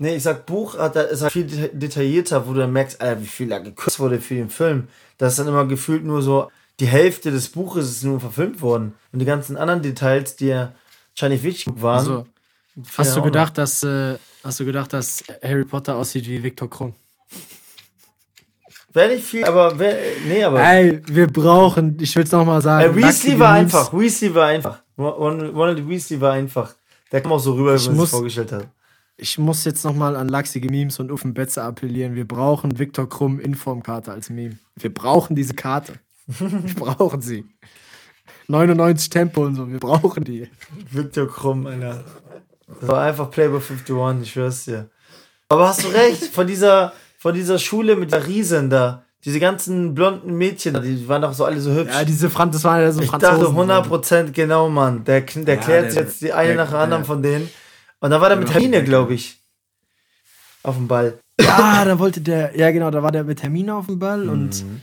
[0.00, 3.00] Nee, ich sag Buch hat, da ist halt viel deta- detaillierter, wo du dann merkst,
[3.00, 4.86] Alter, wie viel da gekürzt wurde für den Film.
[5.18, 8.94] Das ist dann immer gefühlt nur so, die Hälfte des Buches ist nur verfilmt worden.
[9.12, 10.72] Und die ganzen anderen Details, die ja
[11.14, 11.98] wahrscheinlich wichtig waren.
[11.98, 12.26] Also,
[12.96, 16.94] hast du gedacht, dass, äh, hast du gedacht, dass Harry Potter aussieht wie Viktor Krumm?
[18.92, 19.96] Wäre nicht viel, aber wär,
[20.26, 20.62] nee, aber.
[20.62, 22.92] Ey, wir brauchen, ich will's noch mal sagen.
[22.92, 23.74] Äh, Weasley war Memes.
[23.74, 23.92] einfach.
[23.92, 24.82] Weasley war einfach.
[24.96, 26.74] Ron- Ronald Weasley war einfach.
[27.12, 28.68] Der kam auch so rüber, wie man sich vorgestellt hat.
[29.20, 32.14] Ich muss jetzt noch mal an lachsige Memes und Uffen Betze appellieren.
[32.14, 34.58] Wir brauchen Viktor Krumm Informkarte als Meme.
[34.76, 35.94] Wir brauchen diese Karte.
[36.26, 37.44] Wir brauchen sie.
[38.46, 40.48] 99 Tempo und so, wir brauchen die.
[40.92, 42.04] Victor Krumm, Alter.
[42.80, 44.88] Das war einfach Playboy 51, ich schwör's dir.
[45.48, 49.94] Aber hast du recht, von dieser, von dieser Schule mit der Riesen da, diese ganzen
[49.94, 51.92] blonden Mädchen, die waren doch so alle so hübsch.
[51.92, 53.40] Ja, diese Franz, das waren ja so ich Franzosen.
[53.68, 55.02] dachte 100% genau, Mann.
[55.04, 57.50] Der, der Ja, klärt der- jetzt die eine der- nach der anderen der- von denen.
[58.00, 59.38] Und dann war der mit Hermine, glaube ich.
[60.62, 61.18] Auf dem Ball.
[61.40, 64.64] Ja, da wollte der, ja genau, da war der mit Hermine auf dem Ball und,
[64.64, 64.80] Mhm.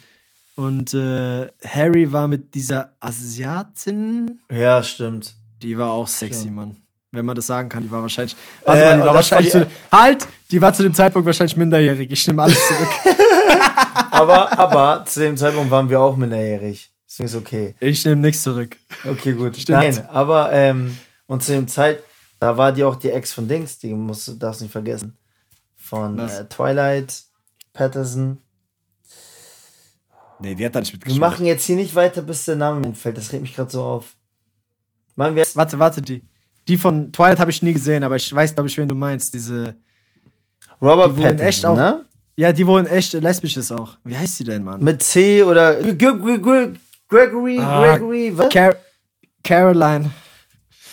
[0.55, 5.35] und äh, Harry war mit dieser Asiatin, Ja, stimmt.
[5.61, 6.77] die war auch sexy, Mann.
[7.11, 8.35] Wenn man das sagen kann, die war wahrscheinlich.
[8.63, 10.27] Äh, Warte mal, die war wahrscheinlich zu, halt!
[10.51, 12.11] Die war zu dem Zeitpunkt wahrscheinlich minderjährig.
[12.11, 12.89] Ich nehme alles zurück.
[14.11, 16.89] Aber, aber zu dem Zeitpunkt waren wir auch minderjährig.
[17.07, 17.75] Deswegen ist okay.
[17.79, 18.75] Ich nehme nichts zurück.
[19.05, 19.55] Okay, gut.
[19.57, 19.77] Stimmt.
[19.79, 20.97] Nein, aber ähm,
[21.27, 22.01] und zu dem Zeit,
[22.39, 25.17] da war die auch die Ex von Dings, die musst du darfst nicht vergessen.
[25.75, 27.23] Von äh, Twilight,
[27.73, 28.39] Patterson.
[30.39, 31.21] Nee, die hat da nicht Wir mitgespielt.
[31.21, 33.17] machen jetzt hier nicht weiter, bis der Name mir entfällt.
[33.17, 34.15] Das regt mich gerade so auf.
[35.15, 35.45] Machen wir.
[35.53, 36.23] Warte, warte, die.
[36.67, 39.33] Die von Twilight habe ich nie gesehen, aber ich weiß, glaube ich, wen du meinst.
[39.33, 39.75] Diese.
[40.81, 42.05] Robert die wurden Pattinson, echt auch- ne?
[42.37, 43.97] Ja, die wohl echt lesbisch ist auch.
[44.03, 44.83] Wie heißt sie denn, Mann?
[44.83, 46.73] Mit C oder G G G
[47.07, 48.49] Gregory, Ah, Gregory, was?
[48.51, 48.75] Car
[49.41, 50.11] Caroline.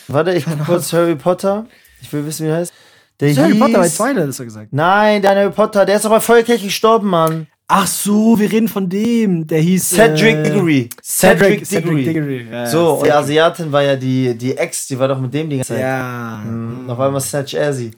[0.09, 1.67] Warte, ich guck kurz Harry Potter.
[2.01, 2.73] Ich will wissen, wie er heißt.
[3.21, 4.69] Der Ist Harry Potter bei hieß- Twilight, ist er gesagt.
[4.73, 7.47] Nein, der Harry Potter, der ist aber Feuerkelch gestorben, Mann.
[7.69, 9.47] Ach so, wir reden von dem.
[9.47, 9.91] Der hieß.
[9.91, 10.91] Cedric äh, Diggory.
[11.03, 12.05] Cedric, Cedric Cedric Diggory.
[12.05, 12.47] Diggory.
[12.51, 13.15] Ja, So, und die Cedric.
[13.23, 15.81] Asiatin war ja die, die Ex, die war doch mit dem die ganze Zeit.
[15.81, 16.43] Ja.
[16.45, 16.91] Mhm.
[16.91, 17.93] Auf einmal Snatch Azzy.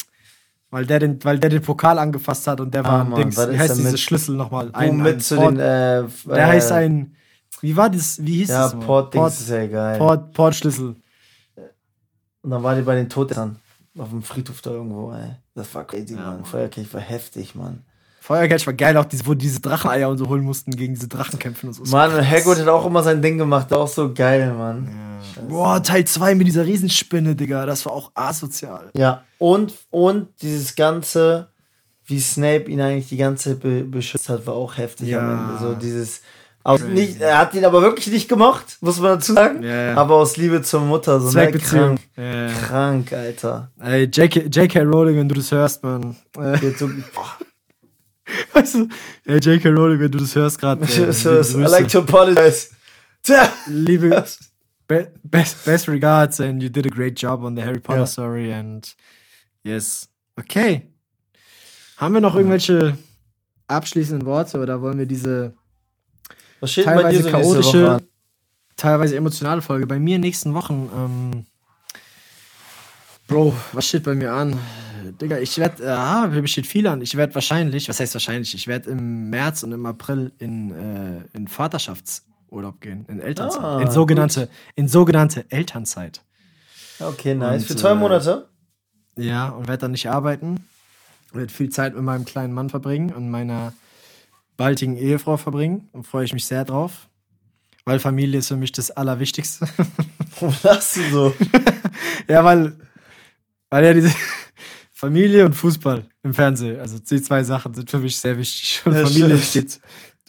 [0.71, 3.21] Weil der, den, weil der den Pokal angefasst hat und der war Ah, ein Mann,
[3.23, 3.37] Dings.
[3.37, 4.71] Wie heißt da diese mit- Schlüssel nochmal?
[4.75, 7.17] Wo mit zu Port, den, äh, Der äh, heißt ein.
[7.61, 8.19] Wie war das?
[8.25, 8.79] Wie hieß Ja, das?
[8.79, 9.99] Port-Dings Port, ist ja geil.
[9.99, 10.97] Port, Portschlüssel.
[12.45, 13.57] Und dann war die bei den Todessern.
[13.99, 15.31] Auf dem Friedhof da irgendwo, ey.
[15.55, 16.45] Das war crazy, Mann.
[16.45, 17.81] Feuerkelch war heftig, Mann.
[18.21, 21.09] Feuerkelch war geil, auch diese, wo die diese Dracheneier und so holen mussten, gegen diese
[21.09, 21.85] Drachen kämpfen und so.
[21.85, 23.73] Mann, und Hagrid hat auch immer sein Ding gemacht.
[23.73, 24.89] Auch so geil, Mann.
[25.49, 27.67] Boah, Teil 2 mit dieser Riesenspinne, Digga.
[27.67, 28.91] Das war auch asozial.
[28.97, 31.49] Ja, und, und dieses Ganze,
[32.07, 35.21] wie Snape ihn eigentlich die ganze Zeit be beschützt hat, war auch heftig Ja.
[35.21, 35.59] am Ende.
[35.63, 36.21] So dieses.
[36.67, 39.63] Aus nicht, er hat ihn aber wirklich nicht gemocht, muss man dazu sagen.
[39.63, 39.95] Ja.
[39.97, 41.21] Aber aus Liebe zur Mutter.
[41.21, 41.53] So ne?
[41.53, 42.49] Krank, Ja.
[42.49, 43.71] krank, Alter.
[43.81, 45.89] Ey, JK, JK Rowling, wenn du das hörst, so,
[46.33, 46.59] boah,
[48.55, 48.89] weißt du,
[49.27, 50.83] ey, JK Rowling, wenn du das hörst gerade.
[50.87, 52.69] Äh, I like to apologize.
[53.23, 53.53] Tja.
[53.67, 54.25] liebe
[54.89, 58.07] be best, best regards and you did a great job on the Harry Potter Ja.
[58.07, 58.95] story and
[59.65, 60.09] yes.
[60.37, 60.91] Okay.
[61.99, 62.97] Haben wir noch irgendwelche
[63.69, 65.55] abschließenden Worte oder wollen wir diese
[66.65, 67.99] Was steht denn bei teilweise dir so chaotische,
[68.77, 69.87] teilweise emotionale Folge?
[69.87, 71.47] Bei mir nächsten Wochen, ähm,
[73.27, 74.59] Bro, was steht bei mir an?
[75.21, 77.03] Digga, ich werde, ah, mir steht viel an.
[77.03, 81.37] Ich werde wahrscheinlich, was heißt wahrscheinlich, ich werde im März und im April in, äh,
[81.37, 83.63] in Vaterschaftsurlaub gehen, in Elternzeit.
[83.63, 86.23] Ah, in sogenannte, in sogenannte Elternzeit.
[86.99, 87.63] Okay, nice.
[87.63, 88.49] Und, Für zwei äh, Monate?
[89.19, 90.67] Ja, und werde dann nicht arbeiten.
[91.35, 93.75] Werde viel Zeit mit meinem kleinen Mann verbringen und meiner
[94.57, 95.89] baldigen Ehefrau verbringen.
[95.93, 97.09] Und freue ich mich sehr drauf.
[97.85, 99.67] Weil Familie ist für mich das Allerwichtigste.
[100.41, 101.35] Warum lachst du so?
[102.29, 102.73] ja, weil,
[103.71, 104.11] weil ja diese
[104.93, 108.81] Familie und Fußball im Fernsehen, also die zwei Sachen sind für mich sehr wichtig.
[108.87, 109.73] Und Ja, Familie stimmt.
[109.73, 109.81] steht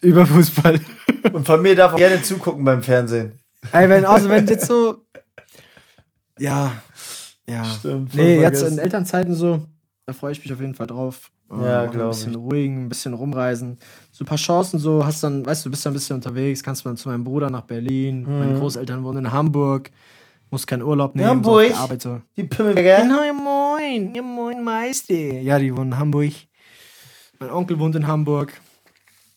[0.02, 0.80] über Fußball.
[1.32, 3.38] Und Familie darf auch gerne zugucken beim Fernsehen.
[3.72, 5.06] Ey, wenn, also wenn jetzt so,
[6.38, 6.72] ja,
[7.48, 7.64] ja.
[7.64, 9.64] Stimmt, nee, jetzt in Elternzeiten so,
[10.04, 11.30] da freue ich mich auf jeden Fall drauf.
[11.50, 12.38] Ähm, Ja, auch Ein glaub bisschen ich.
[12.38, 13.78] ruhigen, ein bisschen rumreisen.
[14.16, 16.86] So ein paar Chancen, so hast dann, weißt du, bist dann ein bisschen unterwegs, kannst
[16.86, 18.24] dann zu meinem Bruder nach Berlin.
[18.26, 19.90] Meine Großeltern wohnen in Hamburg.
[20.50, 21.28] Muss keinen Urlaub nehmen.
[21.28, 21.66] Hamburg?
[21.66, 22.22] So auf der Arbeit so.
[22.34, 23.02] Die Pimmelberger.
[23.02, 25.12] Genau, ja, moin, ja, moin, Meister.
[25.12, 26.32] Ja, die wohnen in Hamburg.
[27.38, 28.58] Mein Onkel wohnt in Hamburg.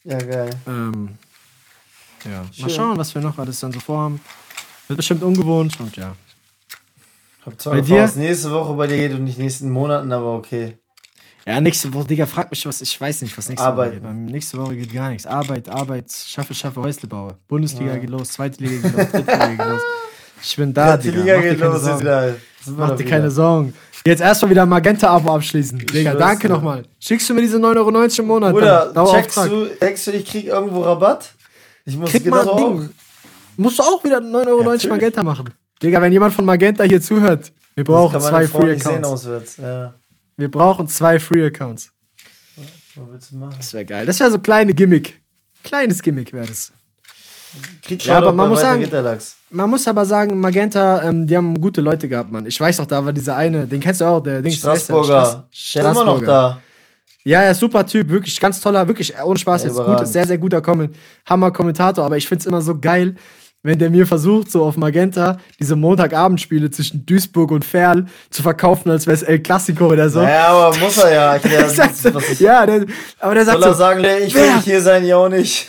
[0.05, 0.51] Ja, geil.
[0.65, 1.09] Ähm,
[2.23, 2.43] ja.
[2.43, 2.69] Mal Schön.
[2.69, 4.21] schauen, was wir noch alles dann so vorhaben.
[4.88, 6.15] Wird bestimmt ungewohnt und ja.
[7.45, 8.09] Hab zwar Bei dir?
[8.15, 10.77] nächste Woche bei dir geht und nicht nächsten Monaten, aber okay.
[11.47, 14.03] Ja, nächste Woche, Digga, frag mich was, ich weiß nicht, was nächste Arbeiten.
[14.03, 14.31] Woche geht.
[14.31, 15.25] Nächste Woche geht gar nichts.
[15.25, 17.37] Arbeit, Arbeit, schaffe, schaffe, Häusle baue.
[17.47, 19.81] Bundesliga geht los, zweite Liga geht los, dritte Liga geht los.
[20.43, 21.21] Ich bin da, die Digga.
[21.21, 21.99] Liga Mach geht los Sorgen.
[22.01, 22.35] wieder.
[22.77, 23.73] Mach dir keine Sorgen.
[24.05, 25.79] Jetzt erstmal wieder ein Magenta-Abo abschließen.
[25.79, 26.53] Digga, danke dir.
[26.53, 26.83] nochmal.
[26.99, 28.53] Schickst du mir diese 9,90 Euro im Monat?
[28.53, 31.33] Bruder, dann checkst du, denkst du, ich krieg irgendwo Rabatt?
[31.85, 32.57] Ich muss Krieg genau mal ein auch.
[32.79, 32.89] Ding.
[33.57, 34.89] Musst du auch wieder 9,90 Euro Natürlich.
[34.89, 35.49] Magenta machen.
[35.81, 39.07] Digga, wenn jemand von Magenta hier zuhört, wir brauchen zwei Free nicht sehen Accounts.
[39.25, 39.57] auswärts.
[39.57, 39.93] Ja.
[40.39, 41.91] Wir brauchen zwei Free Accounts.
[42.95, 43.55] Was willst du machen?
[43.57, 44.05] Das wäre geil.
[44.05, 45.21] Das wäre so kleine Gimmick.
[45.63, 46.71] Kleines Gimmick wäre das.
[47.81, 48.87] Krieg Ja, aber man muss sagen-.
[49.49, 52.45] Man muss aber sagen, Magenta, ähm, die haben gute Leute gehabt, Mann.
[52.45, 54.57] Ich weiß noch, da war dieser eine, den kennst du auch, der Dings.
[54.57, 55.49] Straßburger.
[55.53, 56.61] Straß- immer noch da.
[57.25, 60.25] Ja, ja, super Typ, wirklich ganz toller, wirklich äh, ohne Spaß Ja, jetzt gut, sehr,
[60.25, 60.63] sehr guter
[61.25, 63.15] Hammer Kommentator, aber ich find's immer so geil,
[63.62, 68.89] wenn der mir versucht, so auf Magenta diese Montagabendspiele zwischen Duisburg und Ferl zu verkaufen,
[68.89, 70.22] als wäre es El Clasico oder so.
[70.22, 71.36] Ja, aber muss er ja.
[71.36, 72.86] Ich, Der ja, sagt ja, der,
[73.20, 75.30] aber der sagt soll er so, sagen, nee, ich will nicht hier sein, ja auch
[75.30, 75.68] nicht.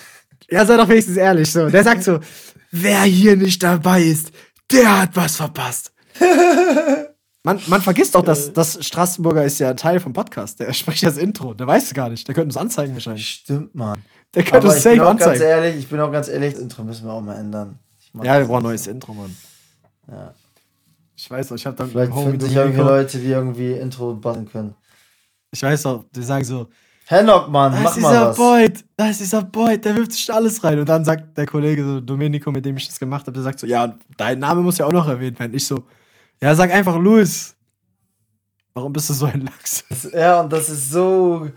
[0.51, 1.69] ja, sei doch wenigstens ehrlich, so.
[1.69, 2.21] Der sagt so,
[2.71, 4.31] wer hier nicht dabei ist,
[4.71, 5.93] der hat was verpasst.
[7.43, 10.61] Man, man vergisst auch, dass, dass Straßburger ist ja Teil vom Podcast.
[10.61, 11.55] Der spricht das Intro.
[11.55, 12.29] Der weiß es gar nicht.
[12.29, 13.27] Der könnte uns anzeigen wahrscheinlich.
[13.31, 14.03] Stimmt, Mann.
[14.35, 15.43] Der könnte Aber bin safe auch ganz anzeigen.
[15.43, 17.79] ehrlich, ich bin auch ganz ehrlich, das Intro müssen wir auch mal ändern.
[18.15, 19.37] Ja, wir das brauchen ein neues Intro, Mann.
[20.09, 20.35] Ja.
[21.17, 24.49] Ich weiß auch, ich habe dann Vielleicht finden sich Domenico, Leute, die irgendwie Intro basteln
[24.51, 24.75] können.
[25.51, 26.69] ich weiß auch, die sagen so,
[27.07, 28.37] Hennock, Mann, mach ist mal dieser was.
[28.37, 30.79] Boyd, da ist dieser Boyd, der wirft sich alles rein.
[30.79, 33.59] Und dann sagt der Kollege so, Domenico, mit dem ich das gemacht habe, der sagt
[33.59, 35.53] so, ja, dein Name muss ja auch noch erwähnt werden.
[35.53, 35.85] Ich so,
[36.41, 37.57] ja, sag einfach Louis.
[38.75, 39.85] Warum bist du so ein Lachs?
[40.13, 41.49] Ja, und das ist so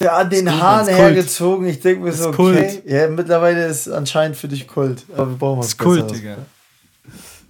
[0.00, 1.66] ja, an den Kult, Haaren hergezogen.
[1.66, 2.36] Ich denke mir so, okay.
[2.36, 2.82] Kult.
[2.86, 5.04] Ja, mittlerweile ist anscheinend für dich Kult.
[5.14, 6.20] Aber wir brauchen was ist Kult, Besseres.
[6.20, 6.36] Digga.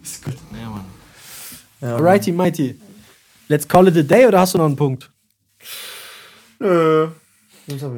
[0.03, 0.37] Ist Kult.
[0.53, 0.85] Ja, Mann.
[1.81, 1.95] Ja, Mann.
[2.05, 2.81] Alrighty, mighty.
[3.49, 5.11] Let's call it a day oder hast du noch einen Punkt?
[6.59, 7.09] Nö.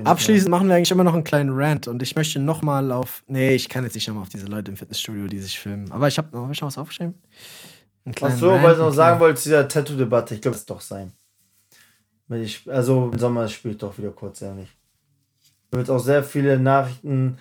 [0.05, 3.23] Abschließend machen wir eigentlich immer noch einen kleinen Rant und ich möchte nochmal auf.
[3.27, 5.91] Nee, ich kann jetzt nicht nochmal auf diese Leute im Fitnessstudio, die sich filmen.
[5.93, 7.15] Aber ich habe noch, hab ich noch was aufgeschrieben.
[8.05, 10.63] Einen Ach kleinen so, Rant, weil du noch sagen wolltest, dieser Tattoo-Debatte, ich glaube, das
[10.63, 11.13] ist doch sein.
[12.35, 14.73] Ich, also im Sommer spielt doch wieder kurz, ja nicht.
[15.41, 17.39] Ich habe jetzt auch sehr viele Nachrichten,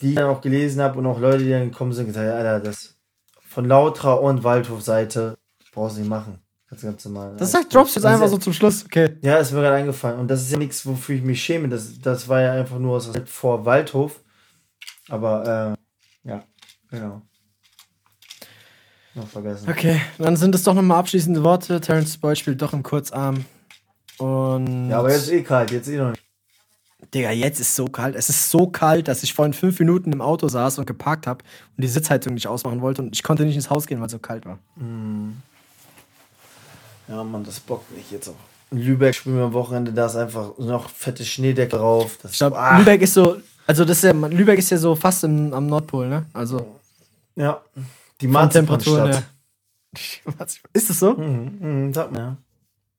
[0.00, 2.60] die ich dann auch gelesen habe und auch Leute, die dann gekommen sind, gesagt, Alter,
[2.60, 2.96] das
[3.40, 5.38] von Lautra und Waldhof-Seite
[5.72, 6.38] brauchst du nicht machen.
[6.68, 7.36] Ganz, ganz normal.
[7.36, 8.84] Das sagt Drops jetzt einfach so zum Schluss.
[8.84, 9.16] Okay.
[9.22, 10.18] Ja, ist mir gerade eingefallen.
[10.18, 11.68] Und das ist ja nichts, wofür ich mich schäme.
[11.68, 14.20] Das, das war ja einfach nur aus vor Waldhof.
[15.08, 15.76] Aber,
[16.24, 16.44] äh, ja,
[16.90, 17.22] genau.
[19.14, 19.70] Noch vergessen.
[19.70, 21.80] Okay, dann sind es doch nochmal abschließende Worte.
[21.80, 23.44] Terence Boyd spielt doch im Kurzarm.
[24.18, 24.90] Und.
[24.90, 26.22] Ja, aber jetzt ist eh kalt, jetzt eh noch nicht.
[27.14, 28.16] Digga, jetzt ist so kalt.
[28.16, 31.44] Es ist so kalt, dass ich vorhin fünf Minuten im Auto saß und geparkt habe
[31.76, 34.12] und die Sitzheizung nicht ausmachen wollte und ich konnte nicht ins Haus gehen, weil es
[34.12, 34.58] so kalt war.
[37.08, 38.34] Ja, Mann, das bockt mich jetzt auch.
[38.70, 42.18] In Lübeck spielen wir am Wochenende, da ist einfach noch fette Schneedecke drauf.
[42.22, 43.36] Das Ich glaube, ah, Lübeck ist so.
[43.66, 46.26] Also, das ist ja, Lübeck ist ja so fast im, am Nordpol, ne?
[46.32, 46.76] Also,
[47.36, 47.60] Ja,
[48.20, 49.24] die Temperaturen.
[50.24, 50.58] Was?
[50.72, 51.14] Ist das so?
[51.14, 52.36] Mhm, mhm, sag mal, ja.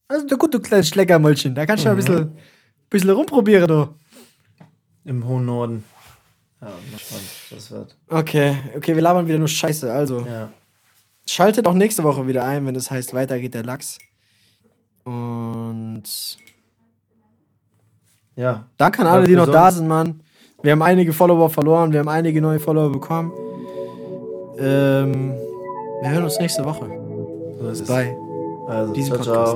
[0.07, 1.53] Also, na gut, du kleines Schleckermäulchen.
[1.53, 2.31] Da kannst du mal ein bisschen,
[2.89, 3.89] bisschen rumprobieren, du.
[5.05, 5.83] Im hohen Norden.
[6.61, 7.19] Ja, mal schauen,
[7.51, 7.95] das wird.
[8.09, 9.91] Okay, okay, wir labern wieder nur Scheiße.
[9.91, 10.49] Also, Ja.
[11.27, 13.99] schaltet auch nächste Woche wieder ein, wenn es heißt, weiter geht der Lachs.
[15.03, 16.03] Und
[18.35, 18.65] Ja.
[18.77, 20.21] danke an alle, die noch da sind, Mann.
[20.63, 23.31] Wir haben einige Follower verloren, wir haben einige neue Follower bekommen.
[24.57, 25.33] Ähm,
[26.01, 26.89] wir hören uns nächste Woche.
[27.59, 27.87] So ist es.
[27.87, 28.15] Bei
[28.67, 29.55] Also, diesem ciao,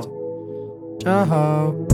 [1.00, 1.24] ciao.
[1.24, 1.86] Podcast.
[1.88, 1.91] Ciao.